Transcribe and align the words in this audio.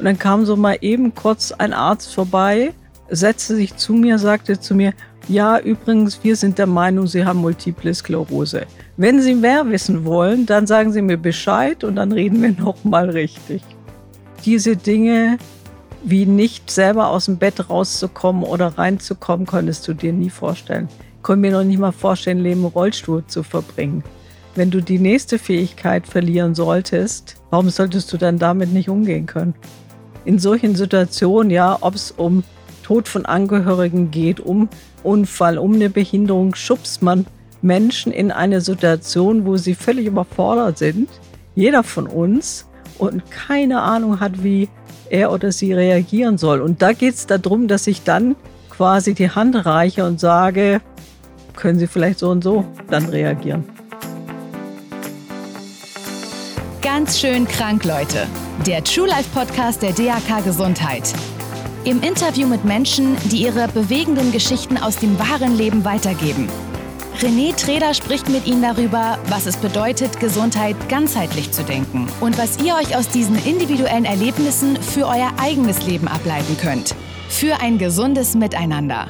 Und 0.00 0.06
dann 0.06 0.18
kam 0.18 0.46
so 0.46 0.56
mal 0.56 0.78
eben 0.80 1.14
kurz 1.14 1.52
ein 1.52 1.74
Arzt 1.74 2.14
vorbei, 2.14 2.72
setzte 3.10 3.54
sich 3.54 3.76
zu 3.76 3.92
mir, 3.92 4.18
sagte 4.18 4.58
zu 4.58 4.74
mir, 4.74 4.94
ja, 5.28 5.58
übrigens, 5.58 6.24
wir 6.24 6.36
sind 6.36 6.56
der 6.56 6.66
Meinung, 6.66 7.06
Sie 7.06 7.22
haben 7.22 7.40
multiple 7.40 7.92
Sklerose. 7.92 8.62
Wenn 8.96 9.20
Sie 9.20 9.34
mehr 9.34 9.68
wissen 9.68 10.06
wollen, 10.06 10.46
dann 10.46 10.66
sagen 10.66 10.90
Sie 10.90 11.02
mir 11.02 11.18
Bescheid 11.18 11.84
und 11.84 11.96
dann 11.96 12.12
reden 12.12 12.40
wir 12.40 12.52
nochmal 12.58 13.10
richtig. 13.10 13.60
Diese 14.46 14.74
Dinge, 14.74 15.36
wie 16.02 16.24
nicht 16.24 16.70
selber 16.70 17.08
aus 17.08 17.26
dem 17.26 17.36
Bett 17.36 17.68
rauszukommen 17.68 18.42
oder 18.42 18.78
reinzukommen, 18.78 19.44
konntest 19.44 19.86
du 19.86 19.92
dir 19.92 20.14
nie 20.14 20.30
vorstellen. 20.30 20.88
Ich 21.16 21.22
konnte 21.22 21.42
mir 21.42 21.52
noch 21.52 21.62
nicht 21.62 21.78
mal 21.78 21.92
vorstellen, 21.92 22.38
Leben 22.38 22.62
im 22.62 22.68
Rollstuhl 22.68 23.22
zu 23.26 23.42
verbringen. 23.42 24.02
Wenn 24.54 24.70
du 24.70 24.80
die 24.80 24.98
nächste 24.98 25.38
Fähigkeit 25.38 26.06
verlieren 26.06 26.54
solltest, 26.54 27.36
warum 27.50 27.68
solltest 27.68 28.10
du 28.14 28.16
dann 28.16 28.38
damit 28.38 28.72
nicht 28.72 28.88
umgehen 28.88 29.26
können? 29.26 29.52
In 30.24 30.38
solchen 30.38 30.76
Situationen, 30.76 31.50
ja, 31.50 31.78
ob 31.80 31.94
es 31.94 32.10
um 32.10 32.44
Tod 32.82 33.08
von 33.08 33.26
Angehörigen 33.26 34.10
geht, 34.10 34.40
um 34.40 34.68
Unfall, 35.02 35.58
um 35.58 35.74
eine 35.74 35.90
Behinderung, 35.90 36.54
schubst 36.54 37.02
man 37.02 37.26
Menschen 37.62 38.12
in 38.12 38.30
eine 38.30 38.60
Situation, 38.60 39.46
wo 39.46 39.56
sie 39.56 39.74
völlig 39.74 40.06
überfordert 40.06 40.78
sind, 40.78 41.08
jeder 41.54 41.82
von 41.82 42.06
uns, 42.06 42.66
und 42.98 43.30
keine 43.30 43.80
Ahnung 43.80 44.20
hat, 44.20 44.44
wie 44.44 44.68
er 45.08 45.32
oder 45.32 45.52
sie 45.52 45.72
reagieren 45.72 46.38
soll. 46.38 46.60
Und 46.60 46.82
da 46.82 46.92
geht 46.92 47.14
es 47.14 47.26
darum, 47.26 47.66
dass 47.66 47.86
ich 47.86 48.02
dann 48.02 48.36
quasi 48.68 49.14
die 49.14 49.30
Hand 49.30 49.66
reiche 49.66 50.04
und 50.04 50.20
sage, 50.20 50.80
können 51.56 51.78
Sie 51.78 51.86
vielleicht 51.86 52.18
so 52.18 52.30
und 52.30 52.42
so 52.42 52.64
dann 52.88 53.06
reagieren. 53.06 53.64
Ganz 56.80 57.18
schön 57.18 57.46
krank, 57.46 57.84
Leute. 57.84 58.26
Der 58.66 58.84
True 58.84 59.08
Life 59.08 59.30
Podcast 59.30 59.80
der 59.80 59.92
DAK 59.92 60.44
Gesundheit. 60.44 61.14
Im 61.84 62.02
Interview 62.02 62.46
mit 62.46 62.62
Menschen, 62.62 63.16
die 63.30 63.44
ihre 63.44 63.68
bewegenden 63.68 64.32
Geschichten 64.32 64.76
aus 64.76 64.98
dem 64.98 65.18
wahren 65.18 65.56
Leben 65.56 65.82
weitergeben. 65.86 66.46
René 67.20 67.56
Treder 67.56 67.94
spricht 67.94 68.28
mit 68.28 68.46
Ihnen 68.46 68.60
darüber, 68.60 69.18
was 69.28 69.46
es 69.46 69.56
bedeutet, 69.56 70.20
Gesundheit 70.20 70.76
ganzheitlich 70.90 71.52
zu 71.52 71.64
denken 71.64 72.06
und 72.20 72.36
was 72.36 72.62
ihr 72.62 72.74
euch 72.74 72.94
aus 72.94 73.08
diesen 73.08 73.42
individuellen 73.46 74.04
Erlebnissen 74.04 74.76
für 74.76 75.06
euer 75.06 75.32
eigenes 75.40 75.86
Leben 75.86 76.06
ableiten 76.06 76.58
könnt. 76.58 76.94
Für 77.30 77.62
ein 77.62 77.78
gesundes 77.78 78.34
Miteinander. 78.34 79.08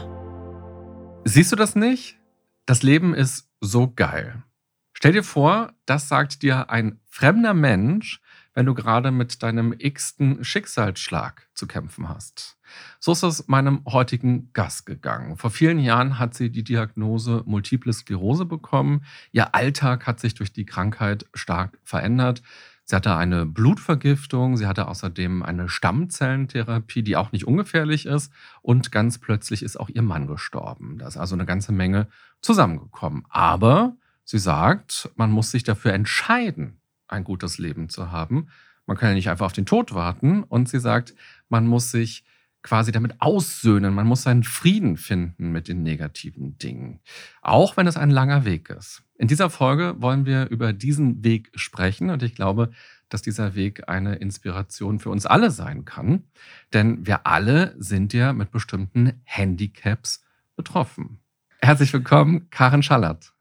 Siehst 1.25 1.51
du 1.51 1.57
das 1.57 1.75
nicht? 1.75 2.21
Das 2.67 2.85
Leben 2.85 3.15
ist 3.15 3.49
so 3.61 3.93
geil. 3.93 4.45
Stell 4.93 5.13
dir 5.13 5.25
vor, 5.25 5.73
das 5.87 6.09
sagt 6.09 6.43
dir 6.43 6.71
ein 6.71 7.01
fremder 7.09 7.55
Mensch, 7.55 8.21
wenn 8.55 8.67
du 8.67 8.75
gerade 8.75 9.11
mit 9.11 9.43
deinem 9.43 9.75
x-ten 9.77 10.43
Schicksalsschlag 10.43 11.49
zu 11.55 11.67
kämpfen 11.67 12.09
hast. 12.09 12.59
So 12.99 13.13
ist 13.13 13.23
es 13.23 13.49
meinem 13.49 13.83
heutigen 13.87 14.53
Gast 14.53 14.87
gegangen. 14.87 15.37
Vor 15.37 15.51
vielen 15.51 15.79
Jahren 15.79 16.19
hat 16.19 16.35
sie 16.35 16.51
die 16.51 16.65
Diagnose 16.65 17.43
Multiple 17.47 17.93
Sklerose 17.93 18.45
bekommen. 18.45 19.05
Ihr 19.33 19.55
Alltag 19.55 20.07
hat 20.07 20.21
sich 20.21 20.35
durch 20.35 20.53
die 20.53 20.67
Krankheit 20.67 21.27
stark 21.35 21.79
verändert. 21.85 22.43
Sie 22.85 22.97
hatte 22.97 23.15
eine 23.15 23.47
Blutvergiftung, 23.47 24.57
sie 24.57 24.67
hatte 24.67 24.89
außerdem 24.89 25.45
eine 25.45 25.69
Stammzellentherapie, 25.69 27.05
die 27.05 27.17
auch 27.17 27.31
nicht 27.31 27.47
ungefährlich 27.47 28.05
ist. 28.05 28.33
Und 28.63 28.91
ganz 28.91 29.19
plötzlich 29.19 29.63
ist 29.63 29.79
auch 29.79 29.89
ihr 29.89 30.03
Mann 30.03 30.27
gestorben. 30.27 30.99
Da 30.99 31.07
ist 31.07 31.17
also 31.17 31.37
eine 31.37 31.47
ganze 31.47 31.71
Menge 31.71 32.09
zusammengekommen. 32.41 33.25
Aber 33.29 33.97
sie 34.25 34.41
sagt, 34.41 35.09
man 35.15 35.31
muss 35.31 35.53
sich 35.53 35.63
dafür 35.63 35.93
entscheiden, 35.93 36.80
ein 37.11 37.25
gutes 37.25 37.59
Leben 37.59 37.89
zu 37.89 38.11
haben. 38.11 38.49
Man 38.87 38.97
kann 38.97 39.11
ja 39.11 39.15
nicht 39.15 39.31
einfach 39.31 39.47
auf 39.47 39.53
den 39.53 39.67
Tod 39.67 39.95
warten. 39.95 40.43
Und 40.43 40.69
sie 40.69 40.81
sagt, 40.81 41.15
man 41.49 41.67
muss 41.67 41.91
sich 41.91 42.25
quasi 42.63 42.93
damit 42.93 43.21
aussöhnen. 43.21 43.95
Man 43.95 44.07
muss 44.07 44.23
seinen 44.23 44.43
Frieden 44.43 44.97
finden 44.97 45.51
mit 45.53 45.69
den 45.69 45.83
negativen 45.83 46.59
Dingen. 46.59 47.01
Auch 47.41 47.77
wenn 47.77 47.87
es 47.87 47.97
ein 47.97 48.11
langer 48.11 48.45
Weg 48.45 48.71
ist. 48.71 49.03
In 49.17 49.29
dieser 49.29 49.51
Folge 49.51 49.95
wollen 49.99 50.27
wir 50.27 50.49
über 50.49 50.73
diesen 50.73 51.25
Weg 51.25 51.51
sprechen 51.55 52.11
und 52.11 52.23
ich 52.23 52.35
glaube, 52.35 52.71
dass 53.09 53.23
dieser 53.23 53.55
Weg 53.55 53.89
eine 53.89 54.17
Inspiration 54.17 54.99
für 54.99 55.11
uns 55.11 55.27
alle 55.27 55.51
sein 55.51 55.85
kann. 55.85 56.25
Denn 56.73 57.07
wir 57.07 57.27
alle 57.27 57.75
sind 57.79 58.13
ja 58.13 58.33
mit 58.33 58.51
bestimmten 58.51 59.21
Handicaps 59.25 60.23
betroffen. 60.57 61.21
Herzlich 61.61 61.93
willkommen, 61.93 62.49
Karin 62.51 62.83
Schallert. 62.83 63.33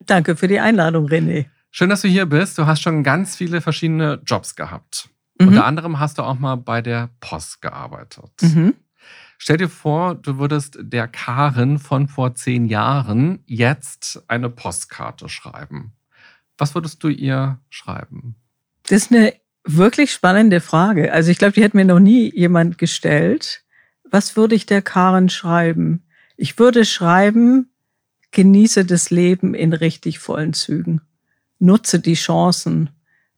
Danke 0.00 0.34
für 0.34 0.48
die 0.48 0.60
Einladung, 0.60 1.06
René. 1.06 1.46
Schön, 1.74 1.88
dass 1.88 2.02
du 2.02 2.08
hier 2.08 2.26
bist. 2.26 2.58
Du 2.58 2.66
hast 2.66 2.82
schon 2.82 3.02
ganz 3.02 3.34
viele 3.34 3.62
verschiedene 3.62 4.20
Jobs 4.26 4.56
gehabt. 4.56 5.08
Mhm. 5.40 5.48
Unter 5.48 5.64
anderem 5.64 5.98
hast 5.98 6.18
du 6.18 6.22
auch 6.22 6.38
mal 6.38 6.56
bei 6.56 6.82
der 6.82 7.08
Post 7.20 7.62
gearbeitet. 7.62 8.30
Mhm. 8.42 8.74
Stell 9.38 9.56
dir 9.56 9.70
vor, 9.70 10.14
du 10.14 10.38
würdest 10.38 10.76
der 10.80 11.08
Karin 11.08 11.78
von 11.78 12.08
vor 12.08 12.34
zehn 12.34 12.66
Jahren 12.66 13.42
jetzt 13.46 14.22
eine 14.28 14.50
Postkarte 14.50 15.30
schreiben. 15.30 15.94
Was 16.58 16.74
würdest 16.74 17.02
du 17.02 17.08
ihr 17.08 17.58
schreiben? 17.70 18.36
Das 18.82 19.04
ist 19.04 19.12
eine 19.12 19.32
wirklich 19.64 20.12
spannende 20.12 20.60
Frage. 20.60 21.10
Also 21.10 21.30
ich 21.30 21.38
glaube, 21.38 21.54
die 21.54 21.62
hätte 21.62 21.78
mir 21.78 21.86
noch 21.86 22.00
nie 22.00 22.30
jemand 22.36 22.76
gestellt. 22.76 23.64
Was 24.10 24.36
würde 24.36 24.54
ich 24.54 24.66
der 24.66 24.82
Karin 24.82 25.30
schreiben? 25.30 26.04
Ich 26.36 26.58
würde 26.58 26.84
schreiben, 26.84 27.70
genieße 28.30 28.84
das 28.84 29.08
Leben 29.08 29.54
in 29.54 29.72
richtig 29.72 30.18
vollen 30.18 30.52
Zügen. 30.52 31.00
Nutze 31.62 32.00
die 32.00 32.14
Chancen 32.14 32.90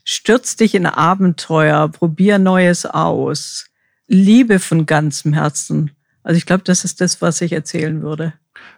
Stürz 0.04 0.56
dich 0.56 0.74
in 0.74 0.84
Abenteuer, 0.84 1.88
probier 1.88 2.38
Neues 2.38 2.84
aus. 2.84 3.66
Liebe 4.06 4.58
von 4.58 4.84
ganzem 4.84 5.32
Herzen. 5.32 5.92
Also 6.22 6.36
ich 6.36 6.44
glaube, 6.44 6.62
das 6.62 6.84
ist 6.84 7.00
das, 7.00 7.22
was 7.22 7.40
ich 7.40 7.52
erzählen 7.52 8.02
würde. 8.02 8.34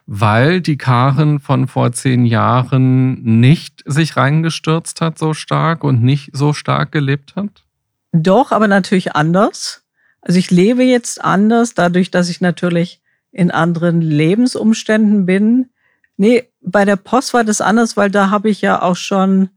Weil 0.06 0.60
die 0.60 0.78
Karen 0.78 1.40
von 1.40 1.66
vor 1.66 1.90
zehn 1.90 2.24
Jahren 2.24 3.22
nicht 3.40 3.82
sich 3.86 4.16
reingestürzt 4.16 5.00
hat 5.00 5.18
so 5.18 5.34
stark 5.34 5.82
und 5.82 6.02
nicht 6.02 6.30
so 6.32 6.52
stark 6.52 6.92
gelebt 6.92 7.34
hat? 7.34 7.64
Doch, 8.12 8.52
aber 8.52 8.68
natürlich 8.68 9.16
anders. 9.16 9.82
Also 10.20 10.38
ich 10.38 10.52
lebe 10.52 10.84
jetzt 10.84 11.22
anders, 11.22 11.74
dadurch, 11.74 12.12
dass 12.12 12.28
ich 12.28 12.40
natürlich 12.40 13.02
in 13.32 13.50
anderen 13.50 14.00
Lebensumständen 14.00 15.26
bin. 15.26 15.70
Nee, 16.16 16.48
bei 16.66 16.84
der 16.84 16.96
Post 16.96 17.32
war 17.32 17.44
das 17.44 17.60
anders, 17.60 17.96
weil 17.96 18.10
da 18.10 18.30
habe 18.30 18.50
ich 18.50 18.60
ja 18.60 18.82
auch 18.82 18.96
schon 18.96 19.50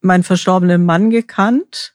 meinen 0.00 0.22
verstorbenen 0.22 0.84
Mann 0.86 1.10
gekannt. 1.10 1.94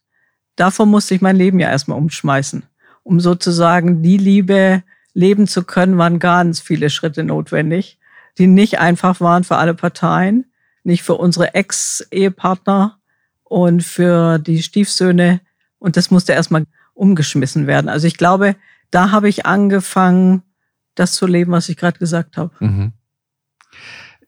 Davon 0.57 0.89
musste 0.89 1.15
ich 1.15 1.21
mein 1.21 1.37
Leben 1.37 1.59
ja 1.59 1.69
erstmal 1.69 1.97
umschmeißen. 1.97 2.63
Um 3.03 3.21
sozusagen 3.21 4.03
die 4.03 4.17
Liebe 4.17 4.83
leben 5.13 5.47
zu 5.47 5.63
können, 5.63 5.97
waren 5.97 6.19
ganz 6.19 6.59
viele 6.59 6.89
Schritte 6.89 7.23
notwendig, 7.23 7.99
die 8.37 8.47
nicht 8.47 8.79
einfach 8.79 9.21
waren 9.21 9.45
für 9.45 9.55
alle 9.55 9.73
Parteien, 9.73 10.51
nicht 10.83 11.03
für 11.03 11.15
unsere 11.15 11.53
Ex-Ehepartner 11.55 12.99
und 13.45 13.81
für 13.81 14.39
die 14.39 14.61
Stiefsöhne. 14.61 15.39
Und 15.77 15.95
das 15.95 16.11
musste 16.11 16.33
erstmal 16.33 16.65
umgeschmissen 16.93 17.65
werden. 17.65 17.87
Also 17.87 18.07
ich 18.07 18.17
glaube, 18.17 18.57
da 18.91 19.11
habe 19.11 19.29
ich 19.29 19.45
angefangen, 19.45 20.43
das 20.95 21.13
zu 21.13 21.27
leben, 21.27 21.53
was 21.53 21.69
ich 21.69 21.77
gerade 21.77 21.97
gesagt 21.97 22.35
habe. 22.35 22.51
Mhm. 22.59 22.91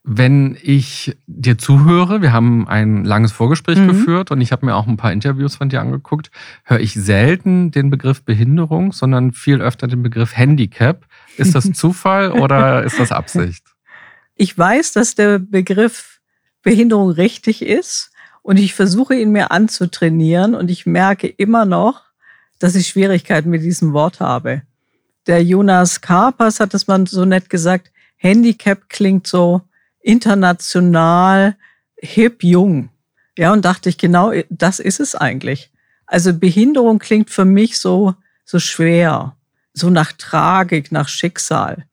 Wenn 0.04 0.58
ich 0.64 1.16
dir 1.28 1.60
zuhöre, 1.60 2.24
wir 2.24 2.34
haben 2.34 2.68
ein 2.68 3.06
langes 3.06 3.32
Vorgespräch 3.32 3.78
mhm. 3.78 3.88
geführt 3.88 4.32
und 4.32 4.42
ich 4.42 4.52
habe 4.52 4.66
mir 4.66 4.76
auch 4.76 4.88
ein 4.88 4.98
paar 4.98 5.14
Interviews 5.14 5.56
von 5.56 5.70
dir 5.70 5.80
angeguckt, 5.80 6.32
höre 6.64 6.80
ich 6.80 6.94
selten 6.94 7.70
den 7.70 7.92
Begriff 7.92 8.24
Behinderung, 8.24 8.94
sondern 8.94 9.32
viel 9.32 9.62
öfter 9.62 9.88
den 9.88 10.02
Begriff 10.02 10.36
Handicap. 10.36 11.06
Ist 11.38 11.54
das 11.54 11.72
Zufall 11.74 12.32
oder 12.32 12.84
ist 12.84 13.00
das 13.00 13.12
Absicht? 13.12 13.64
Ich 14.36 14.58
weiß, 14.58 14.94
dass 14.94 15.14
der 15.14 15.38
Begriff 15.38 16.20
Behinderung 16.64 17.12
richtig 17.12 17.62
ist 17.62 18.12
und 18.42 18.58
ich 18.58 18.74
versuche 18.74 19.16
ihn 19.16 19.32
mir 19.32 19.52
anzutrainieren 19.52 20.56
und 20.56 20.72
ich 20.72 20.88
merke 20.88 21.28
immer 21.28 21.66
noch, 21.66 22.02
dass 22.58 22.74
ich 22.76 22.88
Schwierigkeiten 22.88 23.52
mit 23.52 23.62
diesem 23.62 23.94
Wort 23.94 24.20
habe. 24.20 24.64
Der 25.28 25.44
Jonas 25.44 26.02
Karpas 26.02 26.60
hat 26.60 26.74
es 26.74 26.88
mal 26.88 27.06
so 27.06 27.26
nett 27.26 27.52
gesagt, 27.52 27.92
Handicap 28.18 28.90
klingt 28.90 29.28
so 29.28 29.62
international 30.02 31.56
hip 31.98 32.44
jung. 32.44 32.90
Ja, 33.38 33.54
und 33.54 33.64
dachte 33.64 33.90
ich, 33.90 33.98
genau 33.98 34.34
das 34.50 34.80
ist 34.80 35.00
es 35.00 35.16
eigentlich. 35.16 35.72
Also 36.06 36.34
Behinderung 36.34 37.00
klingt 37.00 37.30
für 37.30 37.46
mich 37.46 37.80
so, 37.80 38.16
so 38.44 38.60
schwer, 38.60 39.36
so 39.74 39.90
nach 39.90 40.12
Tragik, 40.12 40.92
nach 40.92 41.08
Schicksal. 41.08 41.86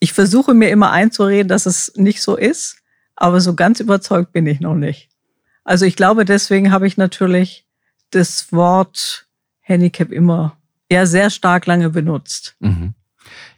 Ich 0.00 0.12
versuche 0.12 0.52
mir 0.54 0.70
immer 0.70 0.90
einzureden, 0.90 1.48
dass 1.48 1.66
es 1.66 1.92
nicht 1.94 2.22
so 2.22 2.36
ist, 2.36 2.78
aber 3.14 3.40
so 3.40 3.54
ganz 3.54 3.78
überzeugt 3.78 4.32
bin 4.32 4.46
ich 4.46 4.58
noch 4.58 4.74
nicht. 4.74 5.08
Also 5.62 5.84
ich 5.84 5.94
glaube, 5.94 6.24
deswegen 6.24 6.72
habe 6.72 6.88
ich 6.88 6.96
natürlich 6.96 7.64
das 8.10 8.52
Wort 8.52 9.26
Handicap 9.60 10.10
immer 10.10 10.56
eher 10.88 11.06
sehr 11.06 11.30
stark 11.30 11.66
lange 11.66 11.90
benutzt. 11.90 12.56
Mhm. 12.58 12.94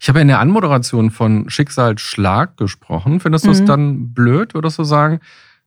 Ich 0.04 0.08
habe 0.10 0.20
in 0.20 0.28
der 0.28 0.38
Anmoderation 0.40 1.10
von 1.10 1.48
Schicksalsschlag 1.48 2.58
gesprochen. 2.58 3.20
Findest 3.20 3.46
du 3.46 3.50
es 3.50 3.62
mhm. 3.62 3.66
dann 3.66 4.12
blöd, 4.12 4.52
würdest 4.52 4.78
du 4.78 4.84
sagen, 4.84 5.18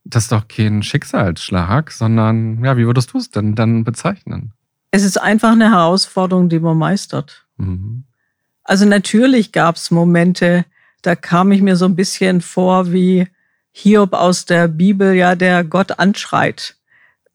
das 0.04 0.22
ist 0.22 0.32
doch 0.32 0.46
kein 0.46 0.84
Schicksalsschlag, 0.84 1.90
sondern 1.90 2.62
ja, 2.64 2.76
wie 2.76 2.86
würdest 2.86 3.12
du 3.12 3.18
es 3.18 3.32
denn 3.32 3.56
dann 3.56 3.82
bezeichnen? 3.82 4.52
Es 4.92 5.02
ist 5.02 5.20
einfach 5.20 5.50
eine 5.50 5.72
Herausforderung, 5.72 6.48
die 6.48 6.60
man 6.60 6.78
meistert. 6.78 7.46
Mhm. 7.56 8.04
Also 8.62 8.84
natürlich 8.84 9.50
gab 9.50 9.74
es 9.74 9.90
Momente, 9.90 10.64
da 11.02 11.16
kam 11.16 11.50
ich 11.50 11.60
mir 11.60 11.74
so 11.74 11.86
ein 11.86 11.96
bisschen 11.96 12.40
vor 12.40 12.92
wie 12.92 13.26
Hiob 13.72 14.12
aus 14.12 14.44
der 14.44 14.68
Bibel, 14.68 15.14
ja, 15.14 15.34
der 15.34 15.64
Gott 15.64 15.98
anschreit. 15.98 16.76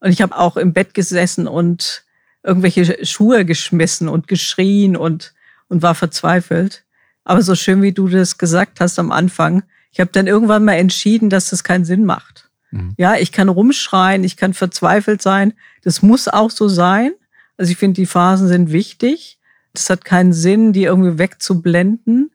Und 0.00 0.10
ich 0.10 0.22
habe 0.22 0.38
auch 0.38 0.56
im 0.56 0.72
Bett 0.72 0.94
gesessen 0.94 1.48
und 1.48 2.02
irgendwelche 2.42 3.04
Schuhe 3.04 3.44
geschmissen 3.44 4.08
und 4.08 4.26
geschrien 4.26 4.96
und, 4.96 5.34
und 5.68 5.82
war 5.82 5.94
verzweifelt. 5.94 6.83
Aber 7.24 7.42
so 7.42 7.54
schön, 7.54 7.82
wie 7.82 7.92
du 7.92 8.08
das 8.08 8.38
gesagt 8.38 8.80
hast 8.80 8.98
am 8.98 9.10
Anfang, 9.10 9.62
ich 9.90 10.00
habe 10.00 10.10
dann 10.12 10.26
irgendwann 10.26 10.64
mal 10.64 10.74
entschieden, 10.74 11.30
dass 11.30 11.50
das 11.50 11.64
keinen 11.64 11.84
Sinn 11.84 12.04
macht. 12.04 12.50
Mhm. 12.70 12.94
Ja, 12.96 13.16
ich 13.16 13.32
kann 13.32 13.48
rumschreien, 13.48 14.24
ich 14.24 14.36
kann 14.36 14.52
verzweifelt 14.52 15.22
sein. 15.22 15.54
Das 15.82 16.02
muss 16.02 16.28
auch 16.28 16.50
so 16.50 16.68
sein. 16.68 17.12
Also 17.56 17.70
ich 17.70 17.78
finde, 17.78 18.00
die 18.00 18.06
Phasen 18.06 18.48
sind 18.48 18.72
wichtig. 18.72 19.38
Das 19.72 19.88
hat 19.90 20.04
keinen 20.04 20.32
Sinn, 20.32 20.72
die 20.72 20.84
irgendwie 20.84 21.18
wegzublenden. 21.18 22.30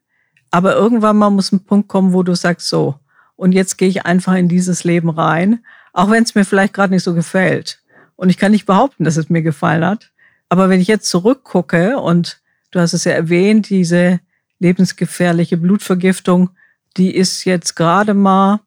Aber 0.52 0.76
irgendwann 0.76 1.18
mal 1.18 1.30
muss 1.30 1.52
ein 1.52 1.66
Punkt 1.66 1.88
kommen, 1.88 2.14
wo 2.14 2.24
du 2.24 2.36
sagst, 2.36 2.68
so, 2.68 2.96
und 3.36 3.52
jetzt 3.52 3.78
gehe 3.78 3.88
ich 3.88 4.06
einfach 4.06 4.36
in 4.36 4.50
dieses 4.50 4.84
Leben 4.84 5.10
rein, 5.10 5.60
auch 5.94 6.10
wenn 6.10 6.24
es 6.24 6.36
mir 6.36 6.46
vielleicht 6.46 6.74
gerade 6.74 6.94
nicht 6.94 7.04
so 7.04 7.14
gefällt. 7.14 7.82
Und 8.16 8.30
ich 8.30 8.38
kann 8.38 8.52
nicht 8.52 8.66
behaupten, 8.66 9.04
dass 9.06 9.18
es 9.18 9.30
mir 9.30 9.42
gefallen 9.42 9.86
hat. 9.86 10.12
Aber 10.50 10.70
wenn 10.70 10.82
ich 10.82 10.88
jetzt 10.88 11.10
zurückgucke 11.10 12.00
und 12.00 12.42
du 12.72 12.80
hast 12.80 12.94
es 12.94 13.06
ja 13.06 13.14
erwähnt, 13.14 13.70
diese 13.70 14.20
lebensgefährliche 14.60 15.58
Blutvergiftung, 15.58 16.52
die 16.98 17.16
ist 17.16 17.46
jetzt 17.46 17.76
gerade 17.76 18.14
mal, 18.14 18.60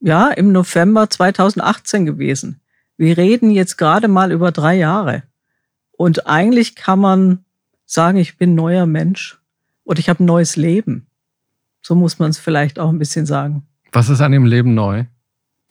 ja, 0.00 0.28
im 0.28 0.52
November 0.52 1.08
2018 1.10 2.06
gewesen. 2.06 2.60
Wir 2.96 3.16
reden 3.16 3.50
jetzt 3.50 3.76
gerade 3.76 4.08
mal 4.08 4.32
über 4.32 4.52
drei 4.52 4.76
Jahre. 4.76 5.24
Und 5.92 6.26
eigentlich 6.26 6.74
kann 6.74 6.98
man 6.98 7.44
sagen, 7.84 8.18
ich 8.18 8.36
bin 8.36 8.54
neuer 8.54 8.86
Mensch 8.86 9.40
und 9.84 9.98
ich 9.98 10.08
habe 10.08 10.22
ein 10.22 10.26
neues 10.26 10.56
Leben. 10.56 11.06
So 11.80 11.94
muss 11.94 12.18
man 12.18 12.30
es 12.30 12.38
vielleicht 12.38 12.78
auch 12.78 12.88
ein 12.88 12.98
bisschen 12.98 13.26
sagen. 13.26 13.66
Was 13.92 14.08
ist 14.08 14.20
an 14.20 14.32
dem 14.32 14.46
Leben 14.46 14.74
neu? 14.74 15.04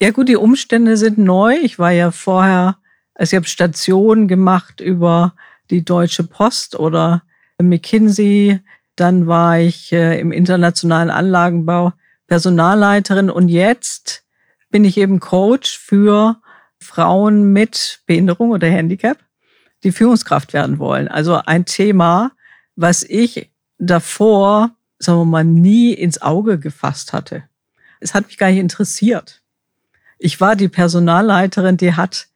Ja 0.00 0.10
gut, 0.10 0.28
die 0.28 0.36
Umstände 0.36 0.96
sind 0.96 1.18
neu. 1.18 1.56
Ich 1.62 1.78
war 1.78 1.90
ja 1.90 2.10
vorher, 2.10 2.76
also 3.14 3.34
ich 3.34 3.36
habe 3.36 3.46
Stationen 3.46 4.28
gemacht 4.28 4.80
über 4.80 5.34
die 5.70 5.84
Deutsche 5.84 6.24
Post 6.24 6.78
oder 6.78 7.22
McKinsey. 7.58 8.60
Dann 8.96 9.26
war 9.26 9.58
ich 9.58 9.92
äh, 9.92 10.20
im 10.20 10.32
internationalen 10.32 11.10
Anlagenbau 11.10 11.92
Personalleiterin 12.26 13.30
und 13.30 13.48
jetzt 13.48 14.24
bin 14.70 14.84
ich 14.84 14.96
eben 14.96 15.20
Coach 15.20 15.78
für 15.78 16.36
Frauen 16.78 17.52
mit 17.52 18.00
Behinderung 18.06 18.50
oder 18.50 18.68
Handicap, 18.68 19.18
die 19.84 19.92
Führungskraft 19.92 20.52
werden 20.52 20.78
wollen. 20.78 21.08
Also 21.08 21.34
ein 21.36 21.64
Thema, 21.64 22.32
was 22.74 23.02
ich 23.02 23.50
davor, 23.78 24.70
sagen 24.98 25.20
wir 25.20 25.24
mal, 25.24 25.44
nie 25.44 25.92
ins 25.92 26.22
Auge 26.22 26.58
gefasst 26.58 27.12
hatte. 27.12 27.44
Es 28.00 28.14
hat 28.14 28.26
mich 28.26 28.38
gar 28.38 28.48
nicht 28.48 28.58
interessiert. 28.58 29.42
Ich 30.18 30.40
war 30.40 30.56
die 30.56 30.68
Personalleiterin, 30.68 31.76
die 31.76 31.94
hat 31.94 32.28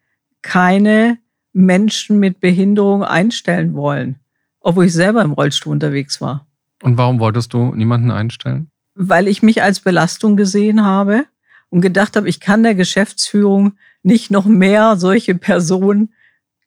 keine 0.42 1.18
Menschen 1.52 2.18
mit 2.18 2.40
Behinderung 2.40 3.02
einstellen 3.02 3.74
wollen, 3.74 4.20
obwohl 4.66 4.86
ich 4.86 4.92
selber 4.92 5.22
im 5.22 5.30
Rollstuhl 5.30 5.72
unterwegs 5.72 6.20
war. 6.20 6.44
Und 6.82 6.98
warum 6.98 7.20
wolltest 7.20 7.52
du 7.52 7.72
niemanden 7.76 8.10
einstellen? 8.10 8.68
Weil 8.96 9.28
ich 9.28 9.40
mich 9.40 9.62
als 9.62 9.78
Belastung 9.78 10.36
gesehen 10.36 10.84
habe 10.84 11.26
und 11.70 11.82
gedacht 11.82 12.16
habe, 12.16 12.28
ich 12.28 12.40
kann 12.40 12.64
der 12.64 12.74
Geschäftsführung 12.74 13.74
nicht 14.02 14.32
noch 14.32 14.44
mehr 14.44 14.96
solche 14.96 15.36
Personen 15.36 16.12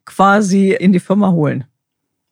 quasi 0.06 0.72
in 0.72 0.94
die 0.94 1.01
Firma 1.01 1.31
holen. 1.31 1.66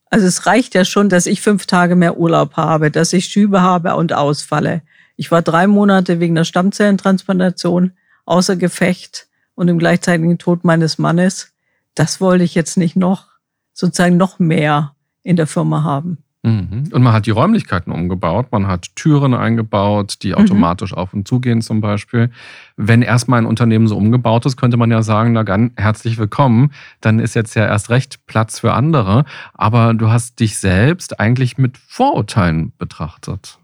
Also 0.09 0.25
es 0.25 0.45
reicht 0.45 0.73
ja 0.73 0.85
schon, 0.85 1.09
dass 1.09 1.25
ich 1.25 1.41
fünf 1.41 1.65
Tage 1.65 1.97
mehr 1.97 2.17
Urlaub 2.17 2.53
habe, 2.53 2.89
dass 2.89 3.11
ich 3.11 3.25
Schübe 3.25 3.61
habe 3.61 3.97
und 3.97 4.13
ausfalle, 4.13 4.83
ich 5.17 5.31
war 5.31 5.41
drei 5.41 5.67
Monate 5.67 6.21
wegen 6.21 6.35
der 6.35 6.45
Stammzellentransplantation 6.45 7.91
außer 8.23 8.55
Gefecht 8.55 9.27
und 9.55 9.67
im 9.67 9.79
gleichzeitigen 9.79 10.37
Tod 10.37 10.63
meines 10.63 10.97
Mannes. 10.97 11.51
Das 11.93 12.21
wollte 12.21 12.45
ich 12.45 12.55
jetzt 12.55 12.77
nicht 12.77 12.95
noch, 12.95 13.27
sozusagen 13.73 14.15
noch 14.15 14.39
mehr 14.39 14.93
in 15.27 15.35
der 15.35 15.47
Firma 15.47 15.83
haben. 15.83 16.17
Mhm. 16.43 16.89
Und 16.91 17.03
man 17.03 17.11
hat 17.11 17.25
die 17.25 17.31
Räumlichkeiten 17.31 17.91
umgebaut, 17.91 18.47
man 18.51 18.67
hat 18.67 18.95
Türen 18.95 19.33
eingebaut, 19.33 20.19
die 20.21 20.29
mhm. 20.29 20.35
automatisch 20.35 20.91
mhm. 20.91 20.97
auf 20.97 21.13
und 21.13 21.27
zugehen 21.27 21.61
zum 21.61 21.81
Beispiel. 21.81 22.31
Wenn 22.77 23.01
erstmal 23.01 23.41
ein 23.41 23.45
Unternehmen 23.45 23.87
so 23.87 23.97
umgebaut 23.97 24.45
ist, 24.45 24.55
könnte 24.55 24.77
man 24.77 24.89
ja 24.89 25.01
sagen, 25.01 25.33
na 25.33 25.43
ganz 25.43 25.73
herzlich 25.75 26.17
willkommen, 26.17 26.71
dann 27.01 27.19
ist 27.19 27.33
jetzt 27.33 27.55
ja 27.55 27.65
erst 27.65 27.89
recht 27.89 28.25
Platz 28.27 28.59
für 28.59 28.73
andere. 28.73 29.25
Aber 29.53 29.93
du 29.93 30.09
hast 30.09 30.39
dich 30.39 30.57
selbst 30.57 31.19
eigentlich 31.19 31.57
mit 31.57 31.77
Vorurteilen 31.77 32.71
betrachtet. 32.77 33.57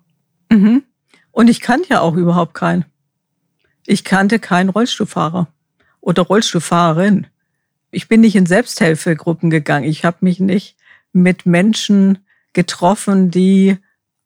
Mhm. 0.52 0.84
Und 1.32 1.50
ich 1.50 1.62
kannte 1.62 1.90
ja 1.92 2.02
auch 2.02 2.16
überhaupt 2.16 2.54
keinen. 2.54 2.84
Ich 3.86 4.04
kannte 4.04 4.40
keinen 4.40 4.70
Rollstuhlfahrer 4.70 5.48
oder 6.02 6.24
Rollstuhlfahrerin. 6.24 7.28
Ich 7.92 8.08
bin 8.10 8.22
nicht 8.22 8.36
in 8.36 8.46
Selbsthilfegruppen 8.46 9.50
gegangen. 9.50 9.86
Ich 9.86 10.04
habe 10.04 10.18
mich 10.22 10.40
nicht 10.40 10.76
mit 11.14 11.46
Menschen 11.46 12.20
getroffen, 12.54 13.32
die 13.32 13.78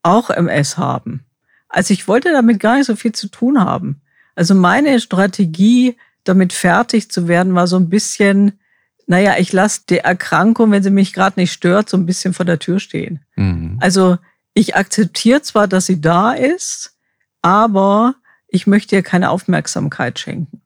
auch 0.03 0.29
MS 0.29 0.77
haben. 0.77 1.25
Also 1.69 1.93
ich 1.93 2.07
wollte 2.07 2.31
damit 2.31 2.59
gar 2.59 2.77
nicht 2.77 2.87
so 2.87 2.95
viel 2.95 3.11
zu 3.11 3.27
tun 3.27 3.59
haben. 3.59 4.01
Also 4.35 4.55
meine 4.55 4.99
Strategie, 4.99 5.97
damit 6.23 6.53
fertig 6.53 7.11
zu 7.11 7.27
werden, 7.27 7.55
war 7.55 7.67
so 7.67 7.77
ein 7.77 7.89
bisschen, 7.89 8.59
naja, 9.05 9.35
ich 9.37 9.51
lasse 9.53 9.81
die 9.89 9.99
Erkrankung, 9.99 10.71
wenn 10.71 10.83
sie 10.83 10.89
mich 10.89 11.13
gerade 11.13 11.39
nicht 11.39 11.51
stört, 11.51 11.89
so 11.89 11.97
ein 11.97 12.05
bisschen 12.05 12.33
vor 12.33 12.45
der 12.45 12.59
Tür 12.59 12.79
stehen. 12.79 13.19
Mhm. 13.35 13.77
Also 13.79 14.17
ich 14.53 14.75
akzeptiere 14.75 15.41
zwar, 15.41 15.67
dass 15.67 15.85
sie 15.85 16.01
da 16.01 16.31
ist, 16.33 16.97
aber 17.41 18.15
ich 18.47 18.67
möchte 18.67 18.95
ihr 18.95 19.03
keine 19.03 19.29
Aufmerksamkeit 19.29 20.19
schenken. 20.19 20.61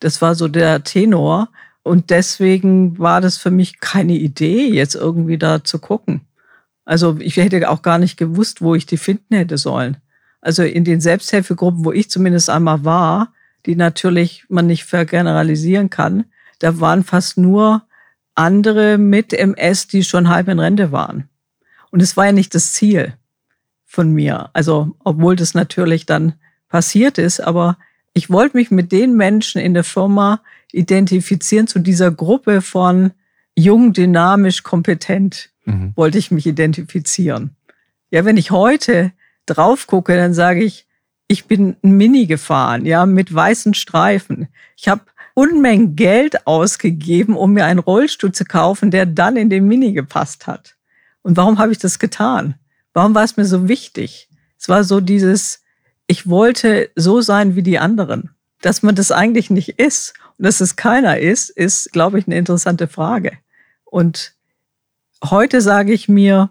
Das 0.00 0.22
war 0.22 0.34
so 0.34 0.48
der 0.48 0.84
Tenor. 0.84 1.48
Und 1.86 2.10
deswegen 2.10 2.98
war 2.98 3.20
das 3.20 3.36
für 3.36 3.52
mich 3.52 3.78
keine 3.78 4.14
Idee, 4.14 4.66
jetzt 4.66 4.96
irgendwie 4.96 5.38
da 5.38 5.62
zu 5.62 5.78
gucken. 5.78 6.22
Also 6.84 7.16
ich 7.20 7.36
hätte 7.36 7.70
auch 7.70 7.80
gar 7.80 7.98
nicht 7.98 8.16
gewusst, 8.16 8.60
wo 8.60 8.74
ich 8.74 8.86
die 8.86 8.96
finden 8.96 9.36
hätte 9.36 9.56
sollen. 9.56 9.96
Also 10.40 10.64
in 10.64 10.82
den 10.82 11.00
Selbsthilfegruppen, 11.00 11.84
wo 11.84 11.92
ich 11.92 12.10
zumindest 12.10 12.50
einmal 12.50 12.84
war, 12.84 13.32
die 13.66 13.76
natürlich 13.76 14.44
man 14.48 14.66
nicht 14.66 14.82
vergeneralisieren 14.82 15.88
kann, 15.88 16.24
da 16.58 16.80
waren 16.80 17.04
fast 17.04 17.38
nur 17.38 17.84
andere 18.34 18.98
mit 18.98 19.32
MS, 19.32 19.86
die 19.86 20.02
schon 20.02 20.28
halb 20.28 20.48
in 20.48 20.58
Rente 20.58 20.90
waren. 20.90 21.28
Und 21.92 22.02
es 22.02 22.16
war 22.16 22.26
ja 22.26 22.32
nicht 22.32 22.52
das 22.56 22.72
Ziel 22.72 23.14
von 23.84 24.10
mir. 24.10 24.50
Also, 24.54 24.96
obwohl 25.04 25.36
das 25.36 25.54
natürlich 25.54 26.04
dann 26.04 26.32
passiert 26.68 27.18
ist, 27.18 27.38
aber 27.38 27.78
ich 28.12 28.28
wollte 28.28 28.56
mich 28.56 28.72
mit 28.72 28.90
den 28.90 29.16
Menschen 29.16 29.60
in 29.60 29.72
der 29.72 29.84
Firma 29.84 30.40
identifizieren, 30.76 31.66
zu 31.66 31.78
dieser 31.78 32.10
Gruppe 32.10 32.60
von 32.60 33.12
jung, 33.56 33.92
dynamisch, 33.92 34.62
kompetent, 34.62 35.50
mhm. 35.64 35.92
wollte 35.96 36.18
ich 36.18 36.30
mich 36.30 36.46
identifizieren. 36.46 37.56
Ja, 38.10 38.24
wenn 38.24 38.36
ich 38.36 38.50
heute 38.50 39.12
drauf 39.46 39.86
gucke, 39.86 40.16
dann 40.16 40.34
sage 40.34 40.62
ich, 40.62 40.86
ich 41.28 41.46
bin 41.46 41.76
ein 41.82 41.92
Mini 41.92 42.26
gefahren, 42.26 42.86
ja, 42.86 43.06
mit 43.06 43.34
weißen 43.34 43.74
Streifen. 43.74 44.48
Ich 44.76 44.88
habe 44.88 45.02
Unmengen 45.34 45.96
Geld 45.96 46.46
ausgegeben, 46.46 47.36
um 47.36 47.52
mir 47.52 47.66
einen 47.66 47.78
Rollstuhl 47.78 48.32
zu 48.32 48.46
kaufen, 48.46 48.90
der 48.90 49.04
dann 49.04 49.36
in 49.36 49.50
den 49.50 49.66
Mini 49.66 49.92
gepasst 49.92 50.46
hat. 50.46 50.76
Und 51.20 51.36
warum 51.36 51.58
habe 51.58 51.72
ich 51.72 51.78
das 51.78 51.98
getan? 51.98 52.54
Warum 52.94 53.14
war 53.14 53.24
es 53.24 53.36
mir 53.36 53.44
so 53.44 53.68
wichtig? 53.68 54.30
Es 54.58 54.70
war 54.70 54.82
so 54.82 55.00
dieses, 55.00 55.62
ich 56.06 56.26
wollte 56.26 56.88
so 56.96 57.20
sein 57.20 57.54
wie 57.54 57.62
die 57.62 57.78
anderen. 57.78 58.30
Dass 58.62 58.82
man 58.82 58.94
das 58.94 59.12
eigentlich 59.12 59.50
nicht 59.50 59.78
ist 59.78 60.14
dass 60.38 60.60
es 60.60 60.76
keiner 60.76 61.18
ist, 61.18 61.50
ist, 61.50 61.92
glaube 61.92 62.18
ich, 62.18 62.26
eine 62.26 62.36
interessante 62.36 62.88
Frage. 62.88 63.32
Und 63.84 64.34
heute 65.24 65.60
sage 65.60 65.92
ich 65.92 66.08
mir, 66.08 66.50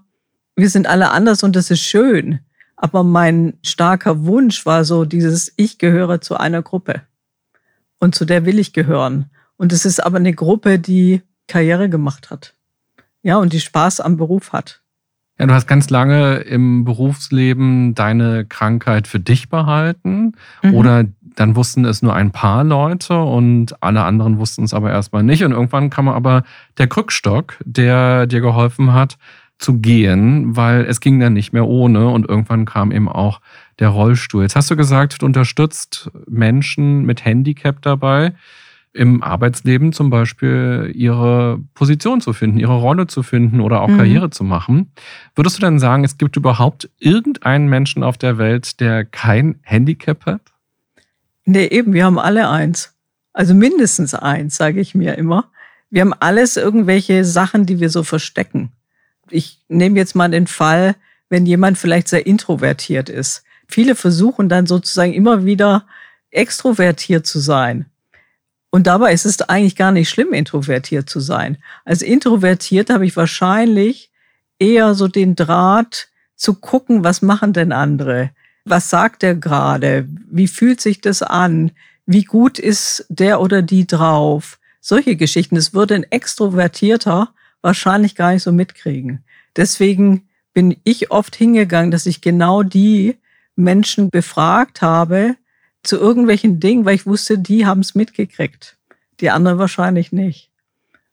wir 0.56 0.70
sind 0.70 0.88
alle 0.88 1.12
anders 1.12 1.44
und 1.44 1.56
das 1.56 1.72
ist 1.72 1.82
schön. 1.82 2.40
Aber 2.76 3.04
mein 3.04 3.58
starker 3.62 4.26
Wunsch 4.26 4.66
war 4.66 4.84
so 4.84 5.06
dieses, 5.06 5.54
ich 5.56 5.78
gehöre 5.78 6.22
zu 6.22 6.38
einer 6.38 6.62
Gruppe. 6.62 7.02
Und 8.00 8.16
zu 8.16 8.26
der 8.26 8.46
will 8.46 8.60
ich 8.60 8.74
gehören. 8.74 9.30
Und 9.58 9.72
es 9.72 9.86
ist 9.86 10.04
aber 10.04 10.18
eine 10.18 10.34
Gruppe, 10.34 10.80
die 10.80 11.22
Karriere 11.48 11.90
gemacht 11.90 12.30
hat. 12.30 12.54
Ja, 13.22 13.38
und 13.38 13.54
die 13.54 13.62
Spaß 13.62 14.02
am 14.02 14.18
Beruf 14.18 14.52
hat. 14.52 14.82
Ja, 15.40 15.46
du 15.48 15.54
hast 15.54 15.68
ganz 15.68 15.90
lange 15.90 16.38
im 16.38 16.86
Berufsleben 16.86 17.94
deine 17.94 18.46
Krankheit 18.46 19.08
für 19.08 19.20
dich 19.20 19.50
behalten 19.50 20.34
mhm. 20.64 20.74
oder 20.74 21.06
dann 21.36 21.56
wussten 21.56 21.86
es 21.86 22.02
nur 22.02 22.14
ein 22.14 22.32
paar 22.32 22.64
Leute 22.64 23.22
und 23.22 23.82
alle 23.84 24.04
anderen 24.04 24.38
wussten 24.38 24.64
es 24.64 24.74
aber 24.74 24.92
erstmal 24.92 25.24
nicht. 25.24 25.44
Und 25.44 25.52
irgendwann 25.52 25.90
kam 25.90 26.08
aber 26.08 26.44
der 26.78 26.88
Krückstock, 26.88 27.58
der 27.66 28.26
dir 28.26 28.42
geholfen 28.42 28.94
hat 28.94 29.18
zu 29.58 29.80
gehen, 29.80 30.56
weil 30.56 30.86
es 30.86 31.00
ging 31.00 31.20
dann 31.20 31.34
nicht 31.34 31.54
mehr 31.54 31.66
ohne 31.66 32.10
und 32.10 32.28
irgendwann 32.28 32.66
kam 32.66 32.92
eben 32.92 33.08
auch 33.08 33.40
der 33.80 33.90
Rollstuhl. 33.90 34.44
Jetzt 34.44 34.56
hast 34.56 34.70
du 34.70 34.76
gesagt, 34.76 35.22
du 35.22 35.26
unterstützt 35.26 36.12
Menschen 36.28 37.06
mit 37.06 37.24
Handicap 37.24 37.82
dabei. 37.82 38.34
im 38.96 39.22
Arbeitsleben 39.22 39.92
zum 39.92 40.10
Beispiel 40.10 40.92
ihre 40.96 41.60
Position 41.74 42.22
zu 42.22 42.32
finden, 42.32 42.60
ihre 42.60 42.78
Rolle 42.78 43.08
zu 43.08 43.24
finden 43.24 43.60
oder 43.60 43.82
auch 43.82 43.90
mhm. 43.90 43.98
Karriere 43.98 44.30
zu 44.30 44.46
machen. 44.46 44.92
Würdest 45.36 45.58
du 45.58 45.62
denn 45.62 45.80
sagen, 45.80 46.06
es 46.06 46.18
gibt 46.18 46.38
überhaupt 46.38 46.90
irgendeinen 46.98 47.68
Menschen 47.68 48.04
auf 48.04 48.18
der 48.18 48.38
Welt, 48.38 48.80
der 48.80 49.04
kein 49.04 49.60
Handicap 49.64 50.26
hat? 50.26 50.42
Nee, 51.46 51.68
eben, 51.68 51.94
wir 51.94 52.06
haben 52.06 52.20
alle 52.20 52.50
eins. 52.50 52.94
Also 53.34 53.54
mindestens 53.54 54.14
eins, 54.14 54.58
sage 54.58 54.80
ich 54.80 54.96
mir 54.96 55.18
immer. 55.18 55.52
Wir 55.90 56.02
haben 56.02 56.14
alles 56.14 56.58
irgendwelche 56.58 57.24
Sachen, 57.24 57.66
die 57.66 57.80
wir 57.80 57.90
so 57.90 58.04
verstecken. 58.04 58.72
Ich 59.30 59.60
nehme 59.68 59.98
jetzt 59.98 60.16
mal 60.16 60.30
den 60.30 60.48
Fall, 60.48 60.96
wenn 61.30 61.46
jemand 61.46 61.78
vielleicht 61.78 62.08
sehr 62.08 62.26
introvertiert 62.26 63.10
ist. 63.10 63.44
Viele 63.68 63.96
versuchen 63.96 64.50
dann 64.50 64.68
sozusagen 64.68 65.14
immer 65.14 65.46
wieder 65.46 65.86
extrovertiert 66.32 67.26
zu 67.26 67.40
sein. 67.40 67.86
Und 68.70 68.88
dabei 68.88 69.14
ist 69.14 69.26
es 69.26 69.42
eigentlich 69.42 69.76
gar 69.76 69.92
nicht 69.92 70.10
schlimm, 70.10 70.34
introvertiert 70.34 71.10
zu 71.10 71.20
sein. 71.20 71.58
Als 71.86 72.02
introvertiert 72.02 72.90
habe 72.90 73.06
ich 73.06 73.16
wahrscheinlich 73.16 74.12
eher 74.60 74.96
so 74.96 75.08
den 75.08 75.36
Draht 75.36 76.10
zu 76.36 76.56
gucken, 76.56 77.04
was 77.04 77.22
machen 77.22 77.54
denn 77.54 77.72
andere? 77.72 78.32
Was 78.66 78.90
sagt 78.90 79.22
er 79.24 79.36
gerade? 79.36 80.08
Wie 80.30 80.48
fühlt 80.48 80.82
sich 80.82 81.00
das 81.00 81.22
an? 81.22 81.72
Wie 82.08 82.24
gut 82.24 82.58
ist 82.58 83.06
der 83.10 83.40
oder 83.40 83.62
die 83.62 83.86
drauf? 83.86 84.60
Solche 84.82 85.16
Geschichten. 85.16 85.56
Das 85.56 85.74
würde 85.74 85.96
ein 85.96 86.12
Extrovertierter 86.12 87.30
wahrscheinlich 87.62 88.16
gar 88.16 88.34
nicht 88.34 88.44
so 88.44 88.52
mitkriegen. 88.52 89.24
Deswegen 89.56 90.28
bin 90.54 90.78
ich 90.84 91.12
oft 91.12 91.36
hingegangen, 91.36 91.92
dass 91.92 92.06
ich 92.08 92.22
genau 92.22 92.64
die 92.64 93.18
Menschen 93.56 94.10
befragt 94.10 94.82
habe 94.82 95.36
zu 95.84 95.98
irgendwelchen 95.98 96.60
Dingen, 96.60 96.86
weil 96.86 96.96
ich 96.96 97.06
wusste, 97.06 97.38
die 97.38 97.66
haben 97.66 97.82
es 97.82 97.94
mitgekriegt. 97.94 98.78
Die 99.20 99.30
anderen 99.30 99.60
wahrscheinlich 99.60 100.12
nicht. 100.12 100.50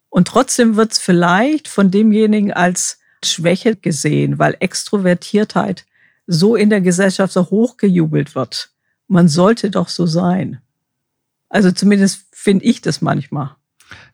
Und 0.08 0.28
trotzdem 0.28 0.76
wird 0.76 0.92
es 0.92 0.98
vielleicht 0.98 1.68
von 1.68 1.90
demjenigen 1.90 2.52
als 2.52 2.98
Schwäche 3.24 3.76
gesehen, 3.76 4.38
weil 4.38 4.56
Extrovertiertheit 4.60 5.84
so 6.32 6.56
in 6.56 6.70
der 6.70 6.80
Gesellschaft 6.80 7.32
so 7.32 7.50
hochgejubelt 7.50 8.34
wird. 8.34 8.70
Man 9.08 9.28
sollte 9.28 9.70
doch 9.70 9.88
so 9.88 10.06
sein. 10.06 10.60
Also 11.48 11.70
zumindest 11.70 12.26
finde 12.32 12.64
ich 12.64 12.80
das 12.80 13.02
manchmal. 13.02 13.56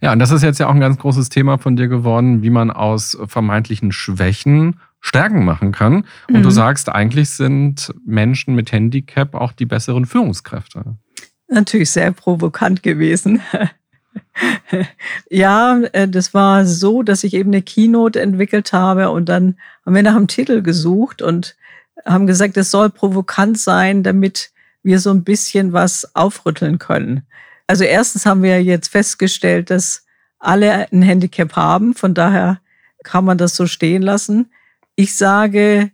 Ja, 0.00 0.12
und 0.12 0.18
das 0.18 0.32
ist 0.32 0.42
jetzt 0.42 0.58
ja 0.58 0.66
auch 0.66 0.74
ein 0.74 0.80
ganz 0.80 0.98
großes 0.98 1.28
Thema 1.28 1.58
von 1.58 1.76
dir 1.76 1.86
geworden, 1.86 2.42
wie 2.42 2.50
man 2.50 2.70
aus 2.70 3.16
vermeintlichen 3.26 3.92
Schwächen 3.92 4.80
Stärken 5.00 5.44
machen 5.44 5.70
kann. 5.70 6.04
Und 6.28 6.38
mhm. 6.38 6.42
du 6.42 6.50
sagst, 6.50 6.88
eigentlich 6.88 7.30
sind 7.30 7.94
Menschen 8.04 8.56
mit 8.56 8.72
Handicap 8.72 9.36
auch 9.36 9.52
die 9.52 9.66
besseren 9.66 10.06
Führungskräfte. 10.06 10.96
Natürlich 11.46 11.90
sehr 11.90 12.10
provokant 12.10 12.82
gewesen. 12.82 13.40
ja, 15.30 15.80
äh, 15.92 16.08
das 16.08 16.34
war 16.34 16.66
so, 16.66 17.04
dass 17.04 17.22
ich 17.22 17.34
eben 17.34 17.50
eine 17.50 17.62
Keynote 17.62 18.20
entwickelt 18.20 18.72
habe 18.72 19.10
und 19.10 19.28
dann 19.28 19.56
haben 19.86 19.94
wir 19.94 20.02
nach 20.02 20.16
einem 20.16 20.26
Titel 20.26 20.62
gesucht 20.62 21.22
und 21.22 21.56
haben 22.04 22.26
gesagt, 22.26 22.56
es 22.56 22.70
soll 22.70 22.90
provokant 22.90 23.58
sein, 23.58 24.02
damit 24.02 24.50
wir 24.82 25.00
so 25.00 25.10
ein 25.10 25.24
bisschen 25.24 25.72
was 25.72 26.14
aufrütteln 26.14 26.78
können. 26.78 27.26
Also 27.66 27.84
erstens 27.84 28.24
haben 28.24 28.42
wir 28.42 28.62
jetzt 28.62 28.88
festgestellt, 28.88 29.70
dass 29.70 30.06
alle 30.38 30.90
ein 30.92 31.02
Handicap 31.02 31.56
haben. 31.56 31.94
Von 31.94 32.14
daher 32.14 32.60
kann 33.04 33.24
man 33.24 33.38
das 33.38 33.54
so 33.54 33.66
stehen 33.66 34.02
lassen. 34.02 34.50
Ich 34.96 35.16
sage, 35.16 35.90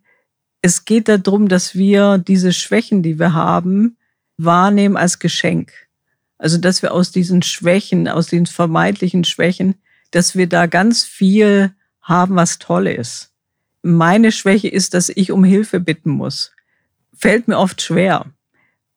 es 0.62 0.84
geht 0.84 1.08
darum, 1.08 1.49
dass 1.49 1.75
wir 1.75 2.18
diese 2.18 2.52
Schwächen, 2.52 3.02
die 3.02 3.18
wir 3.18 3.34
haben, 3.34 3.96
wahrnehmen 4.37 4.96
als 4.96 5.18
Geschenk. 5.18 5.73
Also, 6.38 6.58
dass 6.58 6.82
wir 6.82 6.92
aus 6.92 7.12
diesen 7.12 7.42
Schwächen, 7.42 8.08
aus 8.08 8.28
den 8.28 8.46
vermeintlichen 8.46 9.25
Schwächen, 9.25 9.75
dass 10.11 10.37
wir 10.37 10.49
da 10.49 10.66
ganz 10.66 11.04
viel 11.04 11.73
haben, 12.00 12.37
was 12.37 12.58
toll 12.58 12.87
ist. 12.87 13.33
Meine 13.86 14.32
Schwäche 14.32 14.68
ist, 14.68 14.94
dass 14.94 15.10
ich 15.10 15.30
um 15.30 15.44
Hilfe 15.44 15.78
bitten 15.78 16.08
muss. 16.08 16.52
Fällt 17.14 17.48
mir 17.48 17.58
oft 17.58 17.82
schwer. 17.82 18.24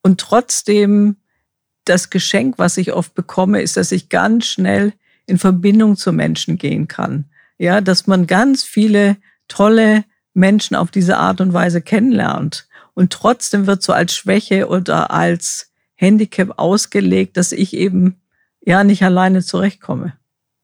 Und 0.02 0.22
trotzdem 0.22 1.18
das 1.84 2.10
Geschenk, 2.10 2.58
was 2.58 2.78
ich 2.78 2.94
oft 2.94 3.14
bekomme, 3.14 3.62
ist, 3.62 3.76
dass 3.76 3.92
ich 3.92 4.08
ganz 4.08 4.46
schnell 4.46 4.94
in 5.26 5.38
Verbindung 5.38 5.98
zu 5.98 6.14
Menschen 6.14 6.58
gehen 6.58 6.88
kann. 6.88 7.26
Ja, 7.58 7.82
dass 7.82 8.08
man 8.08 8.28
ganz 8.28 8.64
viele 8.64 9.18
tolle 9.50 10.06
Menschen 10.34 10.78
auf 10.78 10.90
diese 10.90 11.18
Art 11.18 11.42
und 11.42 11.52
Weise 11.52 11.82
kennenlernt. 11.82 12.70
Und 12.94 13.12
trotzdem 13.12 13.68
wird 13.68 13.84
so 13.84 13.92
als 13.92 14.16
Schwäche 14.16 14.70
oder 14.70 15.12
als 15.12 15.70
Handicap 15.96 16.60
ausgelegt, 16.60 17.36
dass 17.36 17.52
ich 17.52 17.74
eben 17.74 18.22
ja 18.62 18.86
nicht 18.86 19.04
alleine 19.04 19.44
zurechtkomme. 19.44 20.14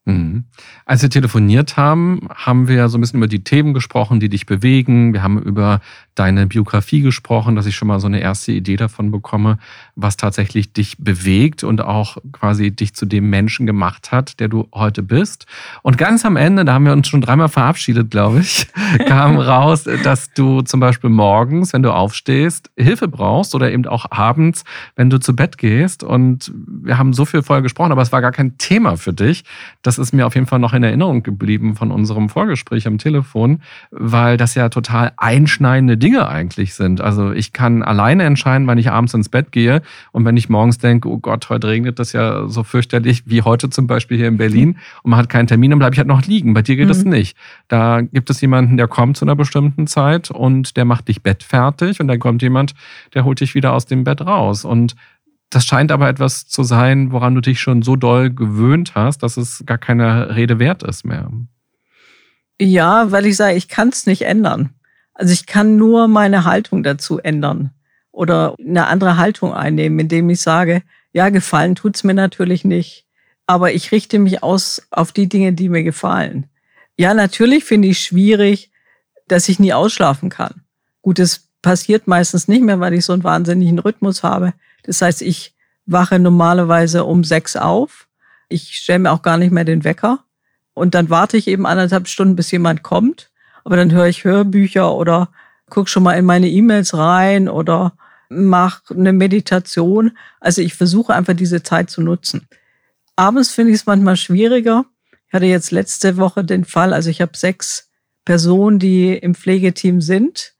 Mhm. 0.06 0.44
Als 0.84 1.00
wir 1.00 1.08
telefoniert 1.08 1.78
haben, 1.78 2.28
haben 2.34 2.68
wir 2.68 2.90
so 2.90 2.98
ein 2.98 3.00
bisschen 3.00 3.20
über 3.20 3.26
die 3.26 3.42
Themen 3.42 3.72
gesprochen, 3.72 4.20
die 4.20 4.28
dich 4.28 4.44
bewegen. 4.44 5.14
Wir 5.14 5.22
haben 5.22 5.40
über 5.40 5.80
deine 6.14 6.46
Biografie 6.46 7.00
gesprochen, 7.00 7.56
dass 7.56 7.64
ich 7.64 7.74
schon 7.74 7.88
mal 7.88 7.98
so 8.00 8.06
eine 8.06 8.20
erste 8.20 8.52
Idee 8.52 8.76
davon 8.76 9.10
bekomme, 9.10 9.58
was 9.96 10.18
tatsächlich 10.18 10.74
dich 10.74 10.98
bewegt 10.98 11.64
und 11.64 11.80
auch 11.80 12.18
quasi 12.32 12.70
dich 12.70 12.94
zu 12.94 13.06
dem 13.06 13.30
Menschen 13.30 13.66
gemacht 13.66 14.12
hat, 14.12 14.40
der 14.40 14.48
du 14.48 14.68
heute 14.74 15.02
bist. 15.02 15.46
Und 15.82 15.96
ganz 15.96 16.24
am 16.26 16.36
Ende, 16.36 16.66
da 16.66 16.74
haben 16.74 16.84
wir 16.84 16.92
uns 16.92 17.08
schon 17.08 17.22
dreimal 17.22 17.48
verabschiedet, 17.48 18.10
glaube 18.10 18.40
ich, 18.40 18.66
kam 19.06 19.38
raus, 19.38 19.84
dass 20.04 20.32
du 20.34 20.60
zum 20.60 20.80
Beispiel 20.80 21.10
morgens, 21.10 21.72
wenn 21.72 21.82
du 21.82 21.92
aufstehst, 21.92 22.70
Hilfe 22.76 23.08
brauchst 23.08 23.54
oder 23.54 23.72
eben 23.72 23.86
auch 23.86 24.04
abends, 24.10 24.64
wenn 24.96 25.08
du 25.08 25.18
zu 25.18 25.34
Bett 25.34 25.56
gehst. 25.56 26.04
Und 26.04 26.52
wir 26.54 26.98
haben 26.98 27.14
so 27.14 27.24
viel 27.24 27.42
vorher 27.42 27.62
gesprochen, 27.62 27.90
aber 27.90 28.02
es 28.02 28.12
war 28.12 28.20
gar 28.20 28.32
kein 28.32 28.58
Thema 28.58 28.96
für 28.96 29.14
dich. 29.14 29.44
Das 29.96 30.08
ist 30.08 30.12
mir 30.12 30.26
auf 30.26 30.34
jeden 30.34 30.46
Fall 30.46 30.58
noch 30.58 30.72
in 30.72 30.82
Erinnerung 30.82 31.22
geblieben 31.22 31.76
von 31.76 31.92
unserem 31.92 32.28
Vorgespräch 32.28 32.88
am 32.88 32.98
Telefon, 32.98 33.60
weil 33.92 34.36
das 34.36 34.56
ja 34.56 34.68
total 34.68 35.12
einschneidende 35.16 35.96
Dinge 35.96 36.28
eigentlich 36.28 36.74
sind. 36.74 37.00
Also 37.00 37.30
ich 37.30 37.52
kann 37.52 37.82
alleine 37.84 38.24
entscheiden, 38.24 38.66
wann 38.66 38.76
ich 38.76 38.90
abends 38.90 39.14
ins 39.14 39.28
Bett 39.28 39.52
gehe 39.52 39.82
und 40.10 40.24
wenn 40.24 40.36
ich 40.36 40.48
morgens 40.48 40.78
denke, 40.78 41.08
oh 41.08 41.18
Gott, 41.18 41.48
heute 41.48 41.68
regnet 41.68 42.00
das 42.00 42.12
ja 42.12 42.48
so 42.48 42.64
fürchterlich 42.64 43.22
wie 43.26 43.42
heute 43.42 43.70
zum 43.70 43.86
Beispiel 43.86 44.16
hier 44.16 44.26
in 44.26 44.36
Berlin 44.36 44.78
und 45.04 45.10
man 45.10 45.18
hat 45.20 45.28
keinen 45.28 45.46
Termin, 45.46 45.70
dann 45.70 45.78
bleibe 45.78 45.94
ich 45.94 45.98
halt 45.98 46.08
noch 46.08 46.22
liegen. 46.22 46.54
Bei 46.54 46.62
dir 46.62 46.74
geht 46.74 46.86
mhm. 46.86 46.88
das 46.88 47.04
nicht. 47.04 47.36
Da 47.68 48.00
gibt 48.00 48.30
es 48.30 48.40
jemanden, 48.40 48.76
der 48.76 48.88
kommt 48.88 49.16
zu 49.16 49.24
einer 49.24 49.36
bestimmten 49.36 49.86
Zeit 49.86 50.30
und 50.30 50.76
der 50.76 50.84
macht 50.84 51.06
dich 51.06 51.22
bettfertig 51.22 52.00
und 52.00 52.08
dann 52.08 52.18
kommt 52.18 52.42
jemand, 52.42 52.74
der 53.14 53.24
holt 53.24 53.40
dich 53.40 53.54
wieder 53.54 53.72
aus 53.72 53.86
dem 53.86 54.02
Bett 54.02 54.20
raus. 54.20 54.64
Und 54.64 54.96
das 55.50 55.64
scheint 55.66 55.92
aber 55.92 56.08
etwas 56.08 56.46
zu 56.46 56.62
sein, 56.62 57.12
woran 57.12 57.34
du 57.34 57.40
dich 57.40 57.60
schon 57.60 57.82
so 57.82 57.96
doll 57.96 58.30
gewöhnt 58.30 58.94
hast, 58.94 59.22
dass 59.22 59.36
es 59.36 59.62
gar 59.66 59.78
keine 59.78 60.34
Rede 60.34 60.58
wert 60.58 60.82
ist 60.82 61.04
mehr. 61.04 61.30
Ja, 62.60 63.10
weil 63.10 63.26
ich 63.26 63.36
sage, 63.36 63.56
ich 63.56 63.68
kann 63.68 63.88
es 63.88 64.06
nicht 64.06 64.22
ändern. 64.22 64.70
Also 65.12 65.32
ich 65.32 65.46
kann 65.46 65.76
nur 65.76 66.08
meine 66.08 66.44
Haltung 66.44 66.82
dazu 66.82 67.18
ändern 67.18 67.70
oder 68.10 68.56
eine 68.58 68.86
andere 68.86 69.16
Haltung 69.16 69.52
einnehmen, 69.54 69.98
indem 69.98 70.28
ich 70.30 70.40
sage, 70.40 70.82
ja, 71.12 71.28
gefallen 71.28 71.76
tut's 71.76 72.02
mir 72.02 72.14
natürlich 72.14 72.64
nicht, 72.64 73.06
aber 73.46 73.72
ich 73.72 73.92
richte 73.92 74.18
mich 74.18 74.42
aus 74.42 74.82
auf 74.90 75.12
die 75.12 75.28
Dinge, 75.28 75.52
die 75.52 75.68
mir 75.68 75.84
gefallen. 75.84 76.46
Ja, 76.96 77.14
natürlich 77.14 77.64
finde 77.64 77.88
ich 77.88 78.00
schwierig, 78.00 78.70
dass 79.28 79.48
ich 79.48 79.58
nie 79.58 79.72
ausschlafen 79.72 80.28
kann. 80.28 80.62
Gut, 81.02 81.18
es 81.18 81.48
passiert 81.62 82.06
meistens 82.06 82.48
nicht 82.48 82.62
mehr, 82.62 82.80
weil 82.80 82.94
ich 82.94 83.04
so 83.04 83.12
einen 83.12 83.24
wahnsinnigen 83.24 83.78
Rhythmus 83.78 84.22
habe. 84.22 84.52
Das 84.84 85.02
heißt, 85.02 85.22
ich 85.22 85.54
wache 85.86 86.18
normalerweise 86.18 87.04
um 87.04 87.24
sechs 87.24 87.56
auf. 87.56 88.08
Ich 88.48 88.76
stelle 88.76 89.00
mir 89.00 89.12
auch 89.12 89.22
gar 89.22 89.36
nicht 89.36 89.52
mehr 89.52 89.64
den 89.64 89.84
Wecker. 89.84 90.24
Und 90.72 90.94
dann 90.94 91.10
warte 91.10 91.36
ich 91.36 91.48
eben 91.48 91.66
anderthalb 91.66 92.08
Stunden, 92.08 92.36
bis 92.36 92.50
jemand 92.50 92.82
kommt 92.82 93.30
aber 93.64 93.76
dann 93.76 93.92
höre 93.92 94.06
ich 94.06 94.24
Hörbücher 94.24 94.94
oder 94.94 95.30
gucke 95.70 95.88
schon 95.88 96.02
mal 96.02 96.12
in 96.12 96.26
meine 96.26 96.48
E-Mails 96.48 96.94
rein 96.94 97.48
oder 97.48 97.96
mache 98.28 98.94
eine 98.94 99.12
Meditation. 99.12 100.16
Also 100.40 100.60
ich 100.60 100.74
versuche 100.74 101.14
einfach 101.14 101.34
diese 101.34 101.62
Zeit 101.62 101.90
zu 101.90 102.02
nutzen. 102.02 102.46
Abends 103.16 103.50
finde 103.50 103.72
ich 103.72 103.78
es 103.78 103.86
manchmal 103.86 104.16
schwieriger. 104.16 104.84
Ich 105.26 105.32
hatte 105.32 105.46
jetzt 105.46 105.70
letzte 105.70 106.16
Woche 106.16 106.44
den 106.44 106.64
Fall, 106.64 106.92
also 106.92 107.10
ich 107.10 107.20
habe 107.20 107.36
sechs 107.36 107.90
Personen, 108.24 108.78
die 108.78 109.14
im 109.14 109.34
Pflegeteam 109.34 110.00
sind. 110.00 110.53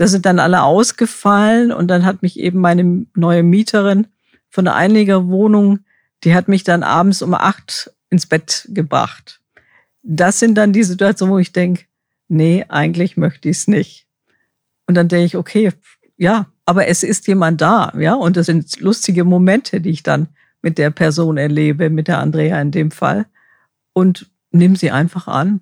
Da 0.00 0.06
sind 0.06 0.24
dann 0.24 0.38
alle 0.38 0.62
ausgefallen 0.62 1.72
und 1.72 1.88
dann 1.88 2.06
hat 2.06 2.22
mich 2.22 2.40
eben 2.40 2.58
meine 2.58 3.04
neue 3.14 3.42
Mieterin 3.42 4.06
von 4.48 4.64
der 4.64 4.74
Einlegerwohnung, 4.74 5.80
die 6.24 6.34
hat 6.34 6.48
mich 6.48 6.64
dann 6.64 6.82
abends 6.82 7.20
um 7.20 7.34
acht 7.34 7.92
ins 8.08 8.24
Bett 8.24 8.66
gebracht. 8.70 9.42
Das 10.02 10.38
sind 10.38 10.54
dann 10.54 10.72
die 10.72 10.84
Situationen, 10.84 11.34
wo 11.34 11.38
ich 11.38 11.52
denke, 11.52 11.84
nee, 12.28 12.64
eigentlich 12.66 13.18
möchte 13.18 13.50
ich 13.50 13.58
es 13.58 13.68
nicht. 13.68 14.06
Und 14.86 14.94
dann 14.94 15.08
denke 15.08 15.26
ich, 15.26 15.36
okay, 15.36 15.70
ja, 16.16 16.46
aber 16.64 16.88
es 16.88 17.02
ist 17.02 17.26
jemand 17.26 17.60
da, 17.60 17.92
ja, 17.98 18.14
und 18.14 18.38
das 18.38 18.46
sind 18.46 18.80
lustige 18.80 19.24
Momente, 19.24 19.82
die 19.82 19.90
ich 19.90 20.02
dann 20.02 20.28
mit 20.62 20.78
der 20.78 20.88
Person 20.88 21.36
erlebe, 21.36 21.90
mit 21.90 22.08
der 22.08 22.20
Andrea 22.20 22.58
in 22.62 22.70
dem 22.70 22.90
Fall. 22.90 23.26
Und 23.92 24.30
nimm 24.50 24.76
sie 24.76 24.92
einfach 24.92 25.28
an. 25.28 25.60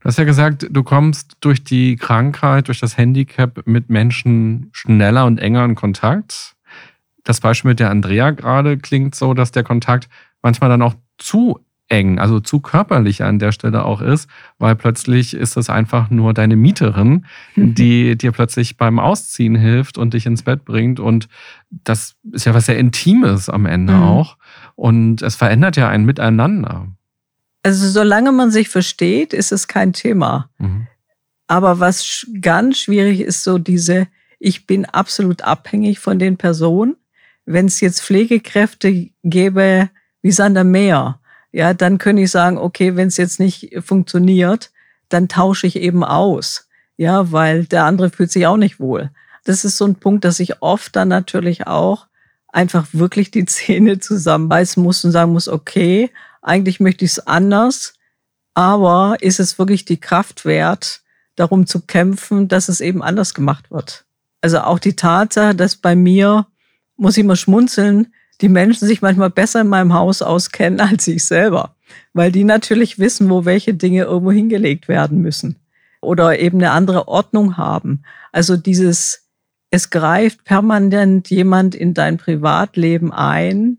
Du 0.00 0.06
hast 0.06 0.18
ja 0.18 0.24
gesagt, 0.24 0.66
du 0.70 0.82
kommst 0.82 1.36
durch 1.40 1.62
die 1.62 1.96
Krankheit, 1.96 2.68
durch 2.68 2.80
das 2.80 2.96
Handicap 2.96 3.66
mit 3.66 3.90
Menschen 3.90 4.70
schneller 4.72 5.26
und 5.26 5.38
enger 5.38 5.64
in 5.64 5.74
Kontakt. 5.74 6.56
Das 7.22 7.40
Beispiel 7.40 7.70
mit 7.70 7.80
der 7.80 7.90
Andrea 7.90 8.30
gerade 8.30 8.78
klingt 8.78 9.14
so, 9.14 9.34
dass 9.34 9.52
der 9.52 9.62
Kontakt 9.62 10.08
manchmal 10.42 10.70
dann 10.70 10.80
auch 10.80 10.94
zu 11.18 11.60
eng, 11.90 12.18
also 12.18 12.40
zu 12.40 12.60
körperlich 12.60 13.22
an 13.24 13.38
der 13.38 13.52
Stelle 13.52 13.84
auch 13.84 14.00
ist, 14.00 14.30
weil 14.58 14.76
plötzlich 14.76 15.34
ist 15.34 15.56
das 15.56 15.68
einfach 15.68 16.08
nur 16.08 16.32
deine 16.32 16.56
Mieterin, 16.56 17.26
die 17.56 18.16
dir 18.16 18.32
plötzlich 18.32 18.76
beim 18.76 18.98
Ausziehen 18.98 19.56
hilft 19.56 19.98
und 19.98 20.14
dich 20.14 20.24
ins 20.24 20.44
Bett 20.44 20.64
bringt. 20.64 21.00
Und 21.00 21.28
das 21.70 22.14
ist 22.32 22.46
ja 22.46 22.54
was 22.54 22.66
sehr 22.66 22.78
Intimes 22.78 23.50
am 23.50 23.66
Ende 23.66 23.94
mhm. 23.94 24.02
auch. 24.02 24.36
Und 24.76 25.20
es 25.20 25.36
verändert 25.36 25.76
ja 25.76 25.88
ein 25.88 26.04
Miteinander. 26.04 26.86
Also 27.62 27.88
solange 27.88 28.32
man 28.32 28.50
sich 28.50 28.68
versteht, 28.68 29.32
ist 29.32 29.52
es 29.52 29.68
kein 29.68 29.92
Thema. 29.92 30.50
Mhm. 30.58 30.86
Aber 31.46 31.80
was 31.80 32.26
ganz 32.40 32.78
schwierig 32.78 33.20
ist, 33.20 33.42
so 33.42 33.58
diese, 33.58 34.06
ich 34.38 34.66
bin 34.66 34.84
absolut 34.86 35.42
abhängig 35.42 35.98
von 35.98 36.18
den 36.18 36.36
Personen. 36.36 36.96
Wenn 37.44 37.66
es 37.66 37.80
jetzt 37.80 38.02
Pflegekräfte 38.02 39.10
gäbe 39.24 39.90
wie 40.22 40.30
Sander 40.30 40.64
Meer, 40.64 41.20
ja, 41.52 41.74
dann 41.74 41.98
könnte 41.98 42.22
ich 42.22 42.30
sagen, 42.30 42.56
okay, 42.56 42.96
wenn 42.96 43.08
es 43.08 43.16
jetzt 43.16 43.40
nicht 43.40 43.74
funktioniert, 43.84 44.70
dann 45.08 45.28
tausche 45.28 45.66
ich 45.66 45.76
eben 45.76 46.04
aus. 46.04 46.68
Ja, 46.96 47.32
weil 47.32 47.64
der 47.64 47.84
andere 47.84 48.10
fühlt 48.10 48.30
sich 48.30 48.46
auch 48.46 48.56
nicht 48.56 48.78
wohl. 48.78 49.10
Das 49.44 49.64
ist 49.64 49.76
so 49.76 49.86
ein 49.86 49.96
Punkt, 49.96 50.24
dass 50.24 50.38
ich 50.38 50.62
oft 50.62 50.94
dann 50.94 51.08
natürlich 51.08 51.66
auch 51.66 52.06
einfach 52.48 52.86
wirklich 52.92 53.30
die 53.30 53.44
Zähne 53.46 53.98
zusammenbeißen 53.98 54.82
muss 54.82 55.04
und 55.04 55.10
sagen 55.10 55.32
muss, 55.32 55.48
okay, 55.48 56.10
eigentlich 56.42 56.80
möchte 56.80 57.04
ich 57.04 57.12
es 57.12 57.26
anders, 57.26 57.94
aber 58.54 59.16
ist 59.20 59.40
es 59.40 59.58
wirklich 59.58 59.84
die 59.84 60.00
Kraft 60.00 60.44
wert, 60.44 61.02
darum 61.36 61.66
zu 61.66 61.80
kämpfen, 61.80 62.48
dass 62.48 62.68
es 62.68 62.80
eben 62.80 63.02
anders 63.02 63.34
gemacht 63.34 63.70
wird? 63.70 64.04
Also 64.40 64.60
auch 64.60 64.78
die 64.78 64.96
Tatsache, 64.96 65.54
dass 65.54 65.76
bei 65.76 65.94
mir, 65.94 66.46
muss 66.96 67.16
ich 67.16 67.24
mal 67.24 67.36
schmunzeln, 67.36 68.12
die 68.40 68.48
Menschen 68.48 68.86
sich 68.86 69.02
manchmal 69.02 69.30
besser 69.30 69.60
in 69.60 69.68
meinem 69.68 69.92
Haus 69.92 70.22
auskennen 70.22 70.80
als 70.88 71.06
ich 71.08 71.24
selber, 71.24 71.74
weil 72.12 72.32
die 72.32 72.44
natürlich 72.44 72.98
wissen, 72.98 73.28
wo 73.30 73.44
welche 73.44 73.74
Dinge 73.74 74.04
irgendwo 74.04 74.32
hingelegt 74.32 74.88
werden 74.88 75.20
müssen 75.20 75.56
oder 76.00 76.38
eben 76.38 76.58
eine 76.58 76.70
andere 76.70 77.08
Ordnung 77.08 77.56
haben. 77.56 78.02
Also 78.32 78.56
dieses, 78.56 79.28
es 79.70 79.90
greift 79.90 80.44
permanent 80.44 81.28
jemand 81.30 81.74
in 81.74 81.94
dein 81.94 82.16
Privatleben 82.16 83.12
ein, 83.12 83.78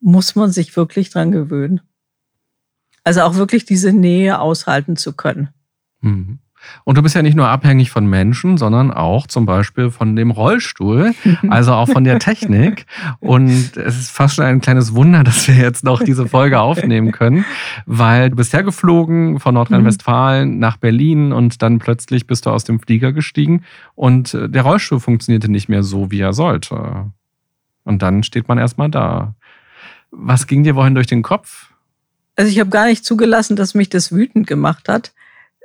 muss 0.00 0.34
man 0.34 0.50
sich 0.50 0.76
wirklich 0.76 1.10
dran 1.10 1.32
gewöhnen. 1.32 1.80
Also 3.04 3.22
auch 3.22 3.34
wirklich 3.36 3.64
diese 3.64 3.92
Nähe 3.92 4.40
aushalten 4.40 4.96
zu 4.96 5.14
können. 5.14 5.50
Mhm. 6.00 6.38
Und 6.84 6.98
du 6.98 7.02
bist 7.02 7.14
ja 7.14 7.22
nicht 7.22 7.36
nur 7.36 7.48
abhängig 7.48 7.90
von 7.90 8.06
Menschen, 8.06 8.58
sondern 8.58 8.90
auch 8.90 9.26
zum 9.26 9.46
Beispiel 9.46 9.90
von 9.90 10.14
dem 10.14 10.30
Rollstuhl, 10.30 11.14
also 11.48 11.72
auch 11.72 11.88
von 11.88 12.04
der 12.04 12.18
Technik. 12.18 12.86
Und 13.18 13.76
es 13.76 13.98
ist 13.98 14.10
fast 14.10 14.36
schon 14.36 14.44
ein 14.44 14.60
kleines 14.60 14.94
Wunder, 14.94 15.24
dass 15.24 15.48
wir 15.48 15.54
jetzt 15.54 15.84
noch 15.84 16.02
diese 16.02 16.26
Folge 16.26 16.60
aufnehmen 16.60 17.12
können, 17.12 17.44
weil 17.86 18.30
du 18.30 18.36
bist 18.36 18.52
ja 18.52 18.62
geflogen 18.62 19.40
von 19.40 19.54
Nordrhein-Westfalen 19.54 20.58
nach 20.58 20.76
Berlin 20.76 21.32
und 21.32 21.62
dann 21.62 21.78
plötzlich 21.78 22.26
bist 22.26 22.46
du 22.46 22.50
aus 22.50 22.64
dem 22.64 22.80
Flieger 22.80 23.12
gestiegen 23.12 23.62
und 23.94 24.36
der 24.38 24.62
Rollstuhl 24.62 25.00
funktionierte 25.00 25.50
nicht 25.50 25.68
mehr 25.68 25.82
so, 25.82 26.10
wie 26.10 26.20
er 26.20 26.32
sollte. 26.32 27.10
Und 27.84 28.02
dann 28.02 28.22
steht 28.22 28.48
man 28.48 28.58
erstmal 28.58 28.90
da. 28.90 29.34
Was 30.10 30.46
ging 30.46 30.64
dir 30.64 30.76
wohin 30.76 30.94
durch 30.94 31.06
den 31.06 31.22
Kopf? 31.22 31.72
Also 32.36 32.50
ich 32.50 32.58
habe 32.58 32.70
gar 32.70 32.86
nicht 32.86 33.04
zugelassen, 33.04 33.56
dass 33.56 33.74
mich 33.74 33.88
das 33.88 34.12
wütend 34.12 34.46
gemacht 34.46 34.88
hat 34.88 35.12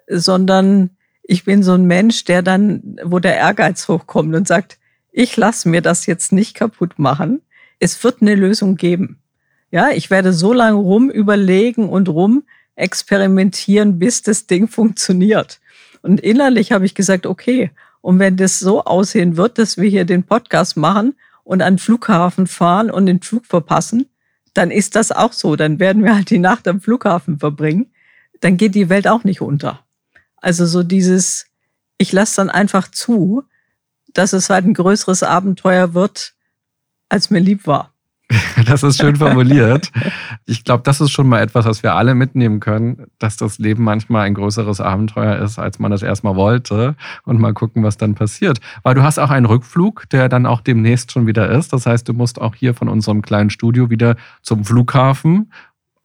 sondern 0.08 0.92
ich 1.24 1.44
bin 1.44 1.64
so 1.64 1.74
ein 1.74 1.86
Mensch, 1.86 2.26
der 2.26 2.42
dann, 2.42 2.98
wo 3.04 3.20
der 3.20 3.38
Ehrgeiz 3.38 3.88
hochkommt 3.88 4.36
und 4.36 4.48
sagt, 4.48 4.78
ich 5.12 5.38
lasse 5.38 5.70
mir 5.70 5.82
das 5.82 6.06
jetzt 6.06 6.32
nicht 6.32 6.56
kaputt 6.56 7.00
machen. 7.00 7.42
Es 7.80 8.04
wird 8.04 8.22
eine 8.22 8.36
Lösung 8.36 8.76
geben. 8.76 9.20
Ja, 9.72 9.90
ich 9.90 10.10
werde 10.10 10.34
so 10.34 10.54
lange 10.54 10.78
rum 10.78 11.10
überlegen 11.10 11.90
und 11.90 12.10
rum 12.10 12.44
experimentieren, 12.76 13.98
bis 13.98 14.22
das 14.22 14.48
Ding 14.48 14.68
funktioniert. 14.70 15.60
Und 16.02 16.20
innerlich 16.22 16.72
habe 16.72 16.86
ich 16.86 16.94
gesagt, 16.94 17.26
okay, 17.26 17.72
und 18.02 18.20
wenn 18.20 18.38
das 18.38 18.60
so 18.60 18.84
aussehen 18.84 19.36
wird, 19.36 19.58
dass 19.58 19.78
wir 19.78 19.90
hier 19.90 20.06
den 20.06 20.24
Podcast 20.24 20.78
machen 20.78 21.16
und 21.44 21.64
an 21.64 21.74
den 21.74 21.80
Flughafen 21.80 22.46
fahren 22.46 22.92
und 22.92 23.08
den 23.08 23.22
Flug 23.22 23.48
verpassen, 23.48 24.08
dann 24.56 24.72
ist 24.72 24.96
das 24.96 25.12
auch 25.12 25.34
so. 25.34 25.56
Dann 25.56 25.80
werden 25.80 26.04
wir 26.04 26.16
halt 26.16 26.32
die 26.32 26.40
Nacht 26.40 26.68
am 26.68 26.82
Flughafen 26.82 27.38
verbringen. 27.38 27.92
Dann 28.40 28.58
geht 28.58 28.74
die 28.74 28.90
Welt 28.90 29.08
auch 29.08 29.24
nicht 29.24 29.42
unter. 29.42 29.86
Also 30.38 30.66
so 30.66 30.82
dieses, 30.82 31.48
ich 31.98 32.12
lasse 32.12 32.38
dann 32.38 32.50
einfach 32.50 32.90
zu, 32.90 33.44
dass 34.14 34.34
es 34.34 34.50
halt 34.50 34.66
ein 34.66 34.74
größeres 34.74 35.24
Abenteuer 35.24 35.94
wird, 35.94 36.34
als 37.10 37.30
mir 37.30 37.40
lieb 37.40 37.68
war. 37.68 37.94
Das 38.66 38.84
ist 38.84 38.98
schön 39.00 39.16
formuliert. 39.16 39.92
Ich 40.46 40.64
glaube, 40.64 40.84
das 40.84 41.02
ist 41.02 41.12
schon 41.12 41.28
mal 41.28 41.42
etwas, 41.42 41.66
was 41.66 41.84
wir 41.84 41.94
alle 41.94 42.16
mitnehmen 42.16 42.60
können, 42.60 43.06
dass 43.20 43.38
das 43.38 43.60
Leben 43.60 43.84
manchmal 43.84 44.26
ein 44.26 44.34
größeres 44.34 44.82
Abenteuer 44.82 45.38
ist, 45.38 45.60
als 45.60 45.80
man 45.80 45.92
das 45.92 46.02
erstmal 46.02 46.36
wollte 46.36 46.96
und 47.24 47.40
mal 47.40 47.54
gucken, 47.54 47.84
was 47.84 47.98
dann 47.98 48.16
passiert. 48.16 48.60
Weil 48.84 48.96
du 48.96 49.04
hast 49.04 49.20
auch 49.20 49.30
einen 49.30 49.46
Rückflug, 49.46 50.10
der 50.10 50.30
dann 50.30 50.46
auch 50.46 50.62
demnächst 50.62 51.12
schon 51.12 51.28
wieder 51.28 51.50
ist. 51.50 51.74
Das 51.74 51.86
heißt, 51.86 52.08
du 52.08 52.14
musst 52.14 52.42
auch 52.42 52.56
hier 52.56 52.74
von 52.74 52.90
unserem 52.90 53.22
kleinen 53.22 53.50
Studio 53.50 53.90
wieder 53.90 54.16
zum 54.42 54.64
Flughafen 54.64 55.52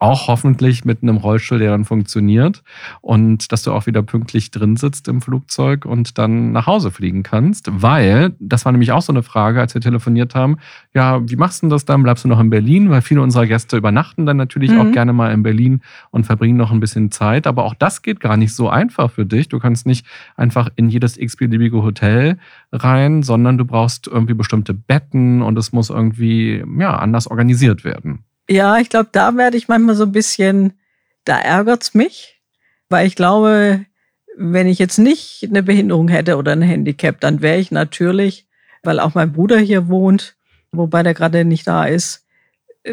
auch 0.00 0.28
hoffentlich 0.28 0.84
mit 0.86 1.02
einem 1.02 1.18
Rollstuhl, 1.18 1.58
der 1.58 1.70
dann 1.70 1.84
funktioniert 1.84 2.62
und 3.02 3.52
dass 3.52 3.62
du 3.62 3.72
auch 3.72 3.86
wieder 3.86 4.02
pünktlich 4.02 4.50
drin 4.50 4.76
sitzt 4.76 5.08
im 5.08 5.20
Flugzeug 5.20 5.84
und 5.84 6.16
dann 6.16 6.52
nach 6.52 6.66
Hause 6.66 6.90
fliegen 6.90 7.22
kannst, 7.22 7.68
weil 7.70 8.34
das 8.40 8.64
war 8.64 8.72
nämlich 8.72 8.92
auch 8.92 9.02
so 9.02 9.12
eine 9.12 9.22
Frage, 9.22 9.60
als 9.60 9.74
wir 9.74 9.82
telefoniert 9.82 10.34
haben. 10.34 10.56
Ja, 10.94 11.20
wie 11.28 11.36
machst 11.36 11.62
du 11.62 11.68
das 11.68 11.84
dann? 11.84 12.02
Bleibst 12.02 12.24
du 12.24 12.28
noch 12.28 12.40
in 12.40 12.48
Berlin? 12.48 12.88
Weil 12.88 13.02
viele 13.02 13.20
unserer 13.20 13.46
Gäste 13.46 13.76
übernachten 13.76 14.24
dann 14.24 14.38
natürlich 14.38 14.70
mhm. 14.70 14.80
auch 14.80 14.90
gerne 14.90 15.12
mal 15.12 15.32
in 15.32 15.42
Berlin 15.42 15.82
und 16.10 16.24
verbringen 16.24 16.56
noch 16.56 16.72
ein 16.72 16.80
bisschen 16.80 17.10
Zeit. 17.10 17.46
Aber 17.46 17.64
auch 17.64 17.74
das 17.74 18.00
geht 18.00 18.20
gar 18.20 18.38
nicht 18.38 18.54
so 18.54 18.70
einfach 18.70 19.10
für 19.10 19.26
dich. 19.26 19.48
Du 19.50 19.58
kannst 19.58 19.86
nicht 19.86 20.06
einfach 20.34 20.70
in 20.76 20.88
jedes 20.88 21.18
x-beliebige 21.18 21.82
Hotel 21.82 22.38
rein, 22.72 23.22
sondern 23.22 23.58
du 23.58 23.66
brauchst 23.66 24.06
irgendwie 24.06 24.34
bestimmte 24.34 24.72
Betten 24.72 25.42
und 25.42 25.58
es 25.58 25.72
muss 25.72 25.90
irgendwie 25.90 26.64
ja 26.78 26.96
anders 26.96 27.26
organisiert 27.26 27.84
werden. 27.84 28.24
Ja, 28.50 28.78
ich 28.78 28.88
glaube, 28.88 29.10
da 29.12 29.36
werde 29.36 29.56
ich 29.56 29.68
manchmal 29.68 29.94
so 29.94 30.02
ein 30.02 30.10
bisschen, 30.12 30.72
da 31.24 31.38
ärgert's 31.38 31.94
mich, 31.94 32.42
weil 32.88 33.06
ich 33.06 33.14
glaube, 33.14 33.86
wenn 34.36 34.66
ich 34.66 34.80
jetzt 34.80 34.98
nicht 34.98 35.46
eine 35.48 35.62
Behinderung 35.62 36.08
hätte 36.08 36.36
oder 36.36 36.50
ein 36.50 36.62
Handicap, 36.62 37.20
dann 37.20 37.42
wäre 37.42 37.58
ich 37.58 37.70
natürlich, 37.70 38.48
weil 38.82 38.98
auch 38.98 39.14
mein 39.14 39.32
Bruder 39.32 39.56
hier 39.56 39.86
wohnt, 39.86 40.34
wobei 40.72 41.04
der 41.04 41.14
gerade 41.14 41.44
nicht 41.44 41.64
da 41.68 41.84
ist, 41.84 42.26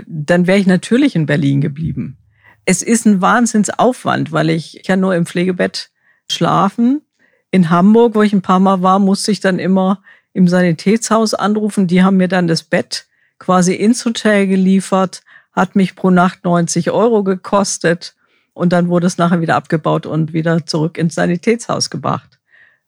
dann 0.06 0.46
wäre 0.46 0.60
ich 0.60 0.67
natürlich 0.67 1.15
in 1.15 1.26
Berlin 1.26 1.60
geblieben. 1.60 2.20
Es 2.65 2.84
ist 2.84 3.08
ein 3.08 3.22
Wahnsinnsaufwand, 3.22 4.32
weil 4.32 4.52
ich 4.52 4.84
kann 4.86 5.00
nur 5.00 5.15
im 5.15 5.26
Pflegebett 5.26 5.89
schlafen. 6.32 7.02
In 7.50 7.72
Hamburg, 7.72 8.13
wo 8.13 8.22
ich 8.22 8.34
ein 8.34 8.43
paar 8.43 8.60
Mal 8.60 8.84
war, 8.84 9.00
musste 9.00 9.32
ich 9.32 9.39
dann 9.39 9.58
immer 9.58 10.04
im 10.34 10.48
Sanitätshaus 10.48 11.34
anrufen. 11.34 11.88
Die 11.88 12.04
haben 12.04 12.17
mir 12.17 12.28
dann 12.28 12.48
das 12.48 12.62
Bett 12.62 13.08
quasi 13.39 13.74
ins 13.74 14.06
Hotel 14.06 14.46
geliefert 14.46 15.24
hat 15.58 15.76
mich 15.76 15.96
pro 15.96 16.12
Nacht 16.12 16.46
90 16.46 16.91
Euro 16.91 17.24
gekostet 17.24 18.15
und 18.54 18.72
dann 18.74 18.89
wurde 18.89 19.08
es 19.08 19.17
nachher 19.17 19.41
wieder 19.41 19.56
abgebaut 19.56 20.06
und 20.06 20.32
wieder 20.32 20.67
zurück 20.67 21.00
ins 21.00 21.15
Sanitätshaus 21.15 21.89
gebracht. 21.89 22.39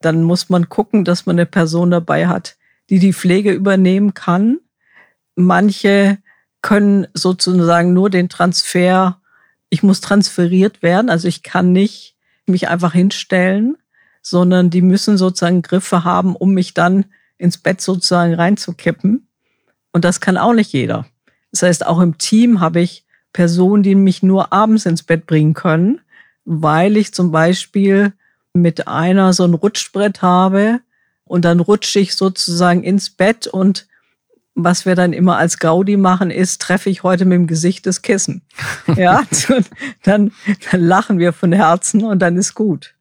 Dann 0.01 0.21
muss 0.21 0.49
man 0.49 0.69
gucken, 0.69 1.03
dass 1.03 1.25
man 1.25 1.35
eine 1.35 1.47
Person 1.47 1.89
dabei 1.89 2.27
hat, 2.27 2.57
die 2.91 2.99
die 2.99 3.11
Pflege 3.11 3.51
übernehmen 3.53 4.13
kann. 4.13 4.59
Manche 5.35 6.19
können 6.61 7.07
sozusagen 7.15 7.93
nur 7.93 8.11
den 8.11 8.29
Transfer, 8.29 9.19
ich 9.69 9.81
muss 9.81 9.99
transferiert 9.99 10.83
werden, 10.83 11.09
also 11.09 11.27
ich 11.27 11.41
kann 11.41 11.71
nicht 11.71 12.15
mich 12.45 12.67
einfach 12.67 12.93
hinstellen, 12.93 13.77
sondern 14.21 14.69
die 14.69 14.83
müssen 14.83 15.17
sozusagen 15.17 15.63
Griffe 15.63 16.03
haben, 16.03 16.35
um 16.35 16.53
mich 16.53 16.75
dann 16.75 17.05
ins 17.39 17.57
Bett 17.57 17.81
sozusagen 17.81 18.35
reinzukippen. 18.35 19.27
Und 19.91 20.05
das 20.05 20.19
kann 20.19 20.37
auch 20.37 20.53
nicht 20.53 20.71
jeder. 20.71 21.07
Das 21.51 21.63
heißt, 21.63 21.85
auch 21.85 21.99
im 21.99 22.17
Team 22.17 22.59
habe 22.59 22.81
ich 22.81 23.05
Personen, 23.33 23.83
die 23.83 23.95
mich 23.95 24.23
nur 24.23 24.53
abends 24.53 24.85
ins 24.85 25.03
Bett 25.03 25.25
bringen 25.25 25.53
können, 25.53 26.01
weil 26.45 26.97
ich 26.97 27.13
zum 27.13 27.31
Beispiel 27.31 28.13
mit 28.53 28.87
einer 28.87 29.33
so 29.33 29.43
ein 29.43 29.53
Rutschbrett 29.53 30.21
habe 30.21 30.79
und 31.25 31.45
dann 31.45 31.59
rutsche 31.59 31.99
ich 31.99 32.15
sozusagen 32.15 32.83
ins 32.83 33.09
Bett 33.09 33.47
und 33.47 33.87
was 34.55 34.85
wir 34.85 34.95
dann 34.95 35.13
immer 35.13 35.37
als 35.37 35.59
Gaudi 35.59 35.95
machen, 35.95 36.31
ist, 36.31 36.61
treffe 36.61 36.89
ich 36.89 37.03
heute 37.03 37.25
mit 37.25 37.35
dem 37.35 37.47
Gesicht 37.47 37.85
das 37.85 38.01
Kissen. 38.01 38.41
Ja, 38.95 39.23
dann, 40.03 40.31
dann 40.63 40.81
lachen 40.81 41.19
wir 41.19 41.31
von 41.31 41.53
Herzen 41.53 42.03
und 42.03 42.19
dann 42.19 42.35
ist 42.35 42.55
gut. 42.55 42.95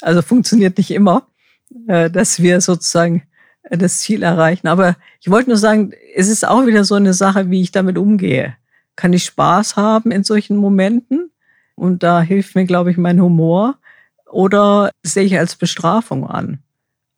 Also 0.00 0.22
funktioniert 0.22 0.78
nicht 0.78 0.90
immer, 0.90 1.26
äh, 1.88 2.10
dass 2.10 2.40
wir 2.40 2.60
sozusagen 2.60 3.22
das 3.68 4.00
Ziel 4.00 4.22
erreichen. 4.22 4.68
Aber 4.68 4.96
ich 5.20 5.30
wollte 5.30 5.50
nur 5.50 5.58
sagen, 5.58 5.92
es 6.14 6.28
ist 6.28 6.46
auch 6.46 6.66
wieder 6.66 6.84
so 6.84 6.94
eine 6.94 7.14
Sache, 7.14 7.50
wie 7.50 7.62
ich 7.62 7.72
damit 7.72 7.98
umgehe. 7.98 8.56
Kann 8.96 9.12
ich 9.12 9.24
Spaß 9.24 9.76
haben 9.76 10.10
in 10.10 10.24
solchen 10.24 10.56
Momenten? 10.56 11.30
Und 11.74 12.02
da 12.02 12.20
hilft 12.20 12.54
mir, 12.54 12.66
glaube 12.66 12.90
ich, 12.90 12.96
mein 12.96 13.20
Humor. 13.20 13.76
Oder 14.30 14.90
sehe 15.02 15.24
ich 15.24 15.38
als 15.38 15.56
Bestrafung 15.56 16.26
an? 16.26 16.58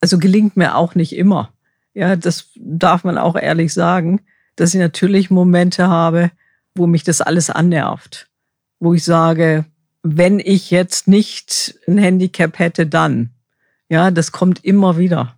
Also 0.01 0.19
gelingt 0.19 0.57
mir 0.57 0.77
auch 0.77 0.95
nicht 0.95 1.15
immer. 1.15 1.53
Ja, 1.95 2.17
das 2.17 2.51
darf 2.57 3.05
man 3.05 3.19
auch 3.19 3.37
ehrlich 3.37 3.73
sagen, 3.75 4.21
dass 4.57 4.75
ich 4.75 4.81
natürlich 4.81 5.31
Momente 5.31 5.89
habe, 5.89 6.31
wo 6.75 6.87
mich 6.87 7.05
das 7.05 7.21
alles 7.21 7.51
annervt. 7.51 8.29
Wo 8.81 8.95
ich 8.95 9.05
sage, 9.05 9.65
wenn 10.03 10.41
ich 10.41 10.71
jetzt 10.71 11.07
nicht 11.07 11.79
ein 11.87 11.99
Handicap 11.99 12.59
hätte, 12.59 12.87
dann. 12.87 13.31
Ja, 13.89 14.11
das 14.11 14.33
kommt 14.33 14.65
immer 14.65 14.97
wieder. 14.97 15.37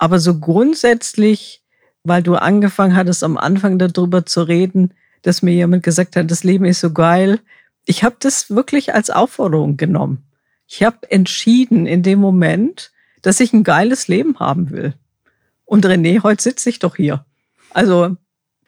Aber 0.00 0.18
so 0.18 0.40
grundsätzlich, 0.40 1.62
weil 2.04 2.22
du 2.22 2.34
angefangen 2.34 2.96
hattest, 2.96 3.22
am 3.22 3.36
Anfang 3.36 3.78
darüber 3.78 4.24
zu 4.24 4.42
reden, 4.42 4.94
dass 5.20 5.42
mir 5.42 5.52
jemand 5.52 5.82
gesagt 5.82 6.16
hat, 6.16 6.30
das 6.30 6.42
Leben 6.42 6.64
ist 6.64 6.80
so 6.80 6.90
geil. 6.90 7.38
Ich 7.84 8.02
habe 8.02 8.16
das 8.18 8.48
wirklich 8.48 8.94
als 8.94 9.10
Aufforderung 9.10 9.76
genommen. 9.76 10.24
Ich 10.66 10.82
habe 10.82 11.10
entschieden 11.10 11.84
in 11.84 12.02
dem 12.02 12.18
Moment, 12.18 12.92
dass 13.20 13.40
ich 13.40 13.52
ein 13.52 13.62
geiles 13.62 14.08
Leben 14.08 14.38
haben 14.40 14.70
will. 14.70 14.94
Und 15.66 15.84
René, 15.84 16.22
heute 16.22 16.42
sitze 16.42 16.70
ich 16.70 16.78
doch 16.78 16.96
hier. 16.96 17.26
Also 17.68 18.16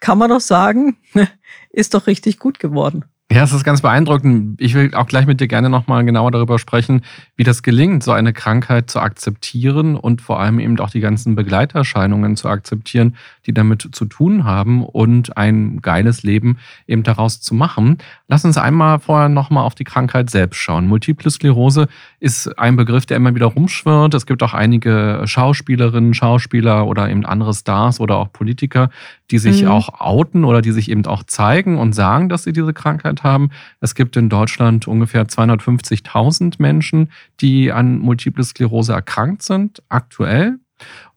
kann 0.00 0.18
man 0.18 0.28
doch 0.28 0.40
sagen, 0.40 0.98
ist 1.70 1.94
doch 1.94 2.06
richtig 2.06 2.40
gut 2.40 2.58
geworden. 2.58 3.06
Ja, 3.32 3.44
es 3.44 3.52
ist 3.54 3.64
ganz 3.64 3.80
beeindruckend. 3.80 4.60
Ich 4.60 4.74
will 4.74 4.94
auch 4.94 5.06
gleich 5.06 5.24
mit 5.24 5.40
dir 5.40 5.48
gerne 5.48 5.70
nochmal 5.70 6.04
genauer 6.04 6.30
darüber 6.32 6.58
sprechen, 6.58 7.00
wie 7.34 7.44
das 7.44 7.62
gelingt, 7.62 8.02
so 8.02 8.12
eine 8.12 8.34
Krankheit 8.34 8.90
zu 8.90 9.00
akzeptieren 9.00 9.96
und 9.96 10.20
vor 10.20 10.38
allem 10.38 10.60
eben 10.60 10.78
auch 10.80 10.90
die 10.90 11.00
ganzen 11.00 11.34
Begleiterscheinungen 11.34 12.36
zu 12.36 12.50
akzeptieren, 12.50 13.16
die 13.46 13.54
damit 13.54 13.88
zu 13.92 14.04
tun 14.04 14.44
haben 14.44 14.84
und 14.84 15.34
ein 15.38 15.80
geiles 15.80 16.22
Leben 16.22 16.58
eben 16.86 17.04
daraus 17.04 17.40
zu 17.40 17.54
machen. 17.54 17.96
Lass 18.28 18.44
uns 18.44 18.58
einmal 18.58 18.98
vorher 18.98 19.30
nochmal 19.30 19.64
auf 19.64 19.74
die 19.74 19.84
Krankheit 19.84 20.28
selbst 20.28 20.58
schauen. 20.58 20.86
Multiple 20.86 21.30
Sklerose 21.30 21.88
ist 22.22 22.56
ein 22.56 22.76
Begriff, 22.76 23.04
der 23.04 23.16
immer 23.16 23.34
wieder 23.34 23.46
rumschwirrt. 23.46 24.14
Es 24.14 24.26
gibt 24.26 24.44
auch 24.44 24.54
einige 24.54 25.22
Schauspielerinnen, 25.24 26.14
Schauspieler 26.14 26.86
oder 26.86 27.10
eben 27.10 27.26
andere 27.26 27.52
Stars 27.52 27.98
oder 27.98 28.16
auch 28.16 28.32
Politiker, 28.32 28.90
die 29.32 29.38
sich 29.38 29.62
mhm. 29.62 29.68
auch 29.68 30.00
outen 30.00 30.44
oder 30.44 30.62
die 30.62 30.70
sich 30.70 30.88
eben 30.88 31.04
auch 31.06 31.24
zeigen 31.24 31.78
und 31.78 31.94
sagen, 31.94 32.28
dass 32.28 32.44
sie 32.44 32.52
diese 32.52 32.72
Krankheit 32.72 33.24
haben. 33.24 33.50
Es 33.80 33.96
gibt 33.96 34.16
in 34.16 34.28
Deutschland 34.28 34.86
ungefähr 34.86 35.26
250.000 35.26 36.54
Menschen, 36.58 37.10
die 37.40 37.72
an 37.72 37.98
Multiple 37.98 38.44
Sklerose 38.44 38.92
erkrankt 38.92 39.42
sind, 39.42 39.82
aktuell. 39.88 40.60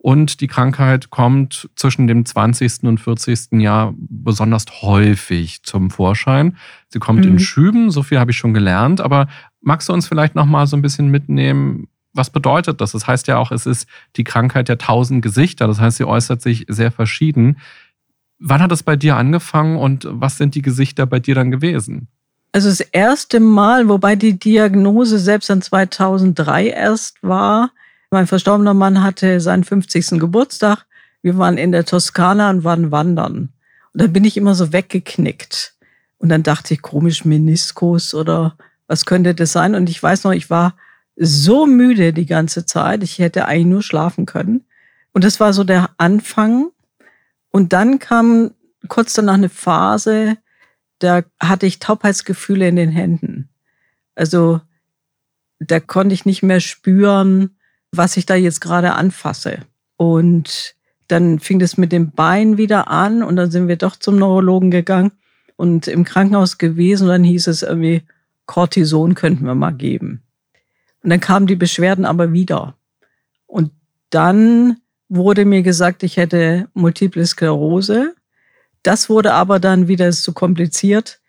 Und 0.05 0.39
die 0.39 0.45
Krankheit 0.45 1.09
kommt 1.09 1.67
zwischen 1.75 2.05
dem 2.05 2.27
20. 2.27 2.83
und 2.83 2.99
40. 2.99 3.53
Jahr 3.53 3.91
besonders 3.97 4.65
häufig 4.83 5.63
zum 5.63 5.89
Vorschein. 5.89 6.57
Sie 6.89 6.99
kommt 6.99 7.25
mhm. 7.25 7.31
in 7.31 7.39
Schüben, 7.39 7.89
so 7.89 8.03
viel 8.03 8.19
habe 8.19 8.29
ich 8.29 8.37
schon 8.37 8.53
gelernt. 8.53 9.01
Aber 9.01 9.27
magst 9.61 9.89
du 9.89 9.93
uns 9.93 10.07
vielleicht 10.07 10.35
noch 10.35 10.45
mal 10.45 10.67
so 10.67 10.77
ein 10.77 10.83
bisschen 10.83 11.09
mitnehmen, 11.09 11.87
was 12.13 12.29
bedeutet 12.29 12.81
das? 12.81 12.91
Das 12.91 13.07
heißt 13.07 13.27
ja 13.27 13.39
auch, 13.39 13.51
es 13.51 13.65
ist 13.65 13.89
die 14.15 14.23
Krankheit 14.23 14.69
der 14.69 14.77
tausend 14.77 15.23
Gesichter. 15.23 15.65
Das 15.65 15.79
heißt, 15.79 15.97
sie 15.97 16.05
äußert 16.05 16.39
sich 16.39 16.67
sehr 16.67 16.91
verschieden. 16.91 17.57
Wann 18.37 18.61
hat 18.61 18.71
es 18.71 18.83
bei 18.83 18.95
dir 18.95 19.15
angefangen 19.15 19.75
und 19.75 20.07
was 20.07 20.37
sind 20.37 20.53
die 20.53 20.61
Gesichter 20.61 21.07
bei 21.07 21.19
dir 21.19 21.33
dann 21.33 21.49
gewesen? 21.49 22.09
Also 22.51 22.69
das 22.69 22.81
erste 22.81 23.39
Mal, 23.39 23.89
wobei 23.89 24.15
die 24.15 24.37
Diagnose 24.37 25.17
selbst 25.17 25.49
dann 25.49 25.63
2003 25.63 26.67
erst 26.67 27.23
war. 27.23 27.71
Mein 28.15 28.27
verstorbener 28.27 28.73
Mann 28.73 29.03
hatte 29.03 29.41
seinen 29.41 29.65
50. 29.65 30.21
Geburtstag. 30.21 30.85
Wir 31.21 31.37
waren 31.37 31.57
in 31.57 31.73
der 31.73 31.83
Toskana 31.83 32.49
und 32.49 32.63
waren 32.63 32.89
wandern. 32.89 33.49
Und 33.91 34.01
da 34.01 34.07
bin 34.07 34.23
ich 34.23 34.37
immer 34.37 34.55
so 34.55 34.71
weggeknickt. 34.71 35.73
Und 36.17 36.29
dann 36.29 36.41
dachte 36.41 36.73
ich, 36.73 36.81
komisch, 36.81 37.25
Meniskus 37.25 38.13
oder 38.13 38.55
was 38.87 39.05
könnte 39.05 39.35
das 39.35 39.51
sein? 39.51 39.75
Und 39.75 39.89
ich 39.89 40.01
weiß 40.01 40.23
noch, 40.23 40.31
ich 40.31 40.49
war 40.49 40.77
so 41.17 41.65
müde 41.65 42.13
die 42.13 42.25
ganze 42.25 42.65
Zeit. 42.65 43.03
Ich 43.03 43.19
hätte 43.19 43.49
eigentlich 43.49 43.65
nur 43.65 43.83
schlafen 43.83 44.25
können. 44.25 44.63
Und 45.11 45.25
das 45.25 45.41
war 45.41 45.51
so 45.51 45.65
der 45.65 45.89
Anfang 45.97 46.71
und 47.51 47.73
dann 47.73 47.99
kam 47.99 48.51
kurz 48.87 49.11
danach 49.11 49.33
eine 49.33 49.49
Phase, 49.49 50.37
da 50.99 51.23
hatte 51.37 51.65
ich 51.65 51.79
Taubheitsgefühle 51.79 52.69
in 52.69 52.77
den 52.77 52.91
Händen. 52.91 53.49
Also 54.15 54.61
da 55.59 55.81
konnte 55.81 56.13
ich 56.13 56.23
nicht 56.23 56.43
mehr 56.43 56.61
spüren, 56.61 57.57
was 57.97 58.17
ich 58.17 58.25
da 58.25 58.35
jetzt 58.35 58.61
gerade 58.61 58.93
anfasse. 58.93 59.59
Und 59.97 60.75
dann 61.07 61.39
fing 61.39 61.59
das 61.59 61.77
mit 61.77 61.91
dem 61.91 62.11
Bein 62.11 62.57
wieder 62.57 62.89
an 62.89 63.23
und 63.23 63.35
dann 63.35 63.51
sind 63.51 63.67
wir 63.67 63.77
doch 63.77 63.95
zum 63.95 64.17
Neurologen 64.17 64.71
gegangen 64.71 65.11
und 65.55 65.87
im 65.87 66.03
Krankenhaus 66.03 66.57
gewesen. 66.57 67.03
Und 67.03 67.09
dann 67.09 67.23
hieß 67.23 67.47
es 67.47 67.61
irgendwie, 67.61 68.03
Cortison 68.45 69.15
könnten 69.15 69.45
wir 69.45 69.55
mal 69.55 69.71
geben. 69.71 70.23
Und 71.03 71.09
dann 71.11 71.19
kamen 71.19 71.47
die 71.47 71.55
Beschwerden 71.55 72.05
aber 72.05 72.33
wieder. 72.33 72.75
Und 73.45 73.71
dann 74.09 74.77
wurde 75.07 75.45
mir 75.45 75.61
gesagt, 75.61 76.03
ich 76.03 76.17
hätte 76.17 76.67
Multiple 76.73 77.25
Sklerose. 77.25 78.15
Das 78.81 79.09
wurde 79.09 79.33
aber 79.33 79.59
dann 79.59 79.87
wieder 79.87 80.11
zu 80.11 80.33
kompliziert, 80.33 81.19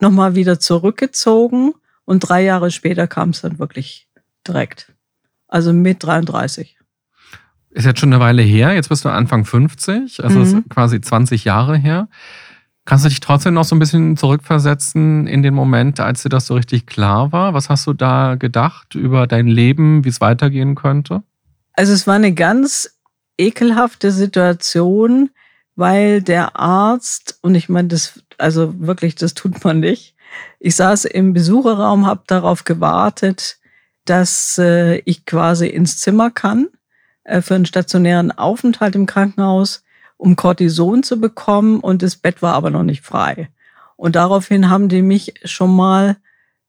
nochmal 0.00 0.34
wieder 0.34 0.58
zurückgezogen 0.58 1.74
und 2.04 2.20
drei 2.20 2.42
Jahre 2.42 2.70
später 2.70 3.06
kam 3.06 3.30
es 3.30 3.40
dann 3.40 3.58
wirklich 3.58 4.08
direkt. 4.46 4.93
Also 5.54 5.72
mit 5.72 6.02
33. 6.02 6.76
Ist 7.70 7.84
jetzt 7.84 8.00
schon 8.00 8.12
eine 8.12 8.20
Weile 8.20 8.42
her, 8.42 8.72
jetzt 8.74 8.88
bist 8.88 9.04
du 9.04 9.08
Anfang 9.08 9.44
50, 9.44 10.24
also 10.24 10.40
mhm. 10.40 10.68
quasi 10.68 11.00
20 11.00 11.44
Jahre 11.44 11.76
her. 11.76 12.08
Kannst 12.84 13.04
du 13.04 13.08
dich 13.08 13.20
trotzdem 13.20 13.54
noch 13.54 13.62
so 13.62 13.76
ein 13.76 13.78
bisschen 13.78 14.16
zurückversetzen 14.16 15.28
in 15.28 15.44
den 15.44 15.54
Moment, 15.54 16.00
als 16.00 16.24
dir 16.24 16.28
das 16.28 16.48
so 16.48 16.54
richtig 16.54 16.86
klar 16.86 17.30
war? 17.30 17.54
Was 17.54 17.70
hast 17.70 17.86
du 17.86 17.92
da 17.92 18.34
gedacht 18.34 18.96
über 18.96 19.28
dein 19.28 19.46
Leben, 19.46 20.04
wie 20.04 20.08
es 20.08 20.20
weitergehen 20.20 20.74
könnte? 20.74 21.22
Also 21.74 21.92
es 21.92 22.08
war 22.08 22.16
eine 22.16 22.34
ganz 22.34 22.98
ekelhafte 23.38 24.10
Situation, 24.10 25.30
weil 25.76 26.20
der 26.20 26.56
Arzt, 26.56 27.38
und 27.42 27.54
ich 27.54 27.68
meine, 27.68 27.86
das, 27.86 28.24
also 28.38 28.74
wirklich, 28.80 29.14
das 29.14 29.34
tut 29.34 29.62
man 29.62 29.78
nicht. 29.78 30.16
Ich 30.58 30.74
saß 30.74 31.04
im 31.04 31.32
Besucherraum, 31.32 32.06
habe 32.06 32.24
darauf 32.26 32.64
gewartet, 32.64 33.58
dass 34.04 34.58
äh, 34.58 34.98
ich 35.04 35.24
quasi 35.24 35.66
ins 35.66 35.98
Zimmer 35.98 36.30
kann 36.30 36.68
äh, 37.24 37.40
für 37.40 37.54
einen 37.54 37.66
stationären 37.66 38.32
Aufenthalt 38.32 38.94
im 38.94 39.06
Krankenhaus, 39.06 39.82
um 40.16 40.36
Cortison 40.36 41.02
zu 41.02 41.20
bekommen. 41.20 41.80
Und 41.80 42.02
das 42.02 42.16
Bett 42.16 42.42
war 42.42 42.54
aber 42.54 42.70
noch 42.70 42.82
nicht 42.82 43.02
frei. 43.02 43.48
Und 43.96 44.16
daraufhin 44.16 44.68
haben 44.68 44.88
die 44.88 45.02
mich 45.02 45.34
schon 45.44 45.74
mal 45.74 46.16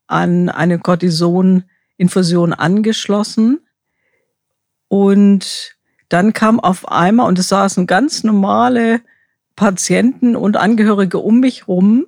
an 0.08 0.50
eine 0.50 0.80
Cortison-Infusion 0.80 2.54
angeschlossen. 2.54 3.60
Und 4.88 5.76
dann 6.10 6.34
kam 6.34 6.60
auf 6.60 6.88
einmal, 6.88 7.28
und 7.28 7.40
es 7.40 7.50
saßen 7.50 7.88
ganz 7.88 8.24
normale 8.24 9.02
Patienten 9.56 10.36
und 10.36 10.58
Angehörige 10.58 11.18
um 11.18 11.40
mich 11.40 11.68
rum. 11.68 12.06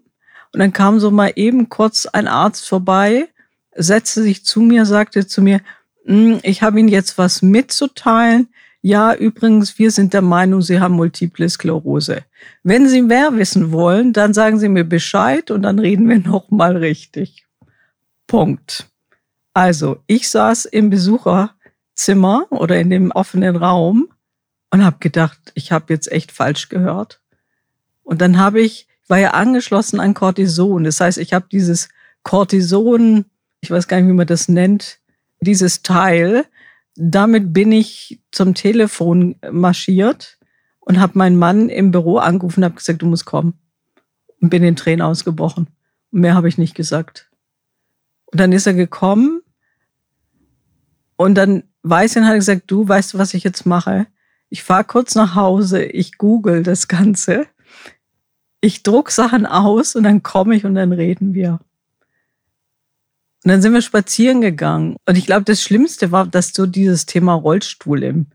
Und 0.54 0.60
dann 0.60 0.74
kam 0.74 1.00
so 1.00 1.12
mal 1.12 1.34
eben 1.36 1.70
kurz 1.70 2.06
ein 2.06 2.28
Arzt 2.28 2.68
vorbei, 2.68 3.28
setzte 3.78 4.24
sich 4.24 4.44
zu 4.46 4.62
mir, 4.62 4.86
sagte 4.86 5.28
zu 5.28 5.42
mir, 5.42 5.62
hm, 6.06 6.40
ich 6.44 6.62
habe 6.62 6.80
Ihnen 6.80 6.90
jetzt 6.90 7.18
was 7.18 7.42
mitzuteilen. 7.42 8.50
Ja, 8.82 9.14
übrigens, 9.14 9.78
wir 9.80 9.92
sind 9.92 10.14
der 10.14 10.22
Meinung, 10.22 10.62
Sie 10.62 10.80
haben 10.80 10.96
Multiple 10.96 11.50
Sklerose. 11.50 12.24
Wenn 12.64 12.88
Sie 12.88 13.02
mehr 13.02 13.36
wissen 13.36 13.72
wollen, 13.72 14.14
dann 14.14 14.34
sagen 14.34 14.60
Sie 14.60 14.70
mir 14.70 14.84
Bescheid 14.84 15.52
und 15.52 15.64
dann 15.64 15.80
reden 15.80 16.08
wir 16.08 16.20
noch 16.26 16.50
mal 16.50 16.78
richtig. 16.78 17.46
Punkt. 18.28 18.88
Also, 19.54 20.04
ich 20.08 20.30
saß 20.30 20.66
im 20.66 20.90
Besucher 20.90 21.56
Zimmer 21.96 22.46
oder 22.52 22.80
in 22.80 22.90
dem 22.90 23.12
offenen 23.12 23.56
Raum 23.56 24.08
und 24.70 24.86
habe 24.86 24.98
gedacht, 25.00 25.40
ich 25.56 25.72
habe 25.72 25.94
jetzt 25.94 26.12
echt 26.12 26.32
falsch 26.32 26.70
gehört. 26.70 27.22
Und 28.04 28.22
dann 28.22 28.38
habe 28.38 28.62
ich, 28.62 28.88
war 29.08 29.18
ja 29.18 29.32
angeschlossen 29.32 30.00
an 30.00 30.14
Cortison. 30.14 30.84
Das 30.84 31.02
heißt, 31.02 31.18
ich 31.18 31.34
habe 31.34 31.48
dieses 31.52 31.90
Cortison, 32.24 33.26
ich 33.62 33.72
weiß 33.72 33.88
gar 33.88 33.98
nicht, 33.98 34.10
wie 34.10 34.14
man 34.14 34.28
das 34.28 34.48
nennt, 34.48 35.00
dieses 35.42 35.82
Teil. 35.82 36.46
Damit 36.96 37.54
bin 37.54 37.72
ich 37.72 38.22
zum 38.32 38.54
Telefon 38.54 39.36
marschiert 39.52 40.38
und 40.80 41.00
habe 41.00 41.18
meinen 41.18 41.38
Mann 41.38 41.70
im 41.70 41.92
Büro 41.92 42.18
angerufen 42.18 42.62
und 42.62 42.66
habe 42.66 42.76
gesagt, 42.76 43.02
du 43.02 43.08
musst 43.08 43.26
kommen. 43.26 43.60
Und 44.40 44.50
bin 44.50 44.64
in 44.64 44.76
Tränen 44.76 45.02
ausgebrochen. 45.02 45.68
Mehr 46.12 46.36
habe 46.36 46.48
ich 46.48 46.58
nicht 46.58 46.76
gesagt. 46.76 47.30
Und 48.26 48.40
dann 48.40 48.52
ist 48.52 48.68
er 48.68 48.74
gekommen 48.74 49.42
und 51.18 51.36
dann 51.36 51.64
Weißchen 51.84 52.28
hat 52.28 52.36
gesagt, 52.36 52.64
du 52.68 52.88
weißt 52.88 53.18
was 53.18 53.34
ich 53.34 53.44
jetzt 53.44 53.66
mache? 53.66 54.08
Ich 54.50 54.64
fahre 54.64 54.84
kurz 54.84 55.16
nach 55.16 55.36
Hause, 55.36 55.84
ich 55.84 56.18
google 56.18 56.64
das 56.64 56.88
Ganze, 56.88 57.48
ich 58.62 58.84
druck 58.84 59.12
Sachen 59.12 59.46
aus 59.46 59.96
und 59.96 60.04
dann 60.04 60.24
komme 60.24 60.56
ich 60.56 60.66
und 60.66 60.76
dann 60.76 60.94
reden 60.94 61.34
wir. 61.34 61.60
Und 63.48 63.52
dann 63.52 63.62
sind 63.62 63.72
wir 63.72 63.82
spazieren 63.82 64.42
gegangen. 64.42 64.98
Und 65.06 65.18
ich 65.18 65.26
glaube, 65.26 65.46
das 65.46 65.62
Schlimmste 65.62 66.12
war, 66.12 66.28
dass 66.28 66.52
so 66.54 66.66
dieses 66.66 67.06
Thema 67.06 67.34
Rollstuhl 67.34 68.04
im, 68.04 68.26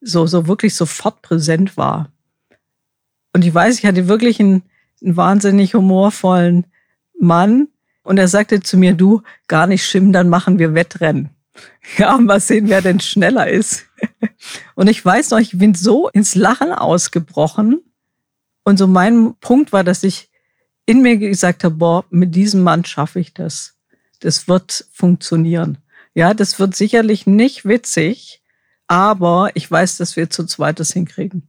so, 0.00 0.28
so 0.28 0.46
wirklich 0.46 0.76
sofort 0.76 1.22
präsent 1.22 1.76
war. 1.76 2.12
Und 3.32 3.44
ich 3.44 3.52
weiß, 3.52 3.80
ich 3.80 3.84
hatte 3.84 4.06
wirklich 4.06 4.38
einen, 4.38 4.62
einen 5.02 5.16
wahnsinnig 5.16 5.74
humorvollen 5.74 6.68
Mann. 7.18 7.66
Und 8.04 8.18
er 8.18 8.28
sagte 8.28 8.60
zu 8.60 8.76
mir, 8.76 8.92
du, 8.92 9.22
gar 9.48 9.66
nicht 9.66 9.84
schlimm, 9.84 10.12
dann 10.12 10.28
machen 10.28 10.60
wir 10.60 10.72
Wettrennen. 10.72 11.30
Ja, 11.98 12.16
mal 12.18 12.38
sehen, 12.38 12.68
wer 12.68 12.80
denn 12.80 13.00
schneller 13.00 13.48
ist. 13.50 13.86
Und 14.76 14.88
ich 14.88 15.04
weiß 15.04 15.30
noch, 15.30 15.40
ich 15.40 15.58
bin 15.58 15.74
so 15.74 16.08
ins 16.10 16.36
Lachen 16.36 16.70
ausgebrochen. 16.70 17.80
Und 18.62 18.76
so 18.76 18.86
mein 18.86 19.34
Punkt 19.40 19.72
war, 19.72 19.82
dass 19.82 20.04
ich 20.04 20.30
in 20.86 21.02
mir 21.02 21.16
gesagt 21.16 21.64
habe, 21.64 21.74
boah, 21.74 22.04
mit 22.10 22.36
diesem 22.36 22.62
Mann 22.62 22.84
schaffe 22.84 23.18
ich 23.18 23.34
das. 23.34 23.79
Das 24.20 24.48
wird 24.48 24.86
funktionieren. 24.92 25.78
Ja, 26.14 26.34
das 26.34 26.58
wird 26.58 26.74
sicherlich 26.74 27.26
nicht 27.26 27.64
witzig, 27.64 28.42
aber 28.86 29.50
ich 29.54 29.70
weiß, 29.70 29.96
dass 29.98 30.16
wir 30.16 30.30
zu 30.30 30.44
zweit 30.44 30.80
das 30.80 30.92
hinkriegen. 30.92 31.48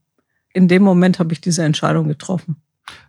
In 0.53 0.67
dem 0.67 0.84
Moment 0.84 1.19
habe 1.19 1.34
ich 1.34 1.41
diese 1.41 1.63
Entscheidung 1.63 2.07
getroffen. 2.07 2.57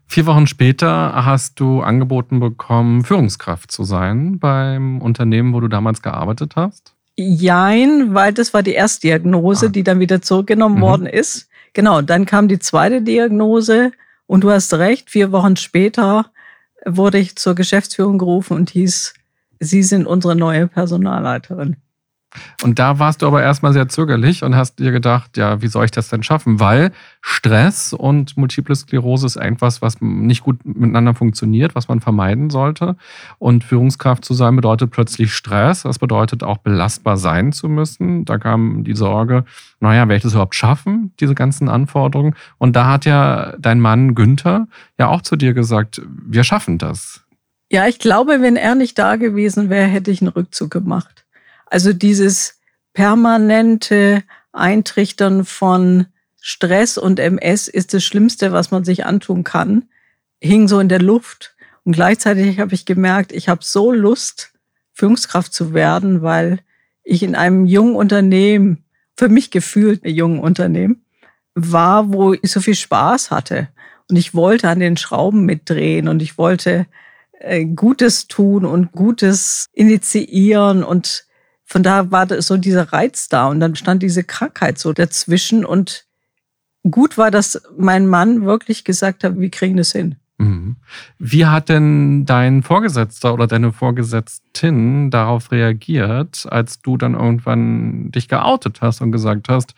Vier 0.07 0.27
Wochen 0.27 0.47
später 0.47 1.25
hast 1.25 1.59
du 1.59 1.81
angeboten 1.81 2.39
bekommen, 2.39 3.05
Führungskraft 3.05 3.71
zu 3.71 3.85
sein 3.85 4.39
beim 4.39 5.01
Unternehmen, 5.01 5.55
wo 5.55 5.61
du 5.61 5.69
damals 5.69 6.03
gearbeitet 6.03 6.57
hast. 6.57 6.95
Jein, 7.17 8.15
weil 8.15 8.33
das 8.33 8.55
war 8.55 8.63
die 8.63 8.73
Erstdiagnose, 8.73 9.67
ah. 9.67 9.69
die 9.69 9.83
dann 9.83 10.01
wieder 10.01 10.23
zurückgenommen 10.23 10.77
mhm. 10.77 10.83
worden 10.83 11.07
ist. 11.07 11.49
Genau, 11.73 12.03
dann 12.03 12.27
kam 12.27 12.49
die 12.49 12.59
zweite 12.59 13.03
Diagnose 13.03 13.93
und 14.27 14.45
du 14.45 14.51
hast 14.51 14.75
recht, 14.75 15.11
vier 15.11 15.33
Wochen 15.33 15.57
später 15.57 16.27
wurde 16.85 17.19
ich 17.19 17.37
zur 17.37 17.55
Geschäftsführung 17.55 18.19
gerufen 18.19 18.57
und 18.57 18.71
hieß, 18.71 19.15
Sie 19.63 19.85
sind 19.85 20.07
unsere 20.07 20.35
neue 20.35 20.67
Personalleiterin. 20.67 21.77
Und 22.63 22.79
da 22.79 22.99
warst 22.99 23.23
du 23.23 23.27
aber 23.27 23.43
erstmal 23.43 23.73
sehr 23.73 23.89
zögerlich 23.89 24.43
und 24.43 24.57
hast 24.57 24.79
dir 24.79 24.91
gedacht, 24.91 25.37
ja, 25.37 25.61
wie 25.61 25.67
soll 25.69 25.85
ich 25.85 25.91
das 25.91 26.09
denn 26.09 26.23
schaffen? 26.23 26.61
Weil 26.61 26.91
Stress 27.21 27.93
und 27.93 28.37
Multiple 28.37 28.75
Sklerose 28.75 29.27
ist 29.27 29.37
irgendwas, 29.37 29.83
was 29.83 30.01
nicht 30.01 30.43
gut 30.43 30.65
miteinander 30.65 31.15
funktioniert, 31.15 31.75
was 31.75 31.89
man 31.89 32.01
vermeiden 32.01 32.49
sollte. 32.51 32.97
Und 33.39 33.65
Führungskraft 33.65 34.25
zu 34.25 34.35
sein 34.35 34.57
bedeutet 34.57 34.91
plötzlich 34.91 35.35
Stress. 35.35 35.83
Das 35.83 35.99
bedeutet 35.99 36.43
auch 36.43 36.59
belastbar 36.59 37.19
sein 37.19 37.53
zu 37.53 37.69
müssen. 37.69 38.25
Da 38.25 38.39
kam 38.39 38.83
die 38.83 38.97
Sorge, 38.97 39.45
naja, 39.81 40.01
werde 40.09 40.17
ich 40.17 40.23
das 40.23 40.33
überhaupt 40.33 40.55
schaffen, 40.55 41.13
diese 41.21 41.35
ganzen 41.35 41.69
Anforderungen? 41.69 42.35
Und 42.59 42.75
da 42.75 42.87
hat 42.87 43.05
ja 43.05 43.55
dein 43.59 43.79
Mann 43.79 44.15
Günther 44.15 44.69
ja 44.99 45.09
auch 45.09 45.21
zu 45.21 45.37
dir 45.37 45.53
gesagt, 45.53 46.01
wir 46.07 46.45
schaffen 46.45 46.79
das. 46.79 47.23
Ja, 47.73 47.89
ich 47.89 47.99
glaube, 47.99 48.43
wenn 48.43 48.57
er 48.57 48.75
nicht 48.75 48.99
da 48.99 49.17
gewesen 49.17 49.71
wäre, 49.71 49.87
hätte 49.87 50.11
ich 50.11 50.21
einen 50.21 50.29
Rückzug 50.29 50.71
gemacht. 50.71 51.25
Also 51.65 51.95
dieses 51.95 52.61
permanente 52.93 54.23
Eintrichtern 54.53 55.47
von 55.47 56.05
Stress 56.39 56.99
und 56.99 57.19
MS 57.19 57.69
ist 57.69 57.95
das 57.95 58.05
Schlimmste, 58.05 58.53
was 58.53 58.73
man 58.73 58.85
sich 58.85 59.07
antun 59.07 59.43
kann, 59.43 59.85
hing 60.39 60.69
so 60.69 60.81
in 60.81 60.91
der 60.91 61.01
Luft. 61.01 61.57
Und 61.85 61.95
gleichzeitig 61.95 62.61
habe 62.61 62.75
ich 62.75 62.85
gemerkt, 62.85 63.33
ich 63.33 63.49
habe 63.49 63.65
so 63.65 63.91
Lust, 63.91 64.53
Führungskraft 64.93 65.55
zu 65.55 65.73
werden, 65.73 66.21
weil 66.21 66.59
ich 67.05 67.23
in 67.23 67.35
einem 67.35 67.65
jungen 67.65 67.95
Unternehmen, 67.95 68.85
für 69.17 69.31
mich 69.31 69.51
gefühlt 69.51 70.05
ein 70.05 70.15
jungen 70.15 70.41
Unternehmen, 70.41 71.07
war, 71.55 72.13
wo 72.13 72.35
ich 72.35 72.51
so 72.53 72.61
viel 72.61 72.75
Spaß 72.75 73.31
hatte. 73.31 73.69
Und 74.11 74.17
ich 74.17 74.35
wollte 74.35 74.69
an 74.69 74.81
den 74.81 74.99
Schrauben 74.99 75.47
mitdrehen 75.47 76.09
und 76.09 76.21
ich 76.21 76.37
wollte 76.37 76.85
äh, 77.43 77.65
Gutes 77.65 78.29
tun 78.29 78.65
und 78.65 78.93
Gutes 78.93 79.67
initiieren 79.73 80.85
und 80.85 81.27
von 81.65 81.83
da 81.83 82.11
war 82.11 82.43
so 82.43 82.57
dieser 82.57 82.93
Reiz 82.93 83.29
da 83.29 83.49
und 83.49 83.61
dann 83.61 83.77
stand 83.77 84.03
diese 84.03 84.25
Krankheit 84.25 84.79
so 84.79 84.93
dazwischen 84.93 85.65
und 85.65 86.07
gut 86.91 87.17
war, 87.17 87.31
dass 87.31 87.63
mein 87.77 88.07
Mann 88.07 88.45
wirklich 88.45 88.85
gesagt 88.85 89.25
hat, 89.25 89.39
wir 89.39 89.51
kriegen 89.51 89.77
das 89.77 89.93
hin. 89.93 90.17
Mhm. 90.39 90.77
Wie 91.19 91.47
hat 91.47 91.69
denn 91.69 92.25
dein 92.27 92.63
Vorgesetzter 92.63 93.33
oder 93.33 93.47
deine 93.47 93.73
Vorgesetztin 93.73 95.11
darauf 95.11 95.53
reagiert, 95.53 96.47
als 96.51 96.83
du 96.83 96.97
dann 96.97 97.15
irgendwann 97.15 98.11
dich 98.11 98.29
geoutet 98.29 98.83
hast 98.83 99.01
und 99.01 99.13
gesagt 99.13 99.49
hast, 99.49 99.75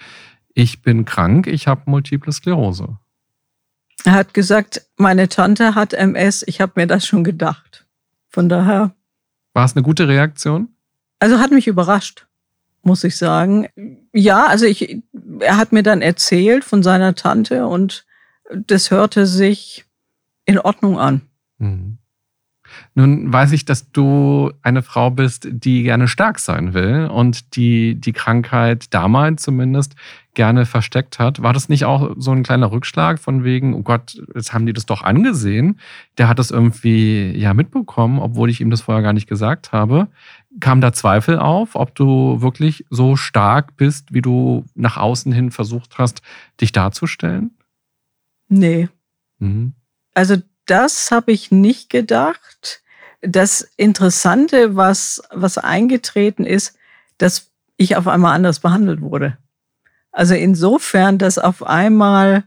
ich 0.54 0.82
bin 0.82 1.04
krank, 1.04 1.46
ich 1.46 1.66
habe 1.66 1.82
multiple 1.86 2.32
Sklerose? 2.32 2.98
Er 4.04 4.12
hat 4.12 4.34
gesagt, 4.34 4.86
meine 4.96 5.28
Tante 5.28 5.74
hat 5.74 5.94
MS, 5.94 6.44
ich 6.46 6.60
habe 6.60 6.72
mir 6.76 6.86
das 6.86 7.06
schon 7.06 7.24
gedacht. 7.24 7.86
Von 8.28 8.48
daher. 8.48 8.94
War 9.54 9.64
es 9.64 9.74
eine 9.74 9.82
gute 9.82 10.08
Reaktion? 10.08 10.68
Also 11.20 11.38
hat 11.38 11.50
mich 11.50 11.66
überrascht, 11.66 12.26
muss 12.82 13.02
ich 13.02 13.16
sagen. 13.16 13.68
Ja, 14.12 14.46
also 14.46 14.66
ich, 14.66 14.98
er 15.40 15.56
hat 15.56 15.72
mir 15.72 15.82
dann 15.82 16.02
erzählt 16.02 16.64
von 16.64 16.82
seiner 16.82 17.14
Tante 17.14 17.66
und 17.66 18.04
das 18.52 18.90
hörte 18.90 19.26
sich 19.26 19.86
in 20.44 20.58
Ordnung 20.58 20.98
an. 20.98 21.22
Mhm. 21.58 21.98
Nun 22.94 23.32
weiß 23.32 23.52
ich, 23.52 23.64
dass 23.64 23.90
du 23.90 24.52
eine 24.62 24.82
Frau 24.82 25.10
bist, 25.10 25.48
die 25.50 25.82
gerne 25.82 26.08
stark 26.08 26.38
sein 26.38 26.74
will 26.74 27.08
und 27.12 27.56
die 27.56 27.94
die 27.96 28.12
Krankheit 28.12 28.92
damals 28.94 29.42
zumindest 29.42 29.96
gerne 30.34 30.66
versteckt 30.66 31.18
hat. 31.18 31.42
War 31.42 31.52
das 31.52 31.68
nicht 31.68 31.84
auch 31.84 32.14
so 32.16 32.32
ein 32.32 32.42
kleiner 32.42 32.70
Rückschlag 32.70 33.18
von 33.18 33.44
wegen, 33.44 33.74
oh 33.74 33.82
Gott, 33.82 34.20
jetzt 34.34 34.52
haben 34.52 34.66
die 34.66 34.72
das 34.72 34.86
doch 34.86 35.02
angesehen. 35.02 35.80
Der 36.18 36.28
hat 36.28 36.38
das 36.38 36.50
irgendwie 36.50 37.32
ja 37.36 37.54
mitbekommen, 37.54 38.18
obwohl 38.18 38.50
ich 38.50 38.60
ihm 38.60 38.70
das 38.70 38.82
vorher 38.82 39.02
gar 39.02 39.12
nicht 39.12 39.28
gesagt 39.28 39.72
habe. 39.72 40.08
Kam 40.60 40.80
da 40.80 40.92
Zweifel 40.92 41.38
auf, 41.38 41.74
ob 41.74 41.94
du 41.94 42.40
wirklich 42.40 42.84
so 42.90 43.16
stark 43.16 43.76
bist, 43.76 44.12
wie 44.12 44.22
du 44.22 44.64
nach 44.74 44.96
außen 44.96 45.32
hin 45.32 45.50
versucht 45.50 45.98
hast, 45.98 46.22
dich 46.60 46.72
darzustellen? 46.72 47.52
Nee. 48.48 48.88
Mhm. 49.38 49.74
Also 50.14 50.36
das 50.66 51.10
habe 51.10 51.32
ich 51.32 51.50
nicht 51.50 51.90
gedacht. 51.90 52.82
Das 53.20 53.68
Interessante, 53.76 54.76
was, 54.76 55.22
was 55.30 55.58
eingetreten 55.58 56.44
ist, 56.44 56.76
dass 57.18 57.50
ich 57.76 57.96
auf 57.96 58.06
einmal 58.06 58.34
anders 58.34 58.60
behandelt 58.60 59.00
wurde. 59.00 59.38
Also 60.12 60.34
insofern, 60.34 61.18
dass 61.18 61.38
auf 61.38 61.62
einmal 61.64 62.44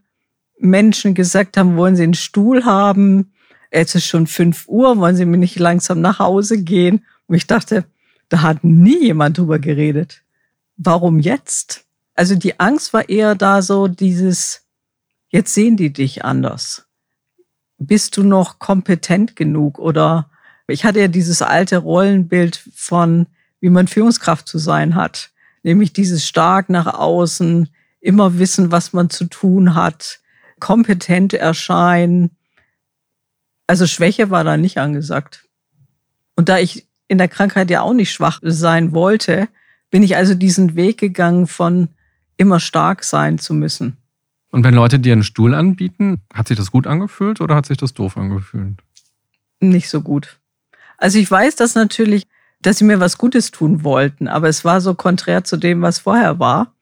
Menschen 0.58 1.13
gesagt 1.13 1.58
haben, 1.58 1.77
wollen 1.77 1.95
Sie 1.95 2.03
einen 2.03 2.13
Stuhl 2.13 2.65
haben? 2.65 3.34
Es 3.69 3.93
ist 3.95 4.06
schon 4.06 4.27
fünf 4.27 4.67
Uhr, 4.67 4.97
wollen 4.97 5.15
Sie 5.15 5.25
mir 5.25 5.38
nicht 5.38 5.60
langsam 5.60 5.99
nach 6.01 6.19
Hause 6.19 6.63
gehen? 6.63 7.06
Und 7.27 7.36
ich 7.36 7.47
dachte, 7.47 7.86
da 8.30 8.41
hat 8.41 8.63
nie 8.63 9.06
jemand 9.06 9.38
drüber 9.38 9.60
geredet. 9.60 10.23
Warum 10.77 11.19
jetzt? 11.19 11.86
Also 12.15 12.36
die 12.36 12.60
Angst 12.60 12.93
war 12.93 13.10
eher 13.10 13.36
da 13.36 13.62
so 13.62 13.88
dieses, 13.88 14.65
jetzt 15.30 15.53
sehen 15.53 15.77
die 15.77 15.91
dich 15.91 16.23
anders. 16.25 16.87
Bist 17.78 18.18
du 18.18 18.24
noch 18.24 18.60
kompetent 18.60 19.36
genug? 19.36 19.80
Oder 19.80 20.30
ich 20.68 20.86
hatte 20.86 21.00
ja 21.00 21.08
dieses 21.08 21.42
alte 21.42 21.78
Rollenbild 21.78 22.62
von, 22.74 23.28
wie 23.60 23.70
man 23.70 23.88
Führungskraft 23.88 24.48
zu 24.48 24.58
sein 24.58 24.96
hat 24.96 25.32
nämlich 25.68 25.92
dieses 25.92 26.26
stark 26.26 26.70
nach 26.70 26.88
außen, 26.88 27.70
immer 28.00 28.40
wissen, 28.40 28.72
was 28.72 28.94
man 28.94 29.10
zu 29.10 29.26
tun 29.26 29.76
hat, 29.76 30.20
kompetent 30.60 31.34
erscheinen. 31.34 32.32
Also 33.68 33.86
Schwäche 33.86 34.30
war 34.30 34.46
da 34.46 34.56
nicht 34.56 34.78
angesagt. 34.78 35.46
Und 36.38 36.48
da 36.48 36.58
ich 36.58 36.88
in 37.10 37.18
der 37.18 37.28
Krankheit 37.28 37.70
ja 37.70 37.82
auch 37.82 37.94
nicht 37.94 38.13
schwach 38.13 38.40
sein 38.44 38.94
wollte, 38.94 39.50
bin 39.90 40.04
ich 40.04 40.16
also 40.16 40.36
diesen 40.36 40.76
Weg 40.76 41.00
gegangen 41.00 41.48
von 41.48 41.90
immer 42.38 42.62
stark 42.62 43.04
sein 43.04 43.38
zu 43.38 43.54
müssen. 43.54 43.98
Und 44.58 44.63
wenn 44.63 44.74
Leute 44.74 44.98
dir 44.98 45.13
einen 45.13 45.24
Stuhl 45.24 45.54
anbieten, 45.54 46.22
hat 46.34 46.48
sich 46.48 46.58
das 46.58 46.72
gut 46.72 46.88
angefühlt 46.88 47.41
oder 47.41 47.54
hat 47.54 47.67
sich 47.67 47.78
das 47.78 47.93
doof 47.93 48.17
angefühlt? 48.17 48.80
Nicht 49.60 49.88
so 49.88 50.02
gut. 50.02 50.39
Also 50.98 51.20
ich 51.20 51.30
weiß, 51.30 51.56
dass 51.56 51.76
natürlich 51.76 52.28
dass 52.62 52.80
sie 52.80 52.86
mir 52.86 53.00
was 53.00 53.20
Gutes 53.20 53.52
tun 53.52 53.84
wollten, 53.84 54.28
aber 54.28 54.50
es 54.50 54.65
war 54.65 54.82
so 54.82 54.96
konträr 54.96 55.43
zu 55.43 55.58
dem, 55.58 55.84
was 55.84 56.00
vorher 56.00 56.39
war. 56.39 56.74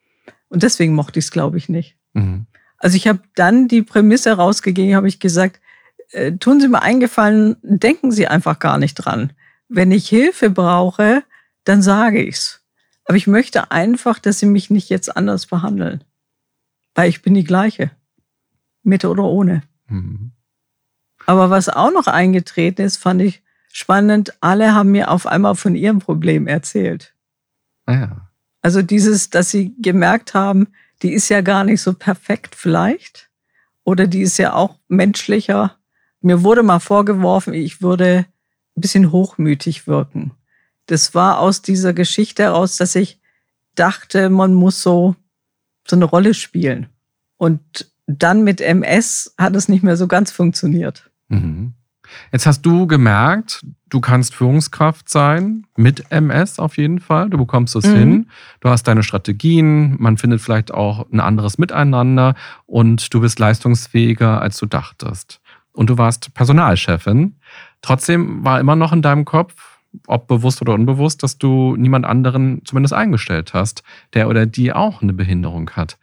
Und 0.47 0.63
deswegen 0.63 0.95
mochte 0.95 1.19
ich 1.19 1.25
es, 1.25 1.31
glaube 1.31 1.57
ich, 1.57 1.69
nicht. 1.69 1.97
Mhm. 2.13 2.45
Also 2.77 2.95
ich 2.95 3.09
habe 3.09 3.19
dann 3.35 3.67
die 3.67 3.81
Prämisse 3.81 4.31
rausgegeben, 4.33 4.95
habe 4.95 5.09
ich 5.09 5.19
gesagt, 5.19 5.59
äh, 6.11 6.31
tun 6.33 6.61
Sie 6.61 6.67
mir 6.67 6.81
eingefallen, 6.81 7.57
denken 7.61 8.11
Sie 8.11 8.25
einfach 8.25 8.59
gar 8.59 8.77
nicht 8.77 8.95
dran. 8.95 9.33
Wenn 9.67 9.91
ich 9.91 10.07
Hilfe 10.07 10.49
brauche, 10.49 11.23
dann 11.65 11.81
sage 11.81 12.23
ich's. 12.23 12.61
Aber 13.03 13.17
ich 13.17 13.27
möchte 13.27 13.71
einfach, 13.71 14.19
dass 14.19 14.39
Sie 14.39 14.45
mich 14.45 14.69
nicht 14.69 14.89
jetzt 14.89 15.15
anders 15.15 15.45
behandeln. 15.45 16.03
Weil 16.95 17.09
ich 17.09 17.21
bin 17.21 17.33
die 17.33 17.43
gleiche. 17.43 17.91
Mit 18.83 19.05
oder 19.05 19.23
ohne. 19.23 19.63
Mhm. 19.87 20.31
Aber 21.25 21.49
was 21.49 21.69
auch 21.69 21.91
noch 21.91 22.07
eingetreten 22.07 22.81
ist, 22.81 22.97
fand 22.97 23.21
ich 23.21 23.43
spannend, 23.71 24.33
alle 24.41 24.73
haben 24.73 24.91
mir 24.91 25.11
auf 25.11 25.27
einmal 25.27 25.55
von 25.55 25.75
ihrem 25.75 25.99
Problem 25.99 26.47
erzählt. 26.47 27.13
Ah 27.85 27.93
ja. 27.93 28.31
Also 28.61 28.81
dieses, 28.81 29.29
dass 29.29 29.51
sie 29.51 29.75
gemerkt 29.79 30.33
haben, 30.33 30.67
die 31.01 31.13
ist 31.13 31.29
ja 31.29 31.41
gar 31.41 31.63
nicht 31.63 31.81
so 31.81 31.93
perfekt 31.93 32.55
vielleicht 32.55 33.29
oder 33.83 34.07
die 34.07 34.21
ist 34.21 34.37
ja 34.37 34.53
auch 34.53 34.79
menschlicher. 34.87 35.77
Mir 36.21 36.41
wurde 36.43 36.63
mal 36.63 36.79
vorgeworfen, 36.79 37.53
ich 37.53 37.81
würde 37.81 38.25
ein 38.75 38.81
bisschen 38.81 39.11
hochmütig 39.11 39.87
wirken. 39.87 40.31
Das 40.87 41.13
war 41.13 41.39
aus 41.39 41.61
dieser 41.61 41.93
Geschichte 41.93 42.43
heraus, 42.43 42.77
dass 42.77 42.95
ich 42.95 43.19
dachte, 43.75 44.29
man 44.29 44.53
muss 44.53 44.81
so, 44.81 45.15
so 45.87 45.95
eine 45.95 46.05
Rolle 46.05 46.33
spielen. 46.33 46.87
Und 47.37 47.91
dann 48.07 48.43
mit 48.43 48.61
MS 48.61 49.33
hat 49.37 49.55
es 49.55 49.67
nicht 49.67 49.83
mehr 49.83 49.97
so 49.97 50.07
ganz 50.07 50.31
funktioniert. 50.31 51.09
Mhm. 51.27 51.73
Jetzt 52.31 52.45
hast 52.45 52.61
du 52.61 52.85
gemerkt, 52.85 53.65
du 53.89 53.99
kannst 53.99 54.35
Führungskraft 54.35 55.09
sein, 55.09 55.65
mit 55.75 56.11
MS 56.11 56.59
auf 56.59 56.77
jeden 56.77 56.99
Fall. 56.99 57.29
Du 57.29 57.37
bekommst 57.37 57.75
es 57.75 57.85
mhm. 57.85 57.95
hin. 57.95 58.29
Du 58.59 58.69
hast 58.69 58.83
deine 58.83 59.03
Strategien, 59.03 59.95
man 59.99 60.17
findet 60.17 60.41
vielleicht 60.41 60.71
auch 60.71 61.09
ein 61.11 61.19
anderes 61.19 61.57
Miteinander 61.57 62.35
und 62.67 63.13
du 63.13 63.21
bist 63.21 63.39
leistungsfähiger, 63.39 64.41
als 64.41 64.57
du 64.57 64.65
dachtest. 64.65 65.41
und 65.73 65.89
du 65.89 65.97
warst 65.97 66.33
Personalchefin. 66.33 67.35
Trotzdem 67.81 68.43
war 68.45 68.59
immer 68.59 68.75
noch 68.75 68.93
in 68.93 69.01
deinem 69.01 69.25
Kopf, 69.25 69.74
ob 70.07 70.27
bewusst 70.27 70.61
oder 70.61 70.73
unbewusst, 70.73 71.23
dass 71.23 71.37
du 71.37 71.75
niemand 71.75 72.05
anderen 72.05 72.61
zumindest 72.65 72.93
eingestellt 72.93 73.53
hast, 73.53 73.83
der 74.13 74.29
oder 74.29 74.45
die 74.45 74.73
auch 74.73 75.01
eine 75.01 75.13
Behinderung 75.13 75.69
hat. 75.71 75.97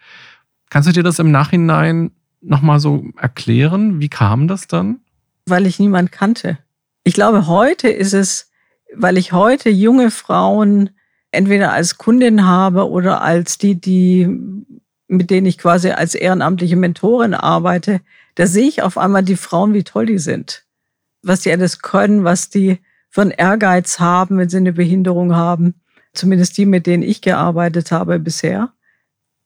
Kannst 0.70 0.88
du 0.88 0.92
dir 0.92 1.02
das 1.02 1.18
im 1.18 1.30
Nachhinein 1.30 2.12
nochmal 2.40 2.80
so 2.80 3.04
erklären? 3.16 4.00
Wie 4.00 4.08
kam 4.08 4.48
das 4.48 4.66
dann? 4.66 5.00
Weil 5.46 5.66
ich 5.66 5.78
niemand 5.78 6.12
kannte. 6.12 6.58
Ich 7.04 7.14
glaube, 7.14 7.46
heute 7.46 7.88
ist 7.88 8.14
es, 8.14 8.50
weil 8.94 9.18
ich 9.18 9.32
heute 9.32 9.70
junge 9.70 10.10
Frauen 10.10 10.90
entweder 11.30 11.72
als 11.72 11.98
Kundin 11.98 12.46
habe 12.46 12.88
oder 12.88 13.22
als 13.22 13.58
die, 13.58 13.80
die, 13.80 14.28
mit 15.08 15.30
denen 15.30 15.46
ich 15.46 15.58
quasi 15.58 15.90
als 15.90 16.14
ehrenamtliche 16.14 16.76
Mentorin 16.76 17.34
arbeite, 17.34 18.00
da 18.34 18.46
sehe 18.46 18.68
ich 18.68 18.82
auf 18.82 18.98
einmal 18.98 19.22
die 19.22 19.36
Frauen, 19.36 19.74
wie 19.74 19.82
toll 19.82 20.06
die 20.06 20.18
sind. 20.18 20.64
Was 21.22 21.40
die 21.40 21.52
alles 21.52 21.80
können, 21.80 22.24
was 22.24 22.50
die 22.50 22.78
für 23.12 23.20
einen 23.20 23.30
Ehrgeiz 23.30 24.00
haben, 24.00 24.38
wenn 24.38 24.48
sie 24.48 24.56
eine 24.56 24.72
Behinderung 24.72 25.36
haben. 25.36 25.74
Zumindest 26.14 26.56
die, 26.56 26.64
mit 26.64 26.86
denen 26.86 27.02
ich 27.02 27.20
gearbeitet 27.20 27.92
habe 27.92 28.18
bisher. 28.18 28.72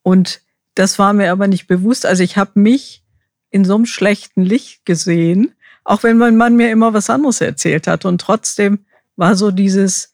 Und 0.02 0.40
das 0.76 1.00
war 1.00 1.12
mir 1.12 1.32
aber 1.32 1.48
nicht 1.48 1.66
bewusst. 1.66 2.06
Also 2.06 2.22
ich 2.22 2.36
habe 2.36 2.52
mich 2.54 3.02
in 3.50 3.64
so 3.64 3.74
einem 3.74 3.86
schlechten 3.86 4.42
Licht 4.42 4.86
gesehen, 4.86 5.52
auch 5.82 6.04
wenn 6.04 6.16
mein 6.16 6.36
Mann 6.36 6.54
mir 6.54 6.70
immer 6.70 6.94
was 6.94 7.10
anderes 7.10 7.40
erzählt 7.40 7.88
hat. 7.88 8.04
Und 8.04 8.20
trotzdem 8.20 8.86
war 9.16 9.34
so 9.34 9.50
dieses, 9.50 10.12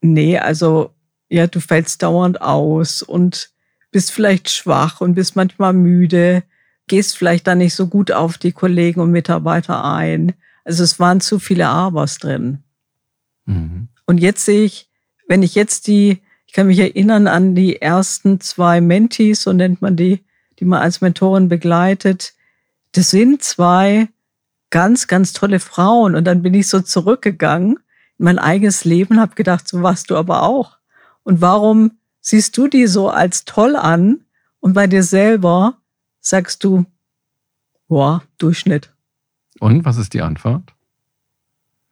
nee, 0.00 0.38
also 0.38 0.90
ja, 1.28 1.48
du 1.48 1.58
fällst 1.58 2.04
dauernd 2.04 2.42
aus 2.42 3.02
und 3.02 3.50
bist 3.90 4.12
vielleicht 4.12 4.50
schwach 4.50 5.00
und 5.00 5.14
bist 5.14 5.34
manchmal 5.34 5.72
müde, 5.72 6.44
gehst 6.86 7.18
vielleicht 7.18 7.48
dann 7.48 7.58
nicht 7.58 7.74
so 7.74 7.88
gut 7.88 8.12
auf 8.12 8.38
die 8.38 8.52
Kollegen 8.52 9.00
und 9.00 9.10
Mitarbeiter 9.10 9.84
ein. 9.84 10.34
Also 10.64 10.84
es 10.84 11.00
waren 11.00 11.20
zu 11.20 11.38
viele 11.38 11.68
Abers 11.68 12.18
drin. 12.18 12.62
Mhm. 13.46 13.88
Und 14.06 14.18
jetzt 14.18 14.44
sehe 14.44 14.64
ich, 14.64 14.88
wenn 15.28 15.42
ich 15.42 15.54
jetzt 15.54 15.86
die, 15.86 16.22
ich 16.46 16.52
kann 16.52 16.66
mich 16.66 16.78
erinnern 16.78 17.26
an 17.26 17.54
die 17.54 17.80
ersten 17.80 18.40
zwei 18.40 18.80
Mentees, 18.80 19.42
so 19.42 19.52
nennt 19.52 19.82
man 19.82 19.96
die, 19.96 20.24
die 20.58 20.64
man 20.64 20.82
als 20.82 21.00
Mentorin 21.00 21.48
begleitet. 21.48 22.34
Das 22.92 23.10
sind 23.10 23.42
zwei 23.42 24.08
ganz, 24.70 25.06
ganz 25.06 25.32
tolle 25.32 25.60
Frauen. 25.60 26.14
Und 26.14 26.24
dann 26.24 26.42
bin 26.42 26.54
ich 26.54 26.68
so 26.68 26.80
zurückgegangen 26.80 27.76
in 28.18 28.24
mein 28.24 28.38
eigenes 28.38 28.84
Leben, 28.84 29.20
habe 29.20 29.34
gedacht, 29.34 29.68
so 29.68 29.82
warst 29.82 30.10
du 30.10 30.16
aber 30.16 30.42
auch. 30.42 30.78
Und 31.22 31.40
warum 31.40 31.92
siehst 32.20 32.56
du 32.56 32.68
die 32.68 32.86
so 32.86 33.08
als 33.08 33.44
toll 33.44 33.76
an 33.76 34.24
und 34.60 34.74
bei 34.74 34.86
dir 34.86 35.02
selber 35.02 35.78
sagst 36.20 36.64
du, 36.64 36.84
boah, 37.88 38.22
Durchschnitt. 38.38 38.92
Und 39.62 39.84
was 39.84 39.96
ist 39.96 40.12
die 40.12 40.22
Antwort? 40.22 40.74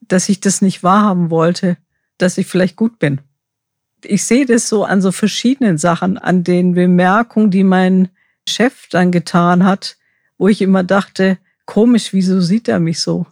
Dass 0.00 0.28
ich 0.28 0.40
das 0.40 0.61
nicht 0.61 0.83
wahrhaben 0.83 1.30
wollte, 1.30 1.76
dass 2.18 2.37
ich 2.37 2.48
vielleicht 2.48 2.74
gut 2.74 2.98
bin. 2.98 3.20
Ich 4.02 4.24
sehe 4.24 4.44
das 4.44 4.68
so 4.68 4.83
an 4.83 5.00
so 5.00 5.12
verschiedenen 5.12 5.78
Sachen, 5.78 6.18
an 6.18 6.42
den 6.42 6.74
Bemerkungen, 6.74 7.52
die 7.52 7.62
mein 7.62 8.09
Chef 8.48 8.88
dann 8.88 9.12
getan 9.12 9.64
hat, 9.64 9.98
wo 10.37 10.48
ich 10.48 10.62
immer 10.62 10.83
dachte, 10.83 11.38
komisch, 11.64 12.12
wieso 12.12 12.40
sieht 12.40 12.66
er 12.66 12.80
mich 12.80 12.98
so? 12.98 13.26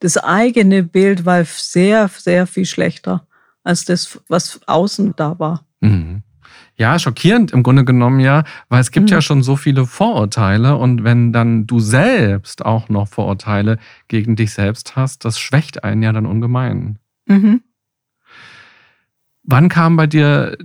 Das 0.00 0.18
eigene 0.18 0.82
Bild 0.82 1.24
war 1.24 1.42
sehr, 1.46 2.08
sehr 2.08 2.46
viel 2.46 2.66
schlechter 2.66 3.26
als 3.64 3.86
das, 3.86 4.20
was 4.28 4.60
außen 4.66 5.14
da 5.16 5.38
war. 5.38 5.64
Mhm. 5.80 6.22
Ja, 6.80 6.98
schockierend 6.98 7.50
im 7.50 7.62
Grunde 7.62 7.84
genommen 7.84 8.20
ja, 8.20 8.42
weil 8.70 8.80
es 8.80 8.90
gibt 8.90 9.10
mhm. 9.10 9.16
ja 9.16 9.20
schon 9.20 9.42
so 9.42 9.56
viele 9.56 9.84
Vorurteile 9.84 10.76
und 10.76 11.04
wenn 11.04 11.30
dann 11.30 11.66
du 11.66 11.78
selbst 11.78 12.64
auch 12.64 12.88
noch 12.88 13.06
Vorurteile 13.06 13.76
gegen 14.08 14.34
dich 14.34 14.54
selbst 14.54 14.96
hast, 14.96 15.26
das 15.26 15.38
schwächt 15.38 15.84
einen 15.84 16.02
ja 16.02 16.10
dann 16.10 16.24
ungemein. 16.24 16.98
Mhm. 17.26 17.60
Wann 19.42 19.68
kam 19.68 19.96
bei 19.96 20.06
dir 20.06 20.56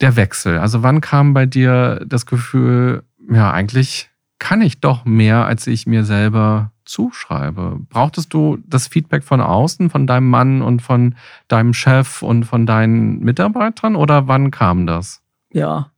der 0.00 0.14
Wechsel? 0.14 0.58
Also 0.58 0.84
wann 0.84 1.00
kam 1.00 1.34
bei 1.34 1.46
dir 1.46 2.00
das 2.06 2.26
Gefühl, 2.26 3.02
ja, 3.28 3.50
eigentlich 3.50 4.08
kann 4.38 4.60
ich 4.60 4.78
doch 4.78 5.04
mehr, 5.04 5.46
als 5.46 5.66
ich 5.66 5.84
mir 5.84 6.04
selber 6.04 6.70
zuschreibe. 6.84 7.80
Brauchtest 7.88 8.32
du 8.32 8.58
das 8.68 8.86
Feedback 8.86 9.24
von 9.24 9.40
außen, 9.40 9.90
von 9.90 10.06
deinem 10.06 10.30
Mann 10.30 10.62
und 10.62 10.80
von 10.80 11.16
deinem 11.48 11.74
Chef 11.74 12.22
und 12.22 12.44
von 12.44 12.66
deinen 12.66 13.18
Mitarbeitern 13.18 13.96
oder 13.96 14.28
wann 14.28 14.52
kam 14.52 14.86
das? 14.86 15.25
Ja, 15.56 15.90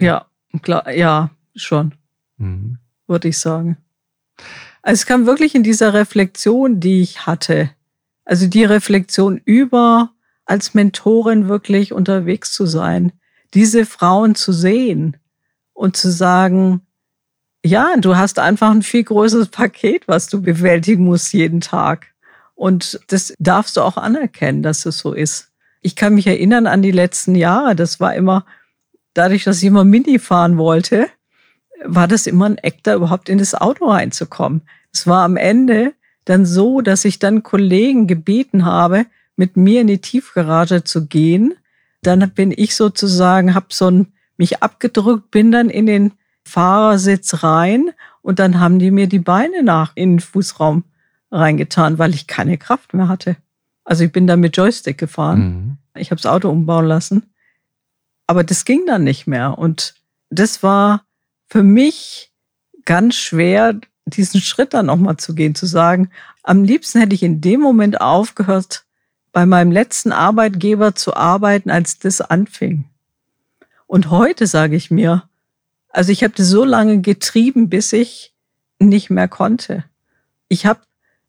ja, 0.00 0.24
klar, 0.62 0.90
ja, 0.90 1.30
schon, 1.54 1.92
mhm. 2.38 2.78
würde 3.06 3.28
ich 3.28 3.38
sagen. 3.38 3.76
Also 4.80 5.02
es 5.02 5.06
kam 5.06 5.26
wirklich 5.26 5.54
in 5.54 5.62
dieser 5.62 5.92
Reflexion, 5.92 6.80
die 6.80 7.02
ich 7.02 7.26
hatte. 7.26 7.68
Also 8.24 8.46
die 8.46 8.64
Reflexion 8.64 9.38
über 9.44 10.12
als 10.46 10.72
Mentorin 10.72 11.46
wirklich 11.46 11.92
unterwegs 11.92 12.54
zu 12.54 12.64
sein, 12.64 13.12
diese 13.52 13.84
Frauen 13.84 14.34
zu 14.34 14.50
sehen 14.50 15.18
und 15.74 15.94
zu 15.94 16.10
sagen, 16.10 16.80
ja, 17.62 17.94
du 17.98 18.16
hast 18.16 18.38
einfach 18.38 18.70
ein 18.70 18.82
viel 18.82 19.04
größeres 19.04 19.48
Paket, 19.48 20.08
was 20.08 20.26
du 20.28 20.40
bewältigen 20.40 21.04
musst 21.04 21.34
jeden 21.34 21.60
Tag. 21.60 22.06
Und 22.54 22.98
das 23.08 23.34
darfst 23.38 23.76
du 23.76 23.82
auch 23.82 23.98
anerkennen, 23.98 24.62
dass 24.62 24.86
es 24.86 24.96
so 24.96 25.12
ist. 25.12 25.52
Ich 25.82 25.96
kann 25.96 26.14
mich 26.14 26.26
erinnern 26.26 26.66
an 26.66 26.80
die 26.80 26.92
letzten 26.92 27.34
Jahre. 27.34 27.76
Das 27.76 28.00
war 28.00 28.14
immer, 28.14 28.46
dadurch, 29.14 29.44
dass 29.44 29.58
ich 29.58 29.64
immer 29.64 29.84
Mini 29.84 30.18
fahren 30.18 30.58
wollte, 30.58 31.08
war 31.84 32.08
das 32.08 32.26
immer 32.26 32.46
ein 32.46 32.58
Eck, 32.58 32.82
da 32.82 32.94
überhaupt 32.94 33.28
in 33.28 33.38
das 33.38 33.54
Auto 33.54 33.86
reinzukommen. 33.86 34.62
Es 34.92 35.06
war 35.06 35.24
am 35.24 35.36
Ende 35.36 35.94
dann 36.24 36.46
so, 36.46 36.80
dass 36.80 37.04
ich 37.04 37.18
dann 37.18 37.42
Kollegen 37.42 38.06
gebeten 38.06 38.64
habe, 38.64 39.06
mit 39.36 39.56
mir 39.56 39.80
in 39.80 39.86
die 39.86 39.98
Tiefgarage 39.98 40.84
zu 40.84 41.06
gehen. 41.06 41.54
Dann 42.02 42.30
bin 42.30 42.52
ich 42.54 42.76
sozusagen, 42.76 43.54
habe 43.54 43.66
so 43.70 43.90
ein, 43.90 44.06
mich 44.36 44.62
abgedrückt, 44.62 45.30
bin 45.30 45.50
dann 45.50 45.70
in 45.70 45.86
den 45.86 46.12
Fahrersitz 46.44 47.42
rein 47.42 47.90
und 48.20 48.38
dann 48.38 48.60
haben 48.60 48.78
die 48.78 48.90
mir 48.90 49.06
die 49.06 49.18
Beine 49.18 49.62
nach 49.62 49.92
in 49.94 50.14
den 50.14 50.20
Fußraum 50.20 50.84
reingetan, 51.30 51.98
weil 51.98 52.14
ich 52.14 52.26
keine 52.26 52.58
Kraft 52.58 52.94
mehr 52.94 53.08
hatte. 53.08 53.36
Also 53.84 54.04
ich 54.04 54.12
bin 54.12 54.26
da 54.26 54.36
mit 54.36 54.56
Joystick 54.56 54.98
gefahren. 54.98 55.40
Mhm. 55.40 56.00
Ich 56.00 56.10
habe 56.10 56.20
das 56.20 56.30
Auto 56.30 56.50
umbauen 56.50 56.86
lassen. 56.86 57.31
Aber 58.32 58.44
das 58.44 58.64
ging 58.64 58.86
dann 58.86 59.04
nicht 59.04 59.26
mehr. 59.26 59.58
Und 59.58 59.92
das 60.30 60.62
war 60.62 61.04
für 61.48 61.62
mich 61.62 62.32
ganz 62.86 63.14
schwer, 63.14 63.78
diesen 64.06 64.40
Schritt 64.40 64.72
dann 64.72 64.86
nochmal 64.86 65.18
zu 65.18 65.34
gehen, 65.34 65.54
zu 65.54 65.66
sagen, 65.66 66.10
am 66.42 66.64
liebsten 66.64 67.00
hätte 67.00 67.14
ich 67.14 67.22
in 67.22 67.42
dem 67.42 67.60
Moment 67.60 68.00
aufgehört, 68.00 68.86
bei 69.32 69.44
meinem 69.44 69.70
letzten 69.70 70.12
Arbeitgeber 70.12 70.94
zu 70.94 71.14
arbeiten, 71.14 71.68
als 71.70 71.98
das 71.98 72.22
anfing. 72.22 72.86
Und 73.86 74.08
heute 74.08 74.46
sage 74.46 74.76
ich 74.76 74.90
mir, 74.90 75.28
also 75.90 76.10
ich 76.10 76.24
habe 76.24 76.32
das 76.34 76.48
so 76.48 76.64
lange 76.64 77.02
getrieben, 77.02 77.68
bis 77.68 77.92
ich 77.92 78.32
nicht 78.78 79.10
mehr 79.10 79.28
konnte. 79.28 79.84
Ich 80.48 80.64
habe 80.64 80.80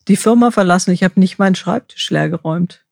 die 0.07 0.15
Firma 0.15 0.51
verlassen, 0.51 0.91
ich 0.91 1.03
habe 1.03 1.19
nicht 1.19 1.37
meinen 1.37 1.55
Schreibtisch 1.55 2.09
leer 2.11 2.29
geräumt. 2.29 2.85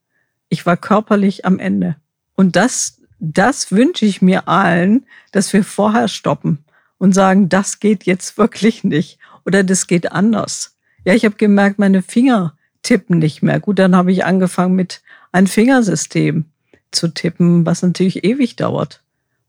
Ich 0.50 0.66
war 0.66 0.76
körperlich 0.76 1.46
am 1.46 1.60
Ende. 1.60 1.96
Und 2.36 2.58
das, 2.58 3.01
das 3.22 3.72
wünsche 3.72 4.06
ich 4.06 4.22
mir 4.24 4.48
allen, 4.48 5.06
dass 5.32 5.54
wir 5.54 5.64
vorher 5.64 6.08
stoppen 6.08 6.66
und 6.98 7.14
sagen, 7.14 7.50
das 7.50 7.80
geht 7.80 8.04
jetzt 8.06 8.38
wirklich 8.40 8.84
nicht 8.84 9.20
oder 9.46 9.64
das 9.64 9.86
geht 9.86 10.12
anders. 10.12 10.76
Ja, 11.06 11.14
ich 11.14 11.24
habe 11.24 11.36
gemerkt, 11.36 11.78
meine 11.78 12.02
Finger 12.02 12.56
tippen 12.82 13.20
nicht 13.20 13.44
mehr. 13.44 13.60
Gut, 13.60 13.78
dann 13.78 13.96
habe 13.96 14.12
ich 14.12 14.26
angefangen 14.26 14.76
mit 14.76 15.02
einem 15.32 15.46
Fingersystem 15.46 16.46
zu 16.90 17.10
tippen, 17.10 17.64
was 17.64 17.84
natürlich 17.84 18.24
ewig 18.24 18.56
dauert. 18.56 19.04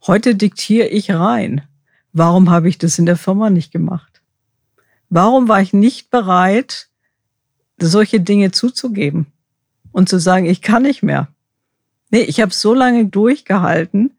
Heute 0.06 0.34
diktiere 0.34 0.88
ich 0.88 1.10
rein. 1.10 1.62
Warum 2.12 2.50
habe 2.50 2.68
ich 2.68 2.76
das 2.76 2.98
in 2.98 3.06
der 3.06 3.16
Firma 3.16 3.48
nicht 3.48 3.72
gemacht? 3.72 4.20
Warum 5.08 5.48
war 5.48 5.62
ich 5.62 5.72
nicht 5.72 6.10
bereit, 6.10 6.88
solche 7.78 8.20
Dinge 8.20 8.50
zuzugeben 8.50 9.26
und 9.92 10.10
zu 10.10 10.18
sagen, 10.18 10.44
ich 10.44 10.60
kann 10.60 10.82
nicht 10.82 11.02
mehr? 11.02 11.28
Nee, 12.12 12.20
ich 12.20 12.40
habe 12.40 12.52
so 12.52 12.74
lange 12.74 13.06
durchgehalten, 13.06 14.12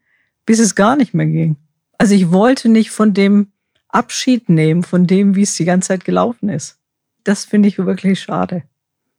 bis 0.44 0.58
es 0.58 0.74
gar 0.74 0.96
nicht 0.96 1.14
mehr 1.14 1.26
ging. 1.26 1.56
Also 1.96 2.14
ich 2.14 2.32
wollte 2.32 2.68
nicht 2.68 2.90
von 2.90 3.14
dem 3.14 3.52
Abschied 3.88 4.48
nehmen, 4.48 4.82
von 4.82 5.06
dem, 5.06 5.36
wie 5.36 5.42
es 5.42 5.54
die 5.54 5.64
ganze 5.64 5.88
Zeit 5.88 6.04
gelaufen 6.04 6.48
ist. 6.48 6.78
Das 7.22 7.44
finde 7.44 7.68
ich 7.68 7.78
wirklich 7.78 8.20
schade. 8.20 8.64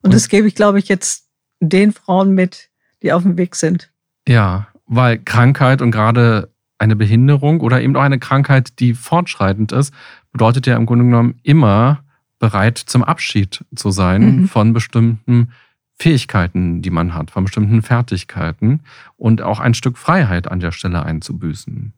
Und, 0.04 0.14
das 0.14 0.28
gebe 0.28 0.48
ich, 0.48 0.56
glaube 0.56 0.78
ich, 0.78 0.90
jetzt 0.90 1.28
den 1.62 1.94
Frauen 1.94 2.36
mit, 2.36 2.70
die 3.02 3.14
auf 3.14 3.24
dem 3.24 3.38
Weg 3.38 3.56
sind. 3.56 3.92
Ja, 4.28 4.68
weil 4.86 5.20
Krankheit 5.20 5.82
und 5.82 5.92
gerade 5.92 6.52
eine 6.78 6.98
Behinderung 6.98 7.62
oder 7.62 7.82
eben 7.82 7.96
auch 7.96 8.02
eine 8.02 8.20
Krankheit, 8.20 8.80
die 8.80 8.94
fortschreitend 8.94 9.72
ist, 9.72 9.94
bedeutet 10.34 10.68
ja 10.68 10.76
im 10.76 10.86
Grunde 10.86 11.06
genommen 11.06 11.40
immer 11.44 12.04
bereit 12.40 12.78
zum 12.78 13.04
Abschied 13.04 13.64
zu 13.74 13.92
sein 13.92 14.42
mhm. 14.42 14.48
von 14.50 14.74
bestimmten 14.74 15.54
Fähigkeiten, 15.98 16.82
die 16.82 16.90
man 16.90 17.14
hat, 17.14 17.32
von 17.32 17.46
bestimmten 17.46 17.82
Fertigkeiten 17.82 18.82
und 19.16 19.42
auch 19.42 19.60
ein 19.60 19.74
Stück 19.74 19.98
Freiheit 19.98 20.50
an 20.50 20.60
der 20.60 20.72
Stelle 20.72 21.04
einzubüßen. 21.04 21.94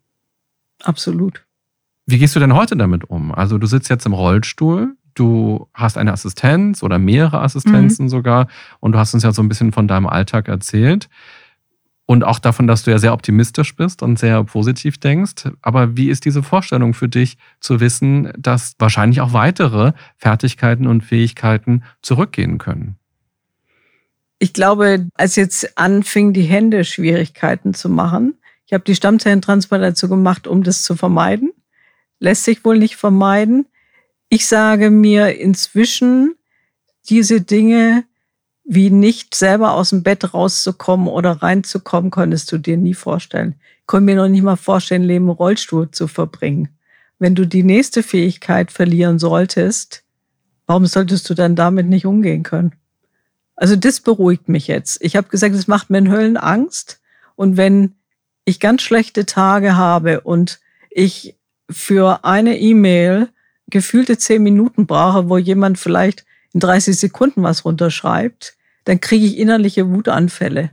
Absolut. 0.84 1.43
Wie 2.06 2.20
gehst 2.20 2.36
du 2.36 2.39
denn 2.39 2.54
heute 2.54 2.78
damit 2.78 3.10
um? 3.10 3.34
Also 3.34 3.58
du 3.58 3.68
sitzt 3.68 3.89
jetzt 3.89 4.06
im 4.06 4.14
Rollstuhl, 4.14 4.95
du 5.16 5.68
hast 5.74 5.98
eine 5.98 6.14
Assistenz 6.14 6.84
oder 6.84 7.00
mehrere 7.00 7.41
Assistenzen 7.41 8.06
mhm. 8.06 8.10
sogar 8.10 8.48
und 8.80 8.93
du 8.93 9.00
hast 9.00 9.14
uns 9.14 9.24
ja 9.24 9.32
so 9.32 9.41
ein 9.41 9.50
bisschen 9.50 9.72
von 9.72 9.88
deinem 9.88 10.08
Alltag 10.08 10.48
erzählt 10.48 11.10
und 12.08 12.24
auch 12.24 12.39
davon, 12.39 12.68
dass 12.68 12.84
du 12.84 12.91
ja 12.91 13.00
sehr 13.00 13.14
optimistisch 13.14 13.76
bist 13.76 14.02
und 14.02 14.18
sehr 14.18 14.43
positiv 14.45 14.98
denkst. 14.98 15.50
Aber 15.62 15.98
wie 15.98 16.10
ist 16.10 16.24
diese 16.24 16.41
Vorstellung 16.41 16.93
für 16.93 17.10
dich 17.10 17.38
zu 17.60 17.82
wissen, 17.82 18.32
dass 18.38 18.76
wahrscheinlich 18.80 19.20
auch 19.20 19.34
weitere 19.34 19.91
Fertigkeiten 20.16 20.88
und 20.88 21.04
Fähigkeiten 21.04 21.84
zurückgehen 22.02 22.60
können? 22.60 22.98
Ich 24.40 24.54
glaube, 24.54 25.08
als 25.16 25.36
jetzt 25.36 25.78
anfing, 25.78 26.34
die 26.34 26.44
Hände 26.44 26.84
Schwierigkeiten 26.84 27.74
zu 27.74 27.90
machen, 27.90 28.38
ich 28.66 28.74
habe 28.74 28.84
die 28.84 28.96
Stammzellentransplantation 28.96 30.10
gemacht, 30.10 30.46
um 30.46 30.64
das 30.64 30.84
zu 30.84 30.96
vermeiden. 30.96 31.54
Lässt 32.20 32.44
sich 32.44 32.66
wohl 32.66 32.78
nicht 32.78 32.98
vermeiden. 32.98 33.66
Ich 34.30 34.46
sage 34.46 34.90
mir 34.90 35.40
inzwischen, 35.40 36.36
diese 37.10 37.42
Dinge 37.42 38.04
wie 38.66 38.90
nicht 38.90 39.34
selber 39.34 39.72
aus 39.72 39.92
dem 39.92 40.04
Bett 40.04 40.34
rauszukommen 40.34 41.08
oder 41.08 41.42
reinzukommen, 41.42 42.12
konntest 42.12 42.52
du 42.52 42.58
dir 42.58 42.76
nie 42.76 42.94
vorstellen. 42.94 43.56
Ich 43.80 43.88
konnte 43.88 44.04
mir 44.04 44.18
noch 44.18 44.28
nicht 44.28 44.44
mal 44.44 44.58
vorstellen, 44.58 45.04
Leben 45.04 45.26
im 45.26 45.32
Rollstuhl 45.32 45.90
zu 45.92 46.10
verbringen. 46.10 46.68
Wenn 47.18 47.34
du 47.34 47.48
die 47.48 47.64
nächste 47.64 48.04
Fähigkeit 48.04 48.72
verlieren 48.72 49.20
solltest, 49.20 50.04
warum 50.66 50.86
solltest 50.86 51.30
du 51.30 51.34
dann 51.34 51.56
damit 51.56 51.88
nicht 51.88 52.06
umgehen 52.06 52.44
können? 52.44 52.74
Also 53.58 53.76
das 53.76 53.99
beruhigt 53.99 54.47
mich 54.47 54.68
jetzt. 54.68 54.99
Ich 55.01 55.16
habe 55.16 55.28
gesagt, 55.28 55.55
es 55.55 55.68
macht 55.68 55.89
mir 55.89 55.97
in 55.97 56.12
Höllen 56.12 56.38
Angst. 56.38 57.01
Und 57.36 57.58
wenn 57.58 57.95
ich 58.45 58.60
ganz 58.60 58.84
schlechte 58.84 59.26
Tage 59.26 59.76
habe 59.76 60.22
und 60.22 60.60
ich 60.89 61.36
für 61.70 62.24
eine 62.24 62.58
E-Mail 62.58 63.28
gefühlte 63.70 64.18
zehn 64.18 64.43
Minuten 64.43 64.86
brauche, 64.86 65.28
wo 65.28 65.38
jemand 65.38 65.78
vielleicht 65.78 66.26
in 66.53 66.60
30 66.60 66.97
Sekunden 66.97 67.43
was 67.43 67.66
runterschreibt, 67.66 68.55
dann 68.86 69.01
kriege 69.01 69.26
ich 69.26 69.38
innerliche 69.38 69.89
Wutanfälle. 69.89 70.72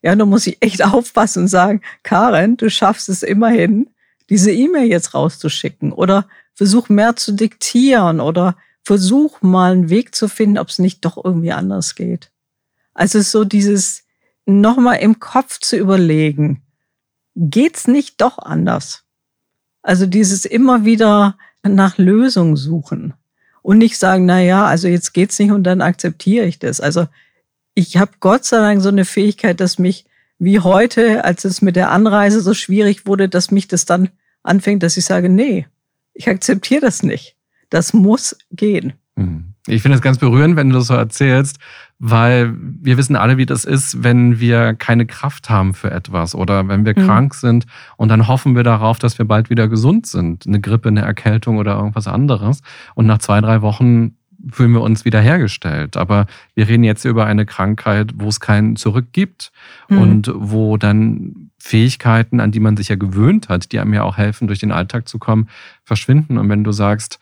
Ja, 0.00 0.16
da 0.16 0.24
muss 0.24 0.46
ich 0.46 0.56
echt 0.60 0.82
aufpassen 0.84 1.44
und 1.44 1.48
sagen, 1.48 1.82
Karen, 2.02 2.56
du 2.56 2.70
schaffst 2.70 3.08
es 3.08 3.22
immerhin, 3.22 3.90
diese 4.30 4.52
E-Mail 4.52 4.88
jetzt 4.88 5.12
rauszuschicken 5.12 5.92
oder 5.92 6.26
versuch 6.54 6.88
mehr 6.88 7.16
zu 7.16 7.32
diktieren 7.32 8.20
oder 8.20 8.56
versuch 8.82 9.42
mal 9.42 9.72
einen 9.72 9.90
Weg 9.90 10.14
zu 10.14 10.28
finden, 10.28 10.58
ob 10.58 10.68
es 10.68 10.78
nicht 10.78 11.04
doch 11.04 11.22
irgendwie 11.22 11.52
anders 11.52 11.94
geht. 11.94 12.30
Also 12.94 13.20
so 13.20 13.44
dieses 13.44 14.04
nochmal 14.44 14.98
im 14.98 15.20
Kopf 15.20 15.60
zu 15.60 15.76
überlegen, 15.76 16.62
geht's 17.36 17.86
nicht 17.86 18.20
doch 18.20 18.38
anders? 18.38 19.04
Also 19.82 20.06
dieses 20.06 20.44
immer 20.44 20.84
wieder 20.84 21.36
nach 21.62 21.98
Lösungen 21.98 22.56
suchen 22.56 23.14
und 23.62 23.78
nicht 23.78 23.98
sagen, 23.98 24.26
na 24.26 24.40
ja, 24.40 24.66
also 24.66 24.88
jetzt 24.88 25.12
geht's 25.12 25.38
nicht 25.38 25.52
und 25.52 25.64
dann 25.64 25.80
akzeptiere 25.80 26.46
ich 26.46 26.58
das. 26.58 26.80
Also 26.80 27.06
ich 27.74 27.96
habe 27.96 28.12
Gott 28.20 28.44
sei 28.44 28.58
Dank 28.58 28.82
so 28.82 28.88
eine 28.88 29.04
Fähigkeit, 29.04 29.60
dass 29.60 29.78
mich 29.78 30.04
wie 30.38 30.58
heute, 30.58 31.24
als 31.24 31.44
es 31.44 31.62
mit 31.62 31.76
der 31.76 31.92
Anreise 31.92 32.40
so 32.40 32.52
schwierig 32.52 33.06
wurde, 33.06 33.28
dass 33.28 33.52
mich 33.52 33.68
das 33.68 33.84
dann 33.84 34.10
anfängt, 34.42 34.82
dass 34.82 34.96
ich 34.96 35.04
sage, 35.04 35.28
nee, 35.28 35.66
ich 36.14 36.28
akzeptiere 36.28 36.80
das 36.80 37.02
nicht. 37.02 37.36
Das 37.72 37.94
muss 37.94 38.36
gehen. 38.50 38.92
Mhm. 39.16 39.54
Ich 39.66 39.80
finde 39.80 39.96
es 39.96 40.02
ganz 40.02 40.18
berührend, 40.18 40.56
wenn 40.56 40.68
du 40.68 40.74
das 40.76 40.88
so 40.88 40.94
erzählst, 40.94 41.58
weil 41.98 42.52
wir 42.58 42.98
wissen 42.98 43.16
alle, 43.16 43.38
wie 43.38 43.46
das 43.46 43.64
ist, 43.64 44.02
wenn 44.02 44.40
wir 44.40 44.74
keine 44.74 45.06
Kraft 45.06 45.48
haben 45.48 45.72
für 45.72 45.90
etwas 45.90 46.34
oder 46.34 46.68
wenn 46.68 46.84
wir 46.84 46.92
mhm. 46.94 47.06
krank 47.06 47.34
sind 47.34 47.64
und 47.96 48.08
dann 48.10 48.28
hoffen 48.28 48.56
wir 48.56 48.62
darauf, 48.62 48.98
dass 48.98 49.18
wir 49.18 49.24
bald 49.24 49.48
wieder 49.48 49.68
gesund 49.68 50.06
sind. 50.06 50.46
Eine 50.46 50.60
Grippe, 50.60 50.90
eine 50.90 51.00
Erkältung 51.00 51.56
oder 51.56 51.76
irgendwas 51.76 52.08
anderes. 52.08 52.60
Und 52.94 53.06
nach 53.06 53.18
zwei, 53.18 53.40
drei 53.40 53.62
Wochen 53.62 54.16
fühlen 54.50 54.72
wir 54.72 54.82
uns 54.82 55.06
wiederhergestellt. 55.06 55.96
Aber 55.96 56.26
wir 56.54 56.68
reden 56.68 56.84
jetzt 56.84 57.06
über 57.06 57.24
eine 57.24 57.46
Krankheit, 57.46 58.10
wo 58.16 58.28
es 58.28 58.40
kein 58.40 58.76
Zurück 58.76 59.12
gibt 59.12 59.50
mhm. 59.88 59.98
und 59.98 60.32
wo 60.34 60.76
dann 60.76 61.50
Fähigkeiten, 61.58 62.40
an 62.40 62.50
die 62.50 62.60
man 62.60 62.76
sich 62.76 62.88
ja 62.88 62.96
gewöhnt 62.96 63.48
hat, 63.48 63.72
die 63.72 63.78
einem 63.78 63.94
ja 63.94 64.02
auch 64.02 64.16
helfen, 64.16 64.48
durch 64.48 64.58
den 64.58 64.72
Alltag 64.72 65.08
zu 65.08 65.18
kommen, 65.18 65.48
verschwinden. 65.84 66.36
Und 66.36 66.48
wenn 66.48 66.64
du 66.64 66.72
sagst, 66.72 67.20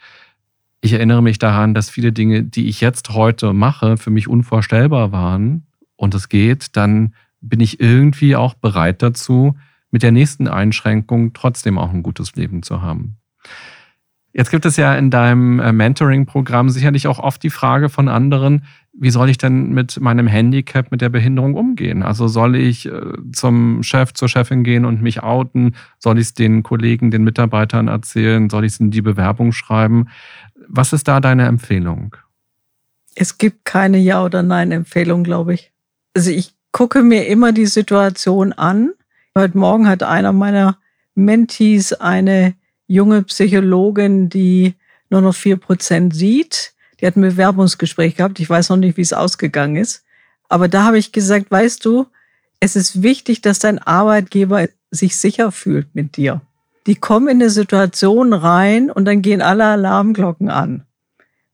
ich 0.81 0.93
erinnere 0.93 1.23
mich 1.23 1.39
daran, 1.39 1.75
dass 1.75 1.91
viele 1.91 2.13
Dinge, 2.13 2.43
die 2.43 2.69
ich 2.69 2.81
jetzt 2.81 3.11
heute 3.11 3.53
mache, 3.53 3.97
für 3.97 4.11
mich 4.11 4.29
unvorstellbar 4.29 5.13
waren 5.13 5.67
und 5.97 6.15
es 6.15 6.29
geht, 6.29 6.77
dann 6.77 7.15
bin 7.41 7.61
ich 7.61 7.81
irgendwie 7.81 8.37
auch 8.37 8.55
bereit 8.55 9.03
dazu, 9.03 9.57
mit 9.91 10.03
der 10.03 10.13
nächsten 10.13 10.49
Einschränkung 10.49 11.33
trotzdem 11.33 11.79
auch 11.79 11.91
ein 11.91 12.03
gutes 12.03 12.37
Leben 12.37 12.63
zu 12.63 12.81
haben. 12.81 13.17
Jetzt 14.33 14.51
gibt 14.51 14.65
es 14.65 14.77
ja 14.77 14.95
in 14.95 15.11
deinem 15.11 15.59
äh, 15.59 15.73
Mentoring-Programm 15.73 16.69
sicherlich 16.69 17.09
auch 17.09 17.19
oft 17.19 17.43
die 17.43 17.51
Frage 17.51 17.89
von 17.89 18.09
anderen, 18.09 18.65
wie 18.93 19.11
soll 19.11 19.29
ich 19.29 19.39
denn 19.39 19.71
mit 19.71 20.01
meinem 20.01 20.27
Handicap, 20.27 20.93
mit 20.93 21.01
der 21.01 21.09
Behinderung 21.09 21.55
umgehen? 21.55 22.03
Also 22.03 22.29
soll 22.29 22.55
ich 22.55 22.87
äh, 22.87 23.01
zum 23.33 23.83
Chef, 23.83 24.13
zur 24.15 24.29
Chefin 24.29 24.63
gehen 24.63 24.85
und 24.85 25.03
mich 25.03 25.23
outen? 25.23 25.75
Soll 25.99 26.19
ich 26.19 26.27
es 26.27 26.35
den 26.35 26.63
Kollegen, 26.63 27.11
den 27.11 27.25
Mitarbeitern 27.25 27.89
erzählen? 27.89 28.51
Soll 28.51 28.65
ich 28.65 28.75
es 28.75 28.81
in 28.81 28.93
die 28.93 29.03
Bewerbung 29.03 29.51
schreiben? 29.51 30.09
Was 30.73 30.93
ist 30.93 31.09
da 31.09 31.19
deine 31.19 31.47
Empfehlung? 31.47 32.17
Es 33.17 33.39
gibt 33.39 33.65
keine 33.65 33.99
Ja- 33.99 34.25
oder 34.25 34.45
Nein-Empfehlung, 34.45 35.25
glaube 35.25 35.55
ich. 35.55 35.73
Also 36.15 36.31
ich 36.31 36.55
gucke 36.71 37.03
mir 37.03 37.27
immer 37.27 37.51
die 37.51 37.67
Situation 37.67 38.53
an. 38.53 38.93
Heute 39.37 39.59
Morgen 39.59 39.89
hat 39.89 40.05
einer 40.05 40.33
meiner 40.33 40.79
Mentees 41.17 41.93
eine 41.93 42.55
junge 42.87 43.25
Psychologin, 43.25 44.29
die 44.29 44.75
nur 45.09 45.23
noch 45.23 45.35
vier 45.35 45.57
Prozent 45.57 46.15
sieht. 46.15 46.73
Die 47.01 47.07
hat 47.07 47.17
ein 47.17 47.23
Bewerbungsgespräch 47.23 48.15
gehabt. 48.15 48.39
Ich 48.39 48.49
weiß 48.49 48.69
noch 48.69 48.77
nicht, 48.77 48.97
wie 48.97 49.03
es 49.03 49.13
ausgegangen 49.13 49.75
ist. 49.75 50.05
Aber 50.49 50.69
da 50.69 50.85
habe 50.85 50.99
ich 50.99 51.11
gesagt, 51.11 51.51
weißt 51.51 51.85
du, 51.85 52.07
es 52.61 52.77
ist 52.77 53.03
wichtig, 53.03 53.41
dass 53.41 53.59
dein 53.59 53.81
Arbeitgeber 53.81 54.69
sich 54.93 55.17
sicher 55.17 55.51
fühlt 55.51 55.95
mit 55.97 56.17
dir. 56.17 56.43
Die 56.87 56.95
kommen 56.95 57.29
in 57.29 57.43
eine 57.43 57.51
Situation 57.51 58.33
rein 58.33 58.91
und 58.91 59.05
dann 59.05 59.23
gehen 59.23 59.43
alle 59.43 59.65
Alarmglocken 59.65 60.49
an, 60.49 60.87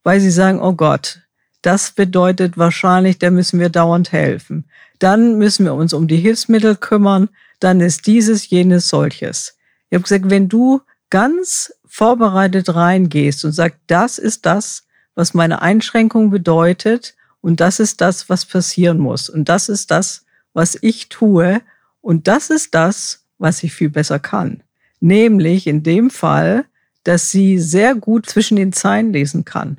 weil 0.03 0.21
sie 0.21 0.31
sagen, 0.31 0.61
oh 0.61 0.73
Gott, 0.73 1.21
das 1.63 1.91
bedeutet 1.91 2.57
wahrscheinlich, 2.57 3.19
da 3.19 3.31
müssen 3.31 3.59
wir 3.59 3.71
dauernd 3.71 4.13
helfen. 4.13 4.67
Dann 4.99 5.37
müssen 5.37 5.65
wir 5.65 5.75
uns 5.75 5.93
um 5.93 6.07
die 6.07 6.17
Hilfsmittel 6.17 6.77
kümmern. 6.77 7.29
Dann 7.59 7.81
ist 7.81 8.07
dieses, 8.07 8.49
jenes, 8.49 8.89
solches. 8.89 9.57
Ich 9.91 9.95
habe 9.95 10.03
gesagt, 10.03 10.31
wenn 10.31 10.49
du 10.49 10.81
ganz 11.11 11.73
vorbereitet 11.85 12.75
reingehst 12.75 13.45
und 13.45 13.53
sagst, 13.53 13.81
das 13.87 14.19
ist 14.19 14.47
das, 14.47 14.85
was 15.15 15.35
meine 15.35 15.63
Einschränkung 15.63 16.31
bedeutet 16.31 17.15
und 17.41 17.61
das 17.61 17.81
ist 17.81 18.01
das, 18.01 18.29
was 18.29 18.45
passieren 18.45 18.99
muss 18.99 19.29
und 19.29 19.49
das 19.49 19.69
ist 19.69 19.91
das, 19.91 20.25
was 20.53 20.77
ich 20.81 21.09
tue 21.09 21.63
und 22.01 22.29
das 22.29 22.51
ist 22.51 22.75
das, 22.75 23.25
was 23.39 23.63
ich 23.63 23.73
viel 23.73 23.91
besser 23.91 24.19
kann. 24.19 24.63
Nämlich 25.01 25.67
in 25.67 25.83
dem 25.83 26.11
Fall, 26.11 26.65
dass 27.05 27.31
sie 27.31 27.59
sehr 27.59 27.95
gut 27.95 28.27
zwischen 28.27 28.57
den 28.57 28.73
Zeilen 28.73 29.13
lesen 29.13 29.45
kann. 29.45 29.79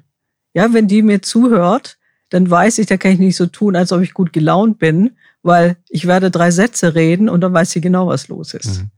Ja, 0.54 0.74
wenn 0.74 0.88
die 0.88 1.02
mir 1.02 1.22
zuhört, 1.22 1.98
dann 2.30 2.50
weiß 2.50 2.80
ich, 2.80 2.88
da 2.88 2.98
kann 2.98 3.12
ich 3.12 3.20
nicht 3.20 3.36
so 3.36 3.46
tun, 3.46 3.76
als 3.76 3.92
ob 3.92 4.02
ich 4.02 4.14
gut 4.14 4.34
gelaunt 4.34 4.80
bin, 4.80 5.12
weil 5.44 5.78
ich 5.90 6.08
werde 6.08 6.32
drei 6.32 6.52
Sätze 6.52 6.96
reden 6.96 7.30
und 7.30 7.42
dann 7.42 7.54
weiß 7.54 7.72
sie 7.72 7.82
genau, 7.82 8.08
was 8.08 8.28
los 8.28 8.54
ist. 8.54 8.82
Mhm. 8.82 8.92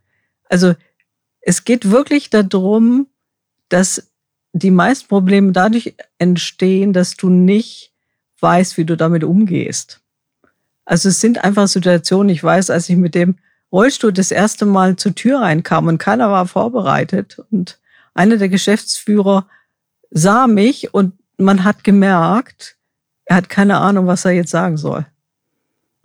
Also 0.46 0.74
es 1.42 1.64
geht 1.64 1.90
wirklich 1.92 2.30
darum, 2.30 3.08
dass 3.70 4.12
die 4.54 4.72
meisten 4.72 5.08
Probleme 5.08 5.52
dadurch 5.52 5.96
entstehen, 6.18 6.92
dass 6.94 7.16
du 7.16 7.30
nicht 7.30 7.94
weißt, 8.40 8.78
wie 8.78 8.86
du 8.86 8.98
damit 8.98 9.24
umgehst. 9.24 10.02
Also 10.86 11.10
es 11.10 11.22
sind 11.22 11.44
einfach 11.44 11.68
Situationen, 11.68 12.30
ich 12.30 12.44
weiß, 12.44 12.72
als 12.72 12.90
ich 12.90 12.96
mit 12.96 13.14
dem 13.14 13.38
Rollstuhl 13.72 14.12
das 14.12 14.32
erste 14.32 14.66
Mal 14.66 14.96
zur 14.96 15.16
Tür 15.16 15.42
reinkam 15.42 15.88
und 15.88 15.98
keiner 15.98 16.32
war 16.32 16.48
vorbereitet 16.48 17.42
und 17.52 17.80
einer 18.14 18.38
der 18.38 18.50
Geschäftsführer 18.50 19.48
sah 20.10 20.48
mich 20.48 20.94
und 20.94 21.14
man 21.38 21.64
hat 21.64 21.84
gemerkt, 21.84 22.78
er 23.26 23.38
hat 23.38 23.50
keine 23.50 23.78
Ahnung, 23.78 24.08
was 24.08 24.26
er 24.26 24.32
jetzt 24.32 24.52
sagen 24.52 24.78
soll. 24.78 25.06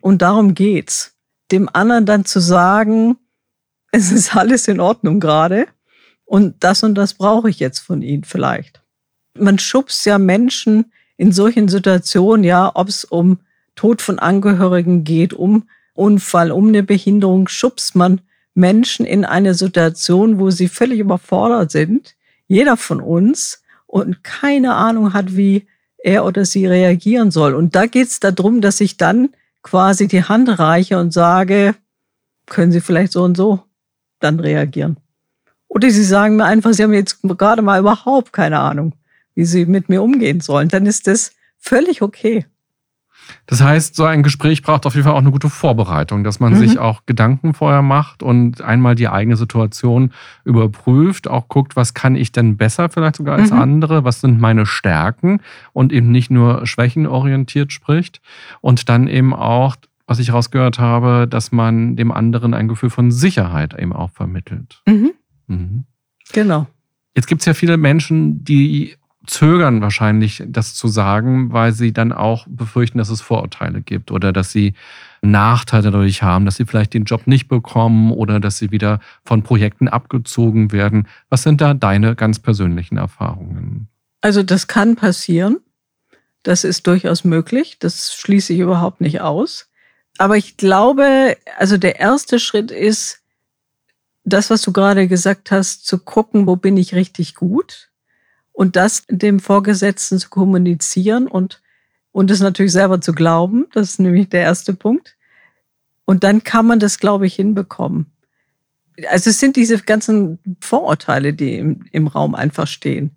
Und 0.01 0.23
darum 0.23 0.55
geht's. 0.55 1.13
Dem 1.51 1.69
anderen 1.73 2.07
dann 2.07 2.25
zu 2.25 2.41
sagen, 2.41 3.17
es 3.93 4.13
ist 4.13 4.37
alles 4.37 4.69
in 4.69 4.81
Ordnung 4.81 5.21
gerade 5.21 5.67
und 6.25 6.63
das 6.63 6.83
und 6.83 6.95
das 6.95 7.15
brauche 7.15 7.49
ich 7.49 7.59
jetzt 7.59 7.79
von 7.79 8.03
Ihnen 8.03 8.25
vielleicht. 8.25 8.83
Man 9.39 9.59
schubst 9.59 10.05
ja 10.07 10.19
Menschen 10.19 10.93
in 11.17 11.33
solchen 11.33 11.69
Situationen, 11.69 12.45
ja, 12.45 12.71
ob 12.75 12.89
es 12.89 13.05
um 13.05 13.41
Tod 13.75 14.03
von 14.03 14.19
Angehörigen 14.19 15.05
geht, 15.05 15.33
um 15.33 15.69
Unfall, 15.95 16.53
um 16.53 16.69
eine 16.69 16.83
Behinderung, 16.83 17.49
schubst 17.49 17.95
man 17.95 18.21
Menschen 18.55 19.07
in 19.07 19.25
eine 19.25 19.55
Situation, 19.55 20.39
wo 20.39 20.51
sie 20.51 20.69
völlig 20.69 21.01
überfordert 21.01 21.71
sind, 21.71 22.15
jeder 22.47 22.77
von 22.77 23.01
uns, 23.01 23.63
und 23.87 24.25
keine 24.25 24.75
Ahnung 24.75 25.13
hat, 25.13 25.37
wie 25.37 25.69
er 25.99 26.25
oder 26.25 26.45
sie 26.45 26.67
reagieren 26.67 27.31
soll. 27.31 27.55
Und 27.55 27.77
da 27.77 27.87
geht 27.87 28.09
es 28.09 28.19
darum, 28.19 28.61
dass 28.61 28.81
ich 28.81 28.97
dann 28.97 29.29
quasi 29.63 30.09
die 30.09 30.25
Hand 30.25 30.59
reiche 30.59 30.99
und 30.99 31.13
sage, 31.13 31.77
können 32.47 32.73
Sie 32.73 32.81
vielleicht 32.81 33.13
so 33.13 33.23
und 33.23 33.37
so 33.37 33.63
dann 34.19 34.41
reagieren. 34.41 34.97
Oder 35.69 35.91
sie 35.91 36.05
sagen 36.05 36.37
mir 36.37 36.45
einfach, 36.45 36.73
sie 36.73 36.83
haben 36.83 36.93
jetzt 36.93 37.21
gerade 37.23 37.63
mal 37.63 37.81
überhaupt 37.81 38.33
keine 38.33 38.61
Ahnung, 38.61 38.95
wie 39.35 39.45
sie 39.45 39.67
mit 39.67 39.89
mir 39.89 40.03
umgehen 40.03 40.41
sollen, 40.41 40.69
dann 40.69 40.87
ist 40.87 41.07
das 41.07 41.33
völlig 41.59 42.03
okay. 42.03 42.47
Das 43.47 43.63
heißt, 43.63 43.95
so 43.95 44.05
ein 44.05 44.23
Gespräch 44.23 44.63
braucht 44.63 44.87
auf 44.87 44.95
jeden 44.95 45.05
Fall 45.05 45.15
auch 45.15 45.21
eine 45.21 45.31
gute 45.31 45.51
Vorbereitung, 45.51 46.25
dass 46.25 46.41
man 46.41 46.55
mhm. 46.55 46.59
sich 46.59 46.79
auch 46.79 47.03
Gedanken 47.07 47.55
vorher 47.55 47.83
macht 47.83 48.23
und 48.23 48.63
einmal 48.63 48.95
die 48.95 49.09
eigene 49.09 49.37
Situation 49.37 50.13
überprüft, 50.45 51.29
auch 51.29 51.49
guckt, 51.49 51.77
was 51.77 51.95
kann 51.95 52.17
ich 52.17 52.33
denn 52.33 52.57
besser 52.57 52.89
vielleicht 52.89 53.17
sogar 53.17 53.37
als 53.37 53.51
mhm. 53.51 53.59
andere, 53.59 54.05
was 54.05 54.21
sind 54.21 54.41
meine 54.41 54.67
Stärken 54.67 55.41
und 55.73 55.93
eben 55.93 56.11
nicht 56.11 56.31
nur 56.31 56.67
schwächenorientiert 56.67 57.73
spricht 57.73 58.21
und 58.61 58.89
dann 58.89 59.09
eben 59.09 59.35
auch, 59.35 59.77
was 60.07 60.19
ich 60.19 60.33
rausgehört 60.33 60.79
habe, 60.79 61.27
dass 61.29 61.53
man 61.53 61.97
dem 61.97 62.13
anderen 62.13 62.55
ein 62.55 62.69
Gefühl 62.69 62.91
von 62.91 63.11
Sicherheit 63.11 63.79
eben 63.79 63.93
auch 63.93 64.11
vermittelt. 64.11 64.83
Mhm. 64.87 65.13
mhm. 65.47 65.85
Genau. 66.33 66.67
Jetzt 67.15 67.27
gibt 67.27 67.43
es 67.43 67.47
ja 67.47 67.55
viele 67.55 67.77
Menschen, 67.77 68.45
die 68.45 68.97
zögern 69.27 69.81
wahrscheinlich, 69.81 70.43
das 70.47 70.75
zu 70.75 70.89
sagen, 70.89 71.53
weil 71.53 71.73
sie 71.73 71.93
dann 71.93 72.13
auch 72.13 72.47
befürchten, 72.49 72.99
dass 72.99 73.09
es 73.09 73.21
Vorurteile 73.21 73.81
gibt 73.81 74.11
oder 74.11 74.33
dass 74.33 74.53
sie 74.53 74.75
Nachteile 75.23 75.91
dadurch 75.91 76.23
haben, 76.23 76.45
dass 76.45 76.57
sie 76.57 76.67
vielleicht 76.67 76.95
den 76.95 77.05
Job 77.05 77.27
nicht 77.27 77.49
bekommen 77.49 78.13
oder 78.13 78.41
dass 78.41 78.59
sie 78.59 78.71
wieder 78.71 79.01
von 79.25 79.43
Projekten 79.43 79.89
abgezogen 79.89 80.73
werden. 80.73 81.09
Was 81.31 81.43
sind 81.43 81.61
da 81.61 81.75
deine 81.75 82.15
ganz 82.15 82.39
persönlichen 82.39 82.97
Erfahrungen? 82.97 83.89
Also 84.21 84.43
das 84.43 84.67
kann 84.67 84.97
passieren. 84.97 85.59
Das 86.43 86.65
ist 86.65 86.87
durchaus 86.87 87.25
möglich. 87.25 87.79
Das 87.79 88.15
schließe 88.15 88.53
ich 88.53 88.59
überhaupt 88.59 89.01
nicht 89.01 89.21
aus. 89.23 89.71
Aber 90.19 90.37
ich 90.37 90.57
glaube, 90.57 91.37
also 91.59 91.79
der 91.79 91.99
erste 91.99 92.39
Schritt 92.39 92.71
ist, 92.71 93.21
das, 94.25 94.51
was 94.51 94.63
du 94.63 94.73
gerade 94.73 95.09
gesagt 95.09 95.51
hast, 95.51 95.87
zu 95.87 95.99
gucken, 95.99 96.47
wo 96.47 96.57
bin 96.57 96.77
ich 96.77 96.95
richtig 96.95 97.35
gut 97.35 97.91
und 98.55 98.77
das 98.77 99.05
dem 99.11 99.41
Vorgesetzten 99.41 100.19
zu 100.19 100.31
kommunizieren 100.31 101.27
und, 101.27 101.61
und 102.13 102.31
es 102.31 102.41
natürlich 102.41 102.73
selber 102.73 103.01
zu 103.01 103.13
glauben. 103.13 103.67
Das 103.73 103.91
ist 103.91 104.01
nämlich 104.01 104.31
der 104.31 104.43
erste 104.43 104.73
Punkt. 104.73 105.17
Und 106.07 106.25
dann 106.25 106.45
kann 106.45 106.65
man 106.65 106.79
das, 106.79 106.99
glaube 106.99 107.27
ich, 107.27 107.35
hinbekommen. 107.35 108.07
Also 109.11 109.31
es 109.31 109.41
sind 109.41 109.57
diese 109.57 109.79
ganzen 109.79 110.39
Vorurteile, 110.61 111.35
die 111.35 111.57
im, 111.57 111.85
im 111.91 112.07
Raum 112.07 112.37
einfach 112.37 112.69
stehen, 112.69 113.11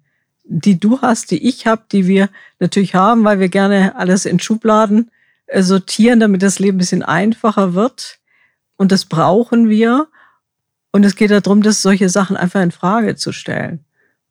die 0.43 0.79
du 0.79 1.01
hast, 1.01 1.29
die 1.29 1.47
ich 1.47 1.67
habe, 1.67 1.83
die 1.91 2.07
wir 2.07 2.29
natürlich 2.59 2.95
haben, 2.95 3.23
weil 3.23 3.39
wir 3.39 3.49
gerne 3.49 3.95
alles 3.95 4.25
in 4.25 4.39
Schubladen 4.39 5.11
äh, 5.45 5.61
sortieren, 5.61 6.19
damit 6.19 6.41
das 6.41 6.57
Leben 6.57 6.77
ein 6.77 6.79
bisschen 6.79 7.03
einfacher 7.03 7.75
wird. 7.75 8.17
Und 8.75 8.91
das 8.91 9.05
brauchen 9.05 9.69
wir. 9.69 10.07
Und 10.91 11.03
es 11.03 11.15
geht 11.15 11.29
darum, 11.29 11.61
dass 11.61 11.83
solche 11.83 12.09
Sachen 12.09 12.35
einfach 12.35 12.61
in 12.61 12.71
Frage 12.71 13.15
zu 13.15 13.31
stellen. 13.31 13.83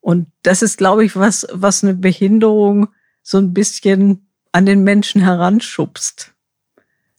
Und 0.07 0.29
das 0.45 0.63
ist, 0.63 0.79
glaube 0.79 1.05
ich, 1.05 1.17
was, 1.17 1.49
was 1.51 1.83
eine 1.83 1.93
Behinderung 1.93 2.91
so 3.25 3.39
ein 3.39 3.53
bisschen 3.53 4.29
an 4.53 4.65
den 4.65 4.85
Menschen 4.85 5.21
heranschubst. 5.21 6.33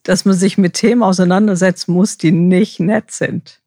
Dass 0.04 0.24
man 0.24 0.36
sich 0.36 0.58
mit 0.58 0.76
Themen 0.76 1.04
auseinandersetzen 1.04 1.92
muss, 1.92 2.18
die 2.18 2.32
nicht 2.32 2.80
nett 2.80 3.12
sind. 3.12 3.60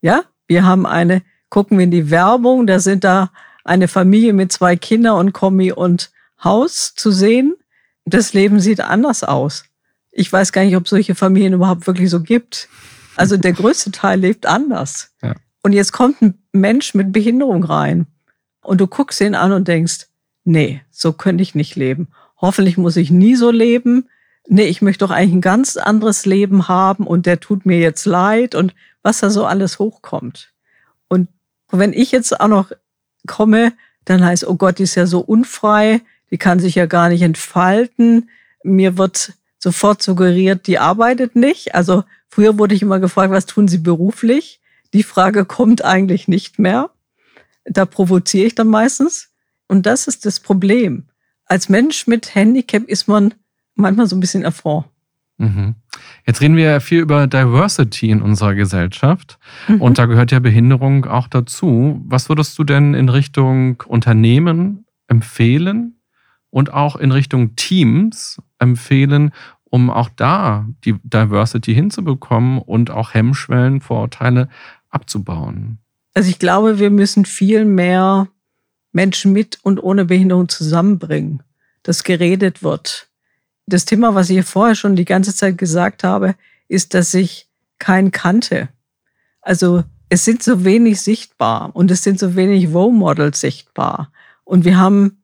Ja, 0.00 0.22
wir 0.46 0.64
haben 0.64 0.86
eine, 0.86 1.22
gucken 1.48 1.76
wir 1.76 1.82
in 1.82 1.90
die 1.90 2.08
Werbung, 2.08 2.68
da 2.68 2.78
sind 2.78 3.02
da 3.02 3.32
eine 3.64 3.88
Familie 3.88 4.32
mit 4.32 4.52
zwei 4.52 4.76
Kindern 4.76 5.18
und 5.18 5.32
Kommi 5.32 5.72
und 5.72 6.12
Haus 6.44 6.94
zu 6.94 7.10
sehen. 7.10 7.56
Das 8.04 8.32
Leben 8.32 8.60
sieht 8.60 8.80
anders 8.80 9.24
aus. 9.24 9.64
Ich 10.12 10.32
weiß 10.32 10.52
gar 10.52 10.62
nicht, 10.62 10.76
ob 10.76 10.86
solche 10.86 11.16
Familien 11.16 11.54
überhaupt 11.54 11.88
wirklich 11.88 12.10
so 12.10 12.20
gibt. 12.20 12.68
Also 13.16 13.36
der 13.36 13.54
größte 13.54 13.90
Teil 13.90 14.20
lebt 14.20 14.46
anders. 14.46 15.10
Ja. 15.20 15.34
Und 15.64 15.72
jetzt 15.72 15.90
kommt 15.90 16.22
ein 16.22 16.38
Mensch 16.52 16.94
mit 16.94 17.10
Behinderung 17.10 17.64
rein. 17.64 18.06
Und 18.62 18.80
du 18.80 18.86
guckst 18.86 19.20
ihn 19.20 19.34
an 19.34 19.52
und 19.52 19.68
denkst, 19.68 20.06
nee, 20.44 20.80
so 20.90 21.12
könnte 21.12 21.42
ich 21.42 21.54
nicht 21.54 21.76
leben. 21.76 22.08
Hoffentlich 22.40 22.76
muss 22.78 22.96
ich 22.96 23.10
nie 23.10 23.34
so 23.34 23.50
leben. 23.50 24.08
Nee, 24.48 24.64
ich 24.64 24.82
möchte 24.82 25.04
doch 25.04 25.10
eigentlich 25.10 25.34
ein 25.34 25.40
ganz 25.40 25.76
anderes 25.76 26.26
Leben 26.26 26.68
haben 26.68 27.06
und 27.06 27.26
der 27.26 27.38
tut 27.38 27.66
mir 27.66 27.78
jetzt 27.78 28.06
leid 28.06 28.54
und 28.54 28.74
was 29.02 29.20
da 29.20 29.30
so 29.30 29.44
alles 29.44 29.78
hochkommt. 29.78 30.52
Und 31.08 31.28
wenn 31.70 31.92
ich 31.92 32.12
jetzt 32.12 32.40
auch 32.40 32.48
noch 32.48 32.72
komme, 33.26 33.72
dann 34.04 34.24
heißt, 34.24 34.46
oh 34.46 34.54
Gott, 34.54 34.78
die 34.78 34.84
ist 34.84 34.94
ja 34.94 35.06
so 35.06 35.20
unfrei, 35.20 36.00
die 36.30 36.38
kann 36.38 36.58
sich 36.58 36.74
ja 36.74 36.86
gar 36.86 37.08
nicht 37.08 37.22
entfalten. 37.22 38.30
Mir 38.64 38.98
wird 38.98 39.34
sofort 39.58 40.02
suggeriert, 40.02 40.66
die 40.66 40.78
arbeitet 40.78 41.36
nicht. 41.36 41.74
Also 41.74 42.04
früher 42.28 42.58
wurde 42.58 42.74
ich 42.74 42.82
immer 42.82 42.98
gefragt, 42.98 43.32
was 43.32 43.46
tun 43.46 43.68
Sie 43.68 43.78
beruflich? 43.78 44.60
Die 44.92 45.02
Frage 45.02 45.44
kommt 45.44 45.84
eigentlich 45.84 46.26
nicht 46.26 46.58
mehr. 46.58 46.90
Da 47.64 47.86
provoziere 47.86 48.46
ich 48.46 48.54
dann 48.54 48.68
meistens. 48.68 49.30
Und 49.68 49.86
das 49.86 50.06
ist 50.06 50.26
das 50.26 50.40
Problem. 50.40 51.08
Als 51.46 51.68
Mensch 51.68 52.06
mit 52.06 52.34
Handicap 52.34 52.84
ist 52.84 53.08
man 53.08 53.34
manchmal 53.74 54.06
so 54.06 54.16
ein 54.16 54.20
bisschen 54.20 54.42
erfroren. 54.42 54.84
Mhm. 55.38 55.74
Jetzt 56.26 56.40
reden 56.40 56.56
wir 56.56 56.64
ja 56.64 56.80
viel 56.80 57.00
über 57.00 57.26
Diversity 57.26 58.10
in 58.10 58.22
unserer 58.22 58.54
Gesellschaft. 58.54 59.38
Mhm. 59.68 59.80
Und 59.80 59.98
da 59.98 60.06
gehört 60.06 60.30
ja 60.30 60.38
Behinderung 60.38 61.06
auch 61.06 61.26
dazu. 61.26 62.00
Was 62.06 62.28
würdest 62.28 62.58
du 62.58 62.64
denn 62.64 62.94
in 62.94 63.08
Richtung 63.08 63.82
Unternehmen 63.86 64.86
empfehlen 65.08 66.00
und 66.50 66.72
auch 66.72 66.96
in 66.96 67.10
Richtung 67.10 67.56
Teams 67.56 68.40
empfehlen, 68.58 69.32
um 69.64 69.90
auch 69.90 70.10
da 70.14 70.66
die 70.84 70.94
Diversity 71.02 71.74
hinzubekommen 71.74 72.58
und 72.58 72.90
auch 72.90 73.14
Hemmschwellen, 73.14 73.80
Vorurteile 73.80 74.48
abzubauen? 74.90 75.78
Also 76.14 76.28
ich 76.28 76.38
glaube, 76.38 76.78
wir 76.78 76.90
müssen 76.90 77.24
viel 77.24 77.64
mehr 77.64 78.28
Menschen 78.92 79.32
mit 79.32 79.58
und 79.62 79.82
ohne 79.82 80.04
Behinderung 80.04 80.48
zusammenbringen, 80.48 81.42
dass 81.82 82.04
geredet 82.04 82.62
wird. 82.62 83.08
Das 83.66 83.84
Thema, 83.84 84.14
was 84.14 84.28
ich 84.28 84.44
vorher 84.44 84.74
schon 84.74 84.96
die 84.96 85.04
ganze 85.04 85.34
Zeit 85.34 85.56
gesagt 85.56 86.04
habe, 86.04 86.34
ist, 86.68 86.94
dass 86.94 87.14
ich 87.14 87.48
keinen 87.78 88.10
kannte. 88.10 88.68
Also 89.40 89.84
es 90.08 90.24
sind 90.24 90.42
so 90.42 90.64
wenig 90.64 91.00
sichtbar 91.00 91.74
und 91.74 91.90
es 91.90 92.02
sind 92.02 92.18
so 92.18 92.36
wenig 92.36 92.72
Role 92.74 92.92
Models 92.92 93.40
sichtbar. 93.40 94.12
Und 94.44 94.64
wir 94.64 94.76
haben 94.76 95.22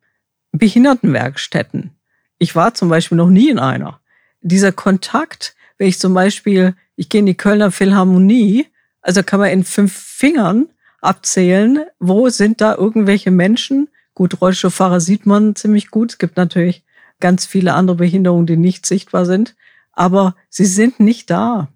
Behindertenwerkstätten. 0.51 1.91
Ich 2.39 2.55
war 2.55 2.73
zum 2.73 2.89
Beispiel 2.89 3.17
noch 3.17 3.29
nie 3.29 3.49
in 3.49 3.59
einer. 3.59 3.99
Dieser 4.41 4.71
Kontakt, 4.71 5.55
wenn 5.77 5.87
ich 5.87 5.99
zum 5.99 6.13
Beispiel, 6.13 6.75
ich 6.95 7.09
gehe 7.09 7.19
in 7.19 7.27
die 7.27 7.37
Kölner 7.37 7.71
Philharmonie, 7.71 8.65
also 9.01 9.21
kann 9.21 9.39
man 9.39 9.51
in 9.51 9.63
fünf 9.63 9.93
Fingern 9.93 10.69
abzählen, 11.01 11.85
wo 11.99 12.29
sind 12.29 12.61
da 12.61 12.75
irgendwelche 12.75 13.31
Menschen? 13.31 13.89
Gut, 14.13 14.41
Rollstuhlfahrer 14.41 14.99
sieht 14.99 15.25
man 15.25 15.55
ziemlich 15.55 15.91
gut. 15.91 16.11
Es 16.11 16.17
gibt 16.17 16.37
natürlich 16.37 16.83
ganz 17.19 17.45
viele 17.45 17.73
andere 17.73 17.97
Behinderungen, 17.97 18.47
die 18.47 18.57
nicht 18.57 18.85
sichtbar 18.85 19.25
sind, 19.25 19.55
aber 19.93 20.35
sie 20.49 20.65
sind 20.65 20.99
nicht 20.99 21.29
da. 21.29 21.69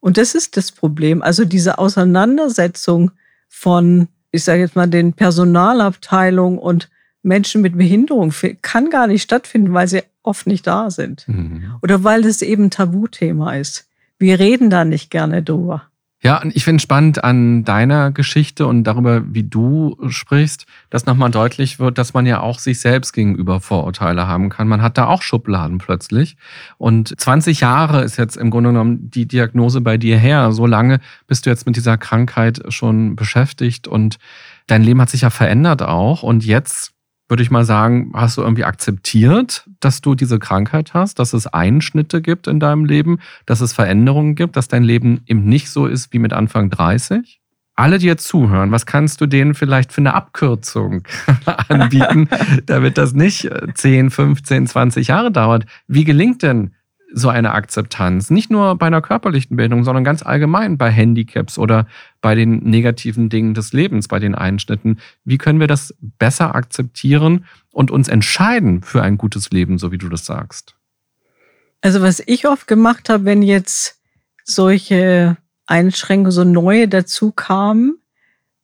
Und 0.00 0.18
das 0.18 0.34
ist 0.34 0.56
das 0.56 0.72
Problem. 0.72 1.22
Also 1.22 1.44
diese 1.44 1.78
Auseinandersetzung 1.78 3.10
von, 3.48 4.08
ich 4.30 4.44
sage 4.44 4.60
jetzt 4.60 4.76
mal, 4.76 4.86
den 4.86 5.12
Personalabteilungen 5.14 6.58
und 6.58 6.90
Menschen 7.22 7.60
mit 7.60 7.76
Behinderung 7.76 8.32
kann 8.62 8.88
gar 8.88 9.06
nicht 9.08 9.22
stattfinden, 9.22 9.74
weil 9.74 9.88
sie 9.88 10.02
oft 10.22 10.46
nicht 10.46 10.66
da 10.66 10.90
sind. 10.90 11.26
Mhm. 11.26 11.74
Oder 11.82 12.04
weil 12.04 12.24
es 12.24 12.42
eben 12.42 12.70
Tabuthema 12.70 13.56
ist. 13.56 13.88
Wir 14.18 14.38
reden 14.38 14.70
da 14.70 14.84
nicht 14.84 15.10
gerne 15.10 15.42
drüber. 15.42 15.82
Ja, 16.22 16.40
und 16.40 16.56
ich 16.56 16.64
finde 16.64 16.82
spannend 16.82 17.22
an 17.22 17.62
deiner 17.64 18.10
Geschichte 18.10 18.66
und 18.66 18.84
darüber, 18.84 19.22
wie 19.34 19.44
du 19.44 19.96
sprichst, 20.08 20.66
dass 20.88 21.04
nochmal 21.04 21.30
deutlich 21.30 21.78
wird, 21.78 21.98
dass 21.98 22.14
man 22.14 22.24
ja 22.24 22.40
auch 22.40 22.58
sich 22.58 22.80
selbst 22.80 23.12
gegenüber 23.12 23.60
Vorurteile 23.60 24.26
haben 24.26 24.48
kann. 24.48 24.66
Man 24.66 24.80
hat 24.80 24.96
da 24.96 25.06
auch 25.06 25.20
Schubladen 25.20 25.76
plötzlich. 25.76 26.36
Und 26.78 27.18
20 27.20 27.60
Jahre 27.60 28.02
ist 28.02 28.16
jetzt 28.16 28.36
im 28.36 28.50
Grunde 28.50 28.70
genommen 28.70 29.10
die 29.10 29.28
Diagnose 29.28 29.82
bei 29.82 29.98
dir 29.98 30.16
her. 30.16 30.52
So 30.52 30.66
lange 30.66 31.00
bist 31.26 31.44
du 31.44 31.50
jetzt 31.50 31.66
mit 31.66 31.76
dieser 31.76 31.98
Krankheit 31.98 32.62
schon 32.70 33.14
beschäftigt 33.14 33.86
und 33.86 34.16
dein 34.66 34.82
Leben 34.82 35.00
hat 35.02 35.10
sich 35.10 35.20
ja 35.20 35.30
verändert 35.30 35.82
auch. 35.82 36.22
Und 36.22 36.46
jetzt 36.46 36.95
würde 37.28 37.42
ich 37.42 37.50
mal 37.50 37.64
sagen, 37.64 38.12
hast 38.14 38.36
du 38.36 38.42
irgendwie 38.42 38.64
akzeptiert, 38.64 39.68
dass 39.80 40.00
du 40.00 40.14
diese 40.14 40.38
Krankheit 40.38 40.94
hast, 40.94 41.18
dass 41.18 41.32
es 41.32 41.46
Einschnitte 41.46 42.22
gibt 42.22 42.46
in 42.46 42.60
deinem 42.60 42.84
Leben, 42.84 43.18
dass 43.46 43.60
es 43.60 43.72
Veränderungen 43.72 44.34
gibt, 44.34 44.56
dass 44.56 44.68
dein 44.68 44.84
Leben 44.84 45.22
eben 45.26 45.44
nicht 45.44 45.70
so 45.70 45.86
ist 45.86 46.12
wie 46.12 46.18
mit 46.18 46.32
Anfang 46.32 46.70
30? 46.70 47.40
Alle, 47.74 47.98
die 47.98 48.06
jetzt 48.06 48.26
zuhören, 48.26 48.70
was 48.72 48.86
kannst 48.86 49.20
du 49.20 49.26
denen 49.26 49.54
vielleicht 49.54 49.92
für 49.92 50.00
eine 50.00 50.14
Abkürzung 50.14 51.02
anbieten, 51.68 52.28
damit 52.64 52.96
das 52.96 53.12
nicht 53.12 53.50
10, 53.74 54.10
15, 54.10 54.66
20 54.66 55.08
Jahre 55.08 55.30
dauert? 55.30 55.66
Wie 55.86 56.04
gelingt 56.04 56.42
denn 56.42 56.72
so 57.12 57.28
eine 57.28 57.52
Akzeptanz. 57.52 58.30
Nicht 58.30 58.50
nur 58.50 58.76
bei 58.76 58.86
einer 58.86 59.00
körperlichen 59.00 59.56
Bildung, 59.56 59.84
sondern 59.84 60.04
ganz 60.04 60.22
allgemein 60.24 60.76
bei 60.76 60.90
Handicaps 60.90 61.58
oder 61.58 61.86
bei 62.20 62.34
den 62.34 62.58
negativen 62.58 63.28
Dingen 63.28 63.54
des 63.54 63.72
Lebens, 63.72 64.08
bei 64.08 64.18
den 64.18 64.34
Einschnitten. 64.34 64.98
Wie 65.24 65.38
können 65.38 65.60
wir 65.60 65.66
das 65.66 65.94
besser 66.00 66.54
akzeptieren 66.54 67.44
und 67.72 67.90
uns 67.90 68.08
entscheiden 68.08 68.82
für 68.82 69.02
ein 69.02 69.18
gutes 69.18 69.50
Leben, 69.50 69.78
so 69.78 69.92
wie 69.92 69.98
du 69.98 70.08
das 70.08 70.24
sagst? 70.24 70.74
Also 71.80 72.02
was 72.02 72.22
ich 72.26 72.48
oft 72.48 72.66
gemacht 72.66 73.08
habe, 73.08 73.24
wenn 73.24 73.42
jetzt 73.42 74.00
solche 74.44 75.36
Einschränkungen, 75.66 76.32
so 76.32 76.44
neue 76.44 76.88
dazu 76.88 77.32
kamen, 77.32 77.98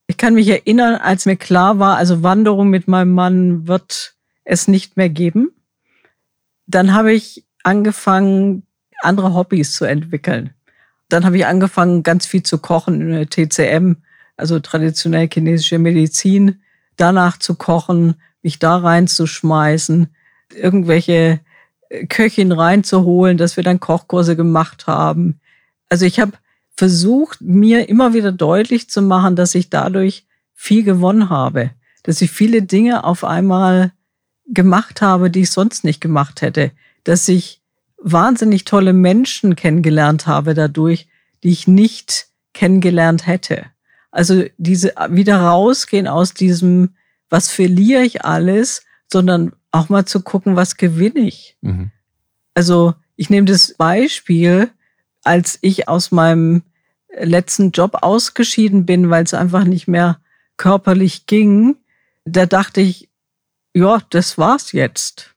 ich 0.07 0.17
kann 0.17 0.33
mich 0.33 0.49
erinnern, 0.49 0.95
als 0.95 1.25
mir 1.25 1.37
klar 1.37 1.79
war, 1.79 1.97
also 1.97 2.23
Wanderung 2.23 2.69
mit 2.69 2.87
meinem 2.87 3.13
Mann 3.13 3.67
wird 3.67 4.15
es 4.43 4.67
nicht 4.67 4.97
mehr 4.97 5.09
geben. 5.09 5.51
Dann 6.67 6.93
habe 6.93 7.13
ich 7.13 7.45
angefangen, 7.63 8.63
andere 9.01 9.33
Hobbys 9.33 9.73
zu 9.73 9.85
entwickeln. 9.85 10.51
Dann 11.09 11.25
habe 11.25 11.37
ich 11.37 11.45
angefangen, 11.45 12.03
ganz 12.03 12.25
viel 12.25 12.43
zu 12.43 12.57
kochen 12.57 13.01
in 13.01 13.11
der 13.11 13.29
TCM, 13.29 13.97
also 14.37 14.59
traditionell 14.59 15.27
chinesische 15.31 15.79
Medizin, 15.79 16.61
danach 16.97 17.37
zu 17.37 17.55
kochen, 17.55 18.15
mich 18.41 18.59
da 18.59 18.77
reinzuschmeißen, 18.77 20.07
irgendwelche 20.53 21.39
äh, 21.89 22.05
Köchin 22.07 22.51
reinzuholen, 22.51 23.37
dass 23.37 23.57
wir 23.57 23.63
dann 23.63 23.79
Kochkurse 23.79 24.35
gemacht 24.35 24.87
haben. 24.87 25.39
Also 25.89 26.05
ich 26.05 26.19
habe 26.19 26.33
versucht, 26.75 27.41
mir 27.41 27.89
immer 27.89 28.13
wieder 28.13 28.31
deutlich 28.31 28.89
zu 28.89 29.01
machen, 29.01 29.35
dass 29.35 29.55
ich 29.55 29.69
dadurch 29.69 30.25
viel 30.53 30.83
gewonnen 30.83 31.29
habe, 31.29 31.71
dass 32.03 32.21
ich 32.21 32.31
viele 32.31 32.63
Dinge 32.63 33.03
auf 33.03 33.23
einmal 33.23 33.91
gemacht 34.47 35.01
habe, 35.01 35.29
die 35.29 35.41
ich 35.41 35.51
sonst 35.51 35.83
nicht 35.83 36.01
gemacht 36.01 36.41
hätte, 36.41 36.71
dass 37.03 37.27
ich 37.27 37.61
wahnsinnig 37.97 38.65
tolle 38.65 38.93
Menschen 38.93 39.55
kennengelernt 39.55 40.27
habe 40.27 40.53
dadurch, 40.53 41.07
die 41.43 41.49
ich 41.49 41.67
nicht 41.67 42.27
kennengelernt 42.53 43.27
hätte. 43.27 43.65
Also 44.11 44.43
diese 44.57 44.93
wieder 45.09 45.37
rausgehen 45.37 46.07
aus 46.07 46.33
diesem, 46.33 46.95
was 47.29 47.49
verliere 47.49 48.03
ich 48.03 48.23
alles, 48.23 48.85
sondern 49.11 49.53
auch 49.71 49.89
mal 49.89 50.05
zu 50.05 50.21
gucken, 50.21 50.55
was 50.55 50.77
gewinne 50.77 51.21
ich. 51.21 51.57
Mhm. 51.61 51.91
Also 52.53 52.93
ich 53.15 53.29
nehme 53.29 53.45
das 53.45 53.73
Beispiel, 53.73 54.69
als 55.23 55.57
ich 55.61 55.87
aus 55.87 56.11
meinem 56.11 56.63
letzten 57.19 57.71
Job 57.71 57.99
ausgeschieden 58.01 58.85
bin, 58.85 59.09
weil 59.09 59.23
es 59.23 59.33
einfach 59.33 59.63
nicht 59.63 59.87
mehr 59.87 60.19
körperlich 60.57 61.25
ging, 61.25 61.77
da 62.25 62.45
dachte 62.45 62.81
ich, 62.81 63.09
ja, 63.73 64.01
das 64.09 64.37
war's 64.37 64.71
jetzt. 64.71 65.32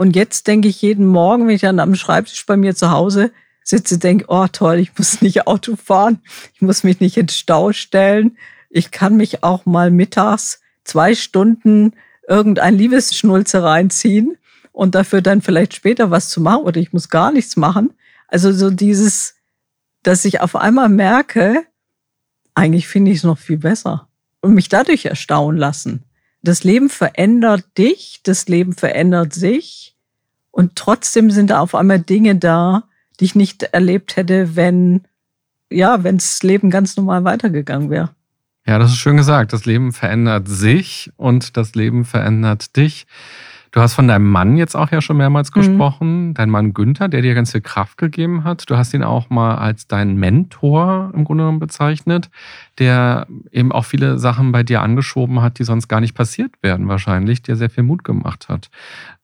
Und 0.00 0.16
jetzt 0.16 0.46
denke 0.46 0.66
ich 0.66 0.80
jeden 0.80 1.04
Morgen, 1.04 1.46
wenn 1.46 1.54
ich 1.54 1.60
dann 1.60 1.78
am 1.78 1.94
Schreibtisch 1.94 2.46
bei 2.46 2.56
mir 2.56 2.74
zu 2.74 2.90
Hause 2.90 3.32
sitze, 3.62 3.98
denke, 3.98 4.24
oh 4.28 4.46
toll, 4.50 4.78
ich 4.78 4.96
muss 4.96 5.20
nicht 5.20 5.46
Auto 5.46 5.76
fahren, 5.76 6.22
ich 6.54 6.62
muss 6.62 6.84
mich 6.84 7.00
nicht 7.00 7.18
ins 7.18 7.36
Stau 7.36 7.72
stellen, 7.72 8.38
ich 8.70 8.92
kann 8.92 9.18
mich 9.18 9.44
auch 9.44 9.66
mal 9.66 9.90
mittags 9.90 10.62
zwei 10.84 11.14
Stunden 11.14 11.92
irgendein 12.26 12.78
Liebesschnulze 12.78 13.62
reinziehen 13.62 14.38
und 14.72 14.94
dafür 14.94 15.20
dann 15.20 15.42
vielleicht 15.42 15.74
später 15.74 16.10
was 16.10 16.30
zu 16.30 16.40
machen 16.40 16.62
oder 16.62 16.80
ich 16.80 16.94
muss 16.94 17.10
gar 17.10 17.30
nichts 17.30 17.58
machen. 17.58 17.92
Also 18.26 18.52
so 18.52 18.70
dieses, 18.70 19.34
dass 20.02 20.24
ich 20.24 20.40
auf 20.40 20.56
einmal 20.56 20.88
merke, 20.88 21.66
eigentlich 22.54 22.88
finde 22.88 23.10
ich 23.10 23.18
es 23.18 23.24
noch 23.24 23.36
viel 23.36 23.58
besser 23.58 24.08
und 24.40 24.54
mich 24.54 24.70
dadurch 24.70 25.04
erstaunen 25.04 25.60
lassen. 25.60 26.04
Das 26.40 26.64
Leben 26.64 26.88
verändert 26.88 27.66
dich, 27.76 28.20
das 28.22 28.48
Leben 28.48 28.72
verändert 28.72 29.34
sich 29.34 29.89
und 30.50 30.76
trotzdem 30.76 31.30
sind 31.30 31.50
da 31.50 31.60
auf 31.60 31.74
einmal 31.74 32.00
Dinge 32.00 32.36
da, 32.36 32.84
die 33.18 33.24
ich 33.24 33.34
nicht 33.34 33.62
erlebt 33.62 34.16
hätte, 34.16 34.56
wenn 34.56 35.02
ja, 35.70 36.02
wenn 36.02 36.16
das 36.16 36.42
Leben 36.42 36.70
ganz 36.70 36.96
normal 36.96 37.24
weitergegangen 37.24 37.90
wäre. 37.90 38.10
Ja, 38.66 38.78
das 38.78 38.90
ist 38.92 38.98
schön 38.98 39.16
gesagt. 39.16 39.52
Das 39.52 39.64
Leben 39.64 39.92
verändert 39.92 40.48
sich 40.48 41.10
und 41.16 41.56
das 41.56 41.74
Leben 41.74 42.04
verändert 42.04 42.76
dich. 42.76 43.06
Du 43.72 43.80
hast 43.80 43.94
von 43.94 44.08
deinem 44.08 44.28
Mann 44.28 44.56
jetzt 44.56 44.74
auch 44.74 44.90
ja 44.90 45.00
schon 45.00 45.16
mehrmals 45.16 45.50
mhm. 45.50 45.60
gesprochen, 45.60 46.34
dein 46.34 46.50
Mann 46.50 46.74
Günther, 46.74 47.08
der 47.08 47.22
dir 47.22 47.34
ganz 47.34 47.52
viel 47.52 47.60
Kraft 47.60 47.98
gegeben 47.98 48.42
hat. 48.42 48.68
Du 48.68 48.76
hast 48.76 48.92
ihn 48.94 49.04
auch 49.04 49.30
mal 49.30 49.56
als 49.56 49.86
deinen 49.86 50.16
Mentor 50.16 51.12
im 51.14 51.24
Grunde 51.24 51.44
genommen 51.44 51.60
bezeichnet, 51.60 52.30
der 52.78 53.28
eben 53.52 53.70
auch 53.70 53.84
viele 53.84 54.18
Sachen 54.18 54.50
bei 54.50 54.64
dir 54.64 54.82
angeschoben 54.82 55.40
hat, 55.40 55.60
die 55.60 55.64
sonst 55.64 55.86
gar 55.86 56.00
nicht 56.00 56.14
passiert 56.14 56.52
werden 56.62 56.88
wahrscheinlich, 56.88 57.42
der 57.42 57.54
sehr 57.54 57.70
viel 57.70 57.84
Mut 57.84 58.02
gemacht 58.02 58.48
hat. 58.48 58.70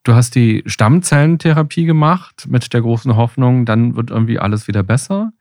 Du 0.06 0.14
hast 0.14 0.36
die 0.36 0.62
Stammzellentherapie 0.66 1.84
gemacht 1.84 2.46
mit 2.48 2.72
der 2.72 2.80
großen 2.80 3.16
Hoffnung, 3.16 3.64
dann 3.64 3.96
wird 3.96 4.10
irgendwie 4.10 4.38
alles 4.38 4.68
wieder 4.68 4.84
besser. 4.84 5.32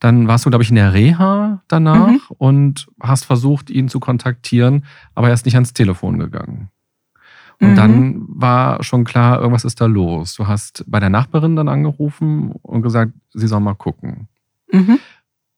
Dann 0.00 0.26
warst 0.26 0.46
du, 0.46 0.48
glaube 0.48 0.62
ich, 0.62 0.70
in 0.70 0.76
der 0.76 0.94
Reha 0.94 1.62
danach 1.68 2.08
mhm. 2.08 2.20
und 2.38 2.86
hast 3.02 3.26
versucht, 3.26 3.68
ihn 3.68 3.90
zu 3.90 4.00
kontaktieren, 4.00 4.86
aber 5.14 5.28
er 5.28 5.34
ist 5.34 5.44
nicht 5.44 5.56
ans 5.56 5.74
Telefon 5.74 6.18
gegangen. 6.18 6.70
Und 7.60 7.72
mhm. 7.72 7.76
dann 7.76 8.24
war 8.28 8.82
schon 8.82 9.04
klar, 9.04 9.40
irgendwas 9.40 9.66
ist 9.66 9.82
da 9.82 9.84
los. 9.84 10.34
Du 10.36 10.46
hast 10.46 10.84
bei 10.86 11.00
der 11.00 11.10
Nachbarin 11.10 11.54
dann 11.54 11.68
angerufen 11.68 12.52
und 12.62 12.80
gesagt, 12.80 13.12
sie 13.34 13.46
soll 13.46 13.60
mal 13.60 13.74
gucken. 13.74 14.28
Mhm. 14.72 15.00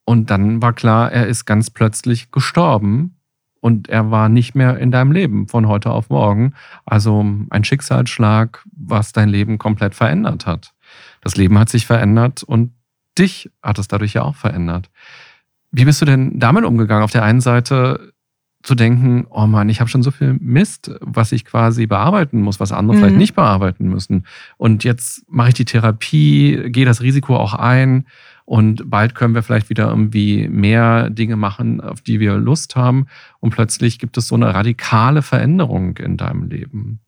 Und 0.05 0.31
dann 0.31 0.61
war 0.61 0.73
klar, 0.73 1.13
er 1.13 1.29
ist 1.29 1.45
ganz 1.45 1.71
plötzlich 1.71 2.33
gestorben 2.33 3.16
und 3.61 3.89
er 3.89 4.11
war 4.11 4.29
nicht 4.29 4.55
mehr 4.55 4.79
in 4.79 4.91
deinem 4.91 5.13
Leben 5.13 5.49
von 5.49 5.67
heute 5.69 5.91
auf 5.91 6.11
morgen. 6.11 6.55
Also 6.85 7.25
ein 7.51 7.65
Schicksalsschlag, 7.65 8.65
was 8.77 9.13
dein 9.13 9.29
Leben 9.29 9.59
komplett 9.59 9.95
verändert 9.95 10.47
hat. 10.47 10.73
Das 11.21 11.37
Leben 11.37 11.59
hat 11.59 11.69
sich 11.69 11.87
verändert 11.87 12.43
und 12.43 12.73
dich 13.19 13.51
hat 13.63 13.79
es 13.79 13.89
dadurch 13.89 14.15
ja 14.15 14.23
auch 14.23 14.37
verändert. 14.37 14.91
Wie 15.73 15.85
bist 15.85 16.01
du 16.01 16.05
denn 16.05 16.39
damit 16.39 16.65
umgegangen? 16.65 17.03
Auf 17.03 17.11
der 17.11 17.25
einen 17.25 17.41
Seite 17.41 18.13
zu 18.63 18.75
denken, 18.75 19.27
oh 19.31 19.47
Mann, 19.47 19.69
ich 19.69 19.81
habe 19.81 19.89
schon 19.89 20.03
so 20.03 20.11
viel 20.11 20.37
Mist, 20.41 20.91
was 21.01 21.31
ich 21.31 21.45
quasi 21.45 21.87
bearbeiten 21.87 22.43
muss, 22.43 22.59
was 22.59 22.73
andere 22.73 22.97
mhm. 22.97 23.01
vielleicht 23.01 23.17
nicht 23.17 23.35
bearbeiten 23.35 23.89
müssen. 23.89 24.27
Und 24.57 24.83
jetzt 24.83 25.25
mache 25.29 25.49
ich 25.49 25.55
die 25.55 25.65
Therapie, 25.65 26.71
gehe 26.71 26.85
das 26.85 27.01
Risiko 27.01 27.37
auch 27.37 27.55
ein 27.55 28.07
und 28.47 28.89
bald 28.89 29.17
können 29.17 29.35
wir 29.35 29.43
vielleicht 29.43 29.71
wieder 29.71 29.89
irgendwie 29.89 30.49
mehr 30.49 31.11
Dinge 31.11 31.35
machen, 31.35 31.81
auf 31.81 32.01
die 32.01 32.21
wir 32.21 32.37
Lust 32.37 32.77
haben. 32.77 33.09
Und 33.41 33.51
plötzlich 33.51 33.99
gibt 33.99 34.17
es 34.17 34.29
so 34.29 34.37
eine 34.37 34.55
radikale 34.55 35.21
Veränderung 35.21 35.97
in 35.97 36.17
deinem 36.17 36.49
Leben. 36.49 37.01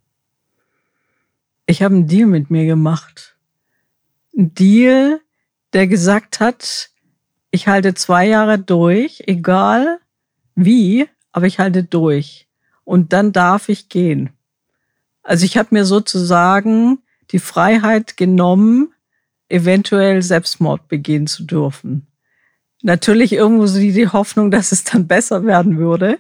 Ich 1.64 1.80
habe 1.80 1.95
einen 1.95 2.09
Deal 2.09 2.26
mit 2.26 2.51
mir 2.51 2.66
gemacht. 2.66 3.36
Ein 4.36 4.53
Deal, 4.53 5.20
der 5.74 5.86
gesagt 5.86 6.41
hat, 6.41 6.91
ich 7.53 7.68
halte 7.68 7.95
zwei 7.95 8.26
Jahre 8.26 8.59
durch, 8.59 9.22
egal 9.28 10.01
wie, 10.57 11.07
aber 11.30 11.47
ich 11.47 11.61
halte 11.61 11.84
durch. 11.84 12.49
Und 12.82 13.12
dann 13.12 13.30
darf 13.30 13.68
ich 13.68 13.89
gehen. 13.89 14.30
Also 15.22 15.45
ich 15.45 15.57
habe 15.57 15.68
mir 15.70 15.84
sozusagen 15.84 16.99
die 17.30 17.39
Freiheit 17.39 18.16
genommen, 18.16 18.93
eventuell 19.49 20.22
Selbstmord 20.22 20.88
begehen 20.88 21.26
zu 21.26 21.44
dürfen. 21.44 22.07
Natürlich 22.82 23.32
irgendwo 23.32 23.66
so 23.66 23.78
die 23.78 24.09
Hoffnung, 24.09 24.51
dass 24.51 24.72
es 24.72 24.84
dann 24.84 25.07
besser 25.07 25.44
werden 25.44 25.78
würde. 25.78 26.18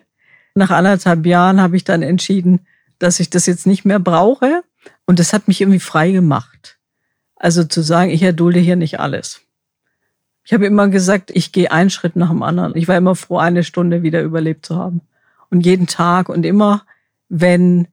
Nach 0.54 0.70
anderthalb 0.70 1.24
Jahren 1.26 1.60
habe 1.60 1.76
ich 1.76 1.84
dann 1.84 2.02
entschieden, 2.02 2.60
dass 2.98 3.20
ich 3.20 3.30
das 3.30 3.46
jetzt 3.46 3.66
nicht 3.66 3.84
mehr 3.84 4.00
brauche. 4.00 4.62
Und 5.06 5.18
das 5.18 5.32
hat 5.32 5.46
mich 5.46 5.60
irgendwie 5.60 5.80
frei 5.80 6.10
gemacht. 6.10 6.78
Also 7.36 7.64
zu 7.64 7.82
sagen, 7.82 8.10
ich 8.10 8.22
erdulde 8.22 8.58
hier 8.58 8.76
nicht 8.76 8.98
alles. 8.98 9.40
Ich 10.44 10.52
habe 10.52 10.66
immer 10.66 10.88
gesagt, 10.88 11.30
ich 11.32 11.52
gehe 11.52 11.70
einen 11.70 11.90
Schritt 11.90 12.16
nach 12.16 12.30
dem 12.30 12.42
anderen. 12.42 12.74
Ich 12.74 12.88
war 12.88 12.96
immer 12.96 13.14
froh, 13.14 13.38
eine 13.38 13.62
Stunde 13.62 14.02
wieder 14.02 14.22
überlebt 14.22 14.66
zu 14.66 14.76
haben. 14.76 15.02
Und 15.50 15.64
jeden 15.64 15.86
Tag 15.86 16.28
und 16.28 16.44
immer, 16.44 16.84
wenn 17.28 17.86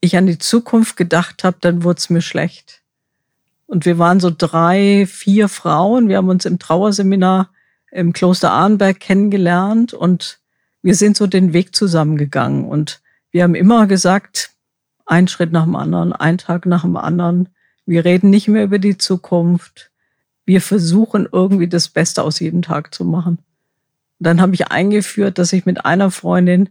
ich 0.00 0.16
an 0.16 0.26
die 0.26 0.38
Zukunft 0.38 0.96
gedacht 0.96 1.44
habe, 1.44 1.58
dann 1.60 1.84
wurde 1.84 1.98
es 1.98 2.10
mir 2.10 2.22
schlecht. 2.22 2.81
Und 3.72 3.86
wir 3.86 3.98
waren 3.98 4.20
so 4.20 4.30
drei, 4.36 5.06
vier 5.06 5.48
Frauen. 5.48 6.08
Wir 6.08 6.18
haben 6.18 6.28
uns 6.28 6.44
im 6.44 6.58
Trauerseminar 6.58 7.48
im 7.90 8.12
Kloster 8.12 8.50
Arnberg 8.50 9.00
kennengelernt 9.00 9.94
und 9.94 10.40
wir 10.82 10.94
sind 10.94 11.16
so 11.16 11.26
den 11.26 11.52
Weg 11.52 11.74
zusammengegangen. 11.74 12.66
Und 12.66 13.00
wir 13.30 13.42
haben 13.42 13.54
immer 13.54 13.86
gesagt, 13.86 14.50
ein 15.06 15.26
Schritt 15.28 15.52
nach 15.52 15.64
dem 15.64 15.76
anderen, 15.76 16.12
ein 16.12 16.36
Tag 16.36 16.66
nach 16.66 16.82
dem 16.82 16.96
anderen. 16.96 17.48
Wir 17.86 18.04
reden 18.04 18.28
nicht 18.28 18.48
mehr 18.48 18.64
über 18.64 18.78
die 18.78 18.98
Zukunft 18.98 19.92
wir 20.44 20.60
versuchen 20.60 21.28
irgendwie 21.30 21.68
das 21.68 21.88
Beste 21.88 22.22
aus 22.22 22.40
jedem 22.40 22.62
Tag 22.62 22.94
zu 22.94 23.04
machen. 23.04 23.38
dann 24.18 24.40
habe 24.40 24.54
ich 24.54 24.68
eingeführt, 24.68 25.38
dass 25.38 25.52
ich 25.52 25.66
mit 25.66 25.84
einer 25.84 26.12
Freundin 26.12 26.68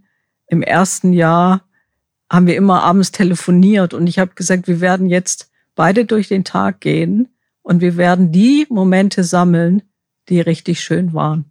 im 0.47 0.61
ersten 0.61 1.11
Jahr 1.11 1.65
haben 2.29 2.47
wir 2.47 2.55
immer 2.55 2.81
abends 2.83 3.11
telefoniert 3.11 3.93
und 3.93 4.07
ich 4.07 4.19
habe 4.19 4.31
gesagt, 4.35 4.69
wir 4.69 4.79
werden 4.79 5.09
jetzt 5.09 5.50
beide 5.75 6.05
durch 6.05 6.27
den 6.27 6.43
Tag 6.43 6.81
gehen 6.81 7.29
und 7.61 7.81
wir 7.81 7.97
werden 7.97 8.31
die 8.31 8.65
Momente 8.69 9.23
sammeln, 9.23 9.83
die 10.29 10.41
richtig 10.41 10.81
schön 10.81 11.13
waren. 11.13 11.45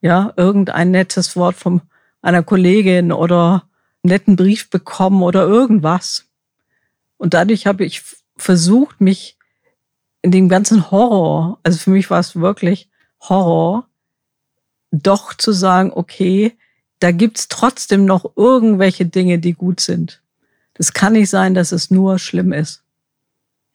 Ja, 0.00 0.32
irgendein 0.36 0.90
nettes 0.90 1.36
Wort 1.36 1.56
von 1.56 1.80
einer 2.20 2.42
Kollegin 2.42 3.12
oder 3.12 3.68
einen 4.02 4.12
netten 4.12 4.36
Brief 4.36 4.70
bekommen 4.70 5.22
oder 5.22 5.46
irgendwas. 5.46 6.26
Und 7.16 7.34
dadurch 7.34 7.66
habe 7.66 7.84
ich 7.84 8.02
versucht, 8.36 9.00
mich 9.00 9.38
in 10.22 10.30
dem 10.30 10.48
ganzen 10.48 10.90
Horror, 10.90 11.58
also 11.62 11.78
für 11.78 11.90
mich 11.90 12.10
war 12.10 12.20
es 12.20 12.36
wirklich 12.36 12.88
Horror, 13.20 13.86
doch 14.90 15.34
zu 15.34 15.52
sagen, 15.52 15.92
okay, 15.94 16.56
da 17.00 17.10
gibt's 17.10 17.48
trotzdem 17.48 18.04
noch 18.04 18.36
irgendwelche 18.36 19.06
Dinge, 19.06 19.38
die 19.38 19.52
gut 19.52 19.80
sind. 19.80 20.22
Das 20.74 20.92
kann 20.92 21.14
nicht 21.14 21.30
sein, 21.30 21.54
dass 21.54 21.72
es 21.72 21.90
nur 21.90 22.18
schlimm 22.18 22.52
ist. 22.52 22.83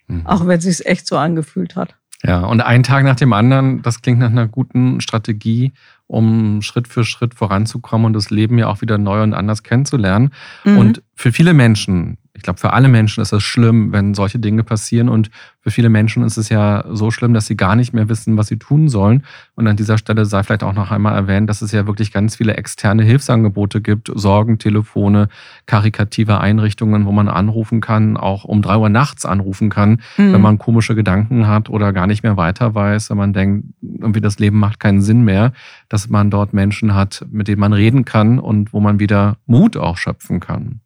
Mhm. 0.09 0.25
Auch 0.25 0.45
wenn 0.45 0.57
es 0.57 0.65
sich 0.65 0.85
echt 0.85 1.07
so 1.07 1.17
angefühlt 1.17 1.75
hat. 1.75 1.95
Ja, 2.23 2.41
und 2.41 2.61
ein 2.61 2.83
Tag 2.83 3.05
nach 3.05 3.15
dem 3.15 3.31
anderen, 3.31 3.81
das 3.81 4.01
klingt 4.01 4.19
nach 4.19 4.29
einer 4.29 4.47
guten 4.47 4.99
Strategie, 4.99 5.71
um 6.07 6.61
Schritt 6.61 6.89
für 6.89 7.05
Schritt 7.05 7.33
voranzukommen 7.33 8.07
und 8.07 8.13
das 8.13 8.29
Leben 8.29 8.57
ja 8.57 8.67
auch 8.67 8.81
wieder 8.81 8.97
neu 8.97 9.23
und 9.23 9.33
anders 9.33 9.63
kennenzulernen. 9.63 10.31
Mhm. 10.65 10.77
Und 10.77 11.03
für 11.15 11.31
viele 11.31 11.53
Menschen, 11.53 12.17
ich 12.39 12.43
glaube, 12.43 12.57
für 12.57 12.71
alle 12.71 12.87
Menschen 12.87 13.21
ist 13.21 13.33
es 13.33 13.43
schlimm, 13.43 13.91
wenn 13.91 14.13
solche 14.13 14.39
Dinge 14.39 14.63
passieren. 14.63 15.09
Und 15.09 15.29
für 15.59 15.71
viele 15.71 15.89
Menschen 15.89 16.23
ist 16.23 16.37
es 16.37 16.47
ja 16.47 16.85
so 16.89 17.11
schlimm, 17.11 17.33
dass 17.33 17.47
sie 17.47 17.57
gar 17.57 17.75
nicht 17.75 17.93
mehr 17.93 18.07
wissen, 18.07 18.37
was 18.37 18.47
sie 18.47 18.57
tun 18.57 18.87
sollen. 18.87 19.25
Und 19.55 19.67
an 19.67 19.75
dieser 19.75 19.97
Stelle 19.97 20.23
sei 20.23 20.41
vielleicht 20.41 20.63
auch 20.63 20.71
noch 20.71 20.89
einmal 20.89 21.15
erwähnt, 21.15 21.49
dass 21.49 21.61
es 21.61 21.73
ja 21.73 21.85
wirklich 21.85 22.13
ganz 22.13 22.37
viele 22.37 22.55
externe 22.55 23.03
Hilfsangebote 23.03 23.81
gibt, 23.81 24.09
Sorgentelefone, 24.15 25.27
karikative 25.65 26.39
Einrichtungen, 26.39 27.05
wo 27.05 27.11
man 27.11 27.27
anrufen 27.27 27.81
kann, 27.81 28.15
auch 28.15 28.45
um 28.45 28.61
drei 28.61 28.77
Uhr 28.77 28.87
nachts 28.87 29.25
anrufen 29.25 29.69
kann, 29.69 30.01
mhm. 30.15 30.31
wenn 30.31 30.41
man 30.41 30.59
komische 30.59 30.95
Gedanken 30.95 31.45
hat 31.45 31.69
oder 31.69 31.91
gar 31.91 32.07
nicht 32.07 32.23
mehr 32.23 32.37
weiter 32.37 32.73
weiß, 32.73 33.09
wenn 33.09 33.17
man 33.17 33.33
denkt, 33.33 33.65
irgendwie 33.81 34.21
das 34.21 34.39
Leben 34.39 34.59
macht 34.59 34.79
keinen 34.79 35.01
Sinn 35.01 35.25
mehr, 35.25 35.51
dass 35.89 36.07
man 36.07 36.31
dort 36.31 36.53
Menschen 36.53 36.95
hat, 36.95 37.25
mit 37.29 37.49
denen 37.49 37.59
man 37.59 37.73
reden 37.73 38.05
kann 38.05 38.39
und 38.39 38.71
wo 38.71 38.79
man 38.79 39.01
wieder 39.01 39.35
Mut 39.45 39.75
auch 39.75 39.97
schöpfen 39.97 40.39
kann. 40.39 40.79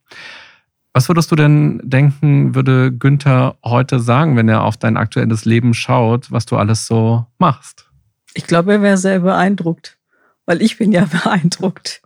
Was 0.94 1.10
würdest 1.10 1.32
du 1.32 1.36
denn 1.36 1.82
denken, 1.84 2.54
würde 2.54 2.92
Günther 2.92 3.58
heute 3.66 4.00
sagen, 4.00 4.38
wenn 4.38 4.48
er 4.48 4.64
auf 4.64 4.78
dein 4.78 4.96
aktuelles 4.96 5.44
Leben 5.44 5.74
schaut, 5.74 6.32
was 6.32 6.46
du 6.46 6.56
alles 6.56 6.86
so 6.86 7.26
machst? 7.40 7.90
Ich 8.36 8.46
glaube, 8.46 8.74
er 8.74 8.82
wäre 8.84 8.98
sehr 8.98 9.20
beeindruckt, 9.22 9.98
weil 10.46 10.62
ich 10.62 10.78
bin 10.78 10.92
ja 10.92 11.06
beeindruckt. 11.24 12.02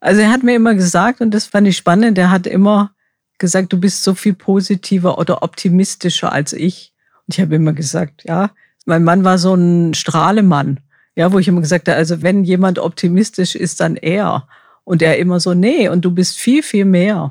Also 0.00 0.20
er 0.20 0.32
hat 0.32 0.42
mir 0.42 0.56
immer 0.56 0.74
gesagt, 0.74 1.20
und 1.20 1.32
das 1.32 1.46
fand 1.46 1.68
ich 1.68 1.76
spannend, 1.76 2.18
er 2.18 2.32
hat 2.32 2.48
immer 2.48 2.90
gesagt, 3.38 3.72
du 3.72 3.78
bist 3.78 4.02
so 4.02 4.14
viel 4.14 4.34
positiver 4.34 5.18
oder 5.18 5.44
optimistischer 5.44 6.32
als 6.32 6.52
ich. 6.52 6.92
Und 7.26 7.34
ich 7.36 7.40
habe 7.40 7.54
immer 7.54 7.72
gesagt, 7.72 8.24
ja, 8.24 8.50
mein 8.84 9.04
Mann 9.04 9.22
war 9.22 9.38
so 9.38 9.54
ein 9.54 9.94
Strahlemann, 9.94 10.80
ja, 11.14 11.32
wo 11.32 11.38
ich 11.38 11.46
immer 11.46 11.60
gesagt 11.60 11.88
habe, 11.88 11.98
also 11.98 12.20
wenn 12.20 12.42
jemand 12.42 12.80
optimistisch 12.80 13.54
ist, 13.54 13.80
dann 13.80 13.94
er. 13.94 14.48
Und 14.82 15.02
er 15.02 15.18
immer 15.18 15.38
so, 15.38 15.54
nee, 15.54 15.88
und 15.88 16.04
du 16.04 16.10
bist 16.10 16.36
viel, 16.36 16.64
viel 16.64 16.84
mehr. 16.84 17.30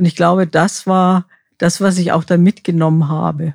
Und 0.00 0.06
ich 0.06 0.16
glaube, 0.16 0.46
das 0.46 0.86
war 0.86 1.26
das, 1.58 1.82
was 1.82 1.98
ich 1.98 2.10
auch 2.10 2.24
da 2.24 2.38
mitgenommen 2.38 3.10
habe, 3.10 3.52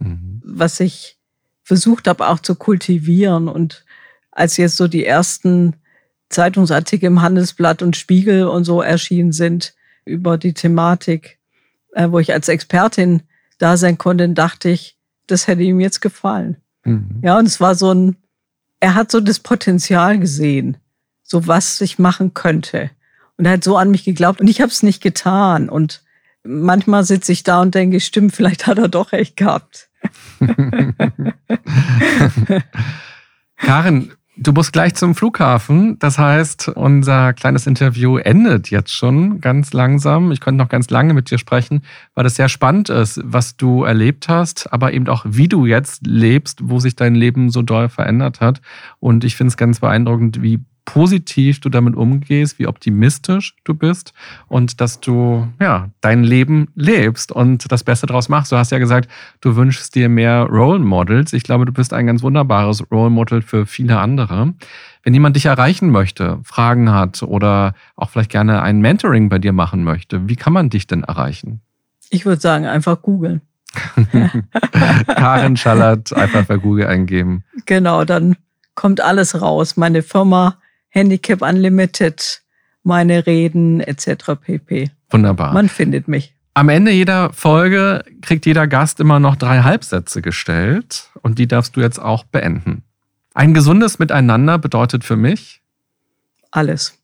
mhm. 0.00 0.42
was 0.44 0.80
ich 0.80 1.20
versucht 1.62 2.08
habe 2.08 2.26
auch 2.26 2.40
zu 2.40 2.56
kultivieren. 2.56 3.46
Und 3.46 3.84
als 4.32 4.56
jetzt 4.56 4.76
so 4.76 4.88
die 4.88 5.06
ersten 5.06 5.76
Zeitungsartikel 6.30 7.06
im 7.06 7.22
Handelsblatt 7.22 7.80
und 7.80 7.96
Spiegel 7.96 8.48
und 8.48 8.64
so 8.64 8.82
erschienen 8.82 9.30
sind 9.30 9.72
über 10.04 10.36
die 10.36 10.52
Thematik, 10.52 11.38
äh, 11.92 12.10
wo 12.10 12.18
ich 12.18 12.32
als 12.32 12.48
Expertin 12.48 13.22
da 13.58 13.76
sein 13.76 13.96
konnte, 13.96 14.28
dachte 14.30 14.70
ich, 14.70 14.98
das 15.28 15.46
hätte 15.46 15.62
ihm 15.62 15.78
jetzt 15.78 16.00
gefallen. 16.00 16.56
Mhm. 16.82 17.20
Ja, 17.22 17.38
und 17.38 17.46
es 17.46 17.60
war 17.60 17.76
so 17.76 17.94
ein, 17.94 18.16
er 18.80 18.96
hat 18.96 19.12
so 19.12 19.20
das 19.20 19.38
Potenzial 19.38 20.18
gesehen, 20.18 20.76
so 21.22 21.46
was 21.46 21.80
ich 21.80 22.00
machen 22.00 22.34
könnte. 22.34 22.90
Und 23.36 23.46
er 23.46 23.52
hat 23.52 23.64
so 23.64 23.76
an 23.76 23.90
mich 23.90 24.04
geglaubt 24.04 24.40
und 24.40 24.48
ich 24.48 24.60
habe 24.60 24.70
es 24.70 24.82
nicht 24.82 25.02
getan. 25.02 25.68
Und 25.68 26.02
manchmal 26.44 27.04
sitze 27.04 27.32
ich 27.32 27.42
da 27.42 27.60
und 27.60 27.74
denke, 27.74 28.00
stimmt, 28.00 28.34
vielleicht 28.34 28.66
hat 28.66 28.78
er 28.78 28.88
doch 28.88 29.12
recht 29.12 29.36
gehabt. 29.36 29.88
Karin, 33.56 34.12
du 34.36 34.52
musst 34.52 34.72
gleich 34.72 34.94
zum 34.94 35.14
Flughafen. 35.14 35.98
Das 35.98 36.18
heißt, 36.18 36.68
unser 36.68 37.32
kleines 37.32 37.66
Interview 37.66 38.18
endet 38.18 38.70
jetzt 38.70 38.92
schon 38.92 39.40
ganz 39.40 39.72
langsam. 39.72 40.30
Ich 40.32 40.40
könnte 40.40 40.62
noch 40.62 40.68
ganz 40.68 40.90
lange 40.90 41.14
mit 41.14 41.30
dir 41.30 41.38
sprechen, 41.38 41.82
weil 42.14 42.26
es 42.26 42.36
sehr 42.36 42.48
spannend 42.48 42.90
ist, 42.90 43.20
was 43.24 43.56
du 43.56 43.84
erlebt 43.84 44.28
hast, 44.28 44.72
aber 44.72 44.92
eben 44.92 45.08
auch, 45.08 45.24
wie 45.26 45.48
du 45.48 45.66
jetzt 45.66 46.06
lebst, 46.06 46.60
wo 46.62 46.78
sich 46.78 46.94
dein 46.94 47.14
Leben 47.14 47.50
so 47.50 47.62
doll 47.62 47.88
verändert 47.88 48.40
hat. 48.40 48.60
Und 49.00 49.24
ich 49.24 49.34
finde 49.36 49.48
es 49.48 49.56
ganz 49.56 49.80
beeindruckend, 49.80 50.42
wie 50.42 50.60
positiv 50.84 51.60
du 51.60 51.68
damit 51.68 51.96
umgehst, 51.96 52.58
wie 52.58 52.66
optimistisch 52.66 53.56
du 53.64 53.74
bist 53.74 54.12
und 54.48 54.80
dass 54.80 55.00
du 55.00 55.48
ja 55.60 55.90
dein 56.00 56.24
Leben 56.24 56.68
lebst 56.74 57.32
und 57.32 57.70
das 57.72 57.84
Beste 57.84 58.06
daraus 58.06 58.28
machst. 58.28 58.52
Du 58.52 58.56
hast 58.56 58.70
ja 58.70 58.78
gesagt, 58.78 59.10
du 59.40 59.56
wünschst 59.56 59.94
dir 59.94 60.08
mehr 60.08 60.42
Role 60.42 60.80
Models. 60.80 61.32
Ich 61.32 61.42
glaube, 61.42 61.64
du 61.64 61.72
bist 61.72 61.92
ein 61.92 62.06
ganz 62.06 62.22
wunderbares 62.22 62.90
Role 62.90 63.10
Model 63.10 63.42
für 63.42 63.66
viele 63.66 63.98
andere. 63.98 64.54
Wenn 65.02 65.14
jemand 65.14 65.36
dich 65.36 65.46
erreichen 65.46 65.90
möchte, 65.90 66.38
Fragen 66.44 66.90
hat 66.90 67.22
oder 67.22 67.74
auch 67.96 68.10
vielleicht 68.10 68.30
gerne 68.30 68.62
ein 68.62 68.80
Mentoring 68.80 69.28
bei 69.28 69.38
dir 69.38 69.52
machen 69.52 69.84
möchte, 69.84 70.28
wie 70.28 70.36
kann 70.36 70.52
man 70.52 70.70
dich 70.70 70.86
denn 70.86 71.04
erreichen? 71.04 71.60
Ich 72.10 72.24
würde 72.26 72.40
sagen, 72.40 72.66
einfach 72.66 73.02
googeln. 73.02 73.40
Karin 75.06 75.56
Schallert, 75.56 76.12
einfach 76.14 76.44
bei 76.44 76.56
Google 76.56 76.86
eingeben. 76.86 77.42
Genau, 77.66 78.04
dann 78.04 78.36
kommt 78.74 79.00
alles 79.00 79.40
raus. 79.40 79.76
Meine 79.76 80.02
Firma, 80.02 80.58
Handicap 80.94 81.42
Unlimited, 81.42 82.42
meine 82.84 83.26
Reden 83.26 83.80
etc. 83.80 84.36
pp. 84.40 84.92
Wunderbar. 85.10 85.52
Man 85.52 85.68
findet 85.68 86.06
mich. 86.06 86.36
Am 86.54 86.68
Ende 86.68 86.92
jeder 86.92 87.32
Folge 87.32 88.04
kriegt 88.22 88.46
jeder 88.46 88.68
Gast 88.68 89.00
immer 89.00 89.18
noch 89.18 89.34
drei 89.34 89.62
Halbsätze 89.62 90.22
gestellt 90.22 91.10
und 91.20 91.40
die 91.40 91.48
darfst 91.48 91.74
du 91.74 91.80
jetzt 91.80 91.98
auch 91.98 92.22
beenden. 92.22 92.84
Ein 93.34 93.54
gesundes 93.54 93.98
Miteinander 93.98 94.56
bedeutet 94.56 95.02
für 95.02 95.16
mich 95.16 95.62
alles. 96.52 96.96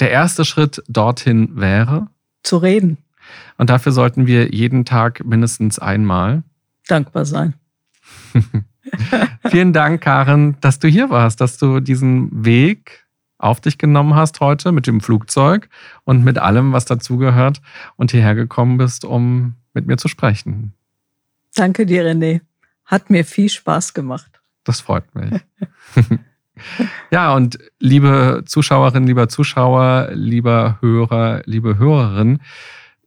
Der 0.00 0.10
erste 0.10 0.44
Schritt 0.44 0.82
dorthin 0.88 1.60
wäre 1.60 2.08
zu 2.42 2.56
reden. 2.56 2.98
Und 3.56 3.70
dafür 3.70 3.92
sollten 3.92 4.26
wir 4.26 4.52
jeden 4.52 4.84
Tag 4.84 5.24
mindestens 5.24 5.78
einmal 5.78 6.42
dankbar 6.88 7.24
sein. 7.24 7.54
Vielen 9.48 9.72
Dank, 9.72 10.00
Karen, 10.00 10.56
dass 10.60 10.80
du 10.80 10.88
hier 10.88 11.08
warst, 11.10 11.40
dass 11.40 11.56
du 11.56 11.78
diesen 11.78 12.44
Weg 12.44 13.06
auf 13.38 13.60
dich 13.60 13.78
genommen 13.78 14.14
hast 14.14 14.40
heute 14.40 14.72
mit 14.72 14.86
dem 14.86 15.00
Flugzeug 15.00 15.68
und 16.04 16.24
mit 16.24 16.38
allem, 16.38 16.72
was 16.72 16.84
dazugehört 16.84 17.62
und 17.96 18.10
hierher 18.10 18.34
gekommen 18.34 18.76
bist, 18.76 19.04
um 19.04 19.54
mit 19.72 19.86
mir 19.86 19.96
zu 19.96 20.08
sprechen. 20.08 20.74
Danke 21.54 21.86
dir, 21.86 22.04
René. 22.04 22.40
Hat 22.84 23.10
mir 23.10 23.24
viel 23.24 23.48
Spaß 23.48 23.94
gemacht. 23.94 24.40
Das 24.64 24.80
freut 24.80 25.14
mich. 25.14 25.40
ja, 27.10 27.34
und 27.34 27.58
liebe 27.78 28.42
Zuschauerinnen, 28.44 29.06
lieber 29.06 29.28
Zuschauer, 29.28 30.10
lieber 30.12 30.78
Hörer, 30.80 31.42
liebe 31.44 31.78
Hörerin, 31.78 32.40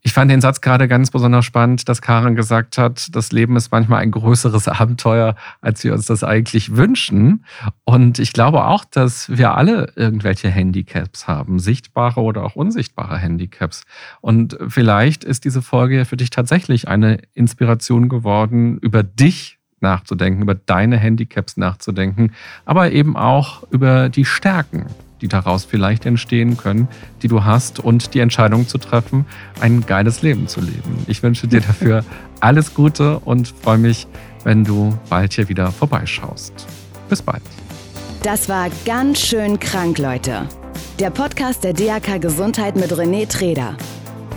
ich 0.03 0.13
fand 0.13 0.31
den 0.31 0.41
Satz 0.41 0.61
gerade 0.61 0.87
ganz 0.87 1.11
besonders 1.11 1.45
spannend, 1.45 1.87
dass 1.87 2.01
Karen 2.01 2.35
gesagt 2.35 2.77
hat, 2.77 3.15
das 3.15 3.31
Leben 3.31 3.55
ist 3.55 3.71
manchmal 3.71 4.01
ein 4.01 4.11
größeres 4.11 4.67
Abenteuer, 4.67 5.35
als 5.61 5.83
wir 5.83 5.93
uns 5.93 6.07
das 6.07 6.23
eigentlich 6.23 6.75
wünschen. 6.75 7.45
Und 7.83 8.17
ich 8.17 8.33
glaube 8.33 8.65
auch, 8.65 8.83
dass 8.83 9.29
wir 9.29 9.55
alle 9.55 9.93
irgendwelche 9.95 10.49
Handicaps 10.49 11.27
haben, 11.27 11.59
sichtbare 11.59 12.21
oder 12.21 12.43
auch 12.43 12.55
unsichtbare 12.55 13.17
Handicaps. 13.17 13.83
Und 14.21 14.57
vielleicht 14.67 15.23
ist 15.23 15.45
diese 15.45 15.61
Folge 15.61 16.05
für 16.05 16.17
dich 16.17 16.31
tatsächlich 16.31 16.87
eine 16.87 17.19
Inspiration 17.33 18.09
geworden, 18.09 18.79
über 18.79 19.03
dich 19.03 19.59
nachzudenken, 19.81 20.41
über 20.41 20.55
deine 20.55 20.97
Handicaps 20.97 21.57
nachzudenken, 21.57 22.33
aber 22.65 22.91
eben 22.91 23.15
auch 23.15 23.63
über 23.71 24.09
die 24.09 24.25
Stärken 24.25 24.85
die 25.21 25.27
daraus 25.27 25.65
vielleicht 25.65 26.05
entstehen 26.05 26.57
können, 26.57 26.87
die 27.21 27.27
du 27.27 27.43
hast 27.45 27.79
und 27.79 28.13
die 28.13 28.19
Entscheidung 28.19 28.67
zu 28.67 28.77
treffen, 28.77 29.25
ein 29.59 29.85
geiles 29.85 30.21
Leben 30.21 30.47
zu 30.47 30.59
leben. 30.59 31.05
Ich 31.07 31.23
wünsche 31.23 31.47
dir 31.47 31.61
dafür 31.61 32.03
alles 32.39 32.73
Gute 32.73 33.19
und 33.19 33.53
freue 33.61 33.77
mich, 33.77 34.07
wenn 34.43 34.63
du 34.63 34.97
bald 35.09 35.33
hier 35.33 35.47
wieder 35.47 35.71
vorbeischaust. 35.71 36.53
Bis 37.09 37.21
bald. 37.21 37.43
Das 38.23 38.49
war 38.49 38.69
ganz 38.85 39.19
schön 39.19 39.59
krank, 39.59 39.97
Leute. 39.97 40.47
Der 40.99 41.09
Podcast 41.09 41.63
der 41.63 41.73
DAK 41.73 42.21
Gesundheit 42.21 42.75
mit 42.75 42.91
René 42.91 43.27
Treder. 43.27 43.75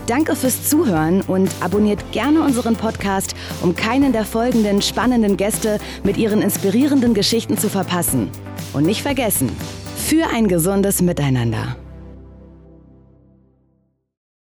Danke 0.07 0.37
fürs 0.37 0.69
Zuhören 0.69 1.23
und 1.23 1.51
abonniert 1.61 2.13
gerne 2.13 2.43
unseren 2.43 2.77
Podcast, 2.77 3.35
um 3.63 3.75
keinen 3.75 4.13
der 4.13 4.25
folgenden 4.25 4.83
spannenden 4.83 5.39
Gäste 5.39 5.79
mit 6.03 6.19
ihren 6.19 6.43
inspirierenden 6.43 7.15
Geschichten 7.15 7.57
zu 7.57 7.71
verpassen. 7.71 8.29
Und 8.75 8.85
nicht 8.85 9.01
vergessen, 9.01 9.51
für 10.05 10.27
ein 10.29 10.49
gesundes 10.49 11.01
Miteinander. 11.01 11.77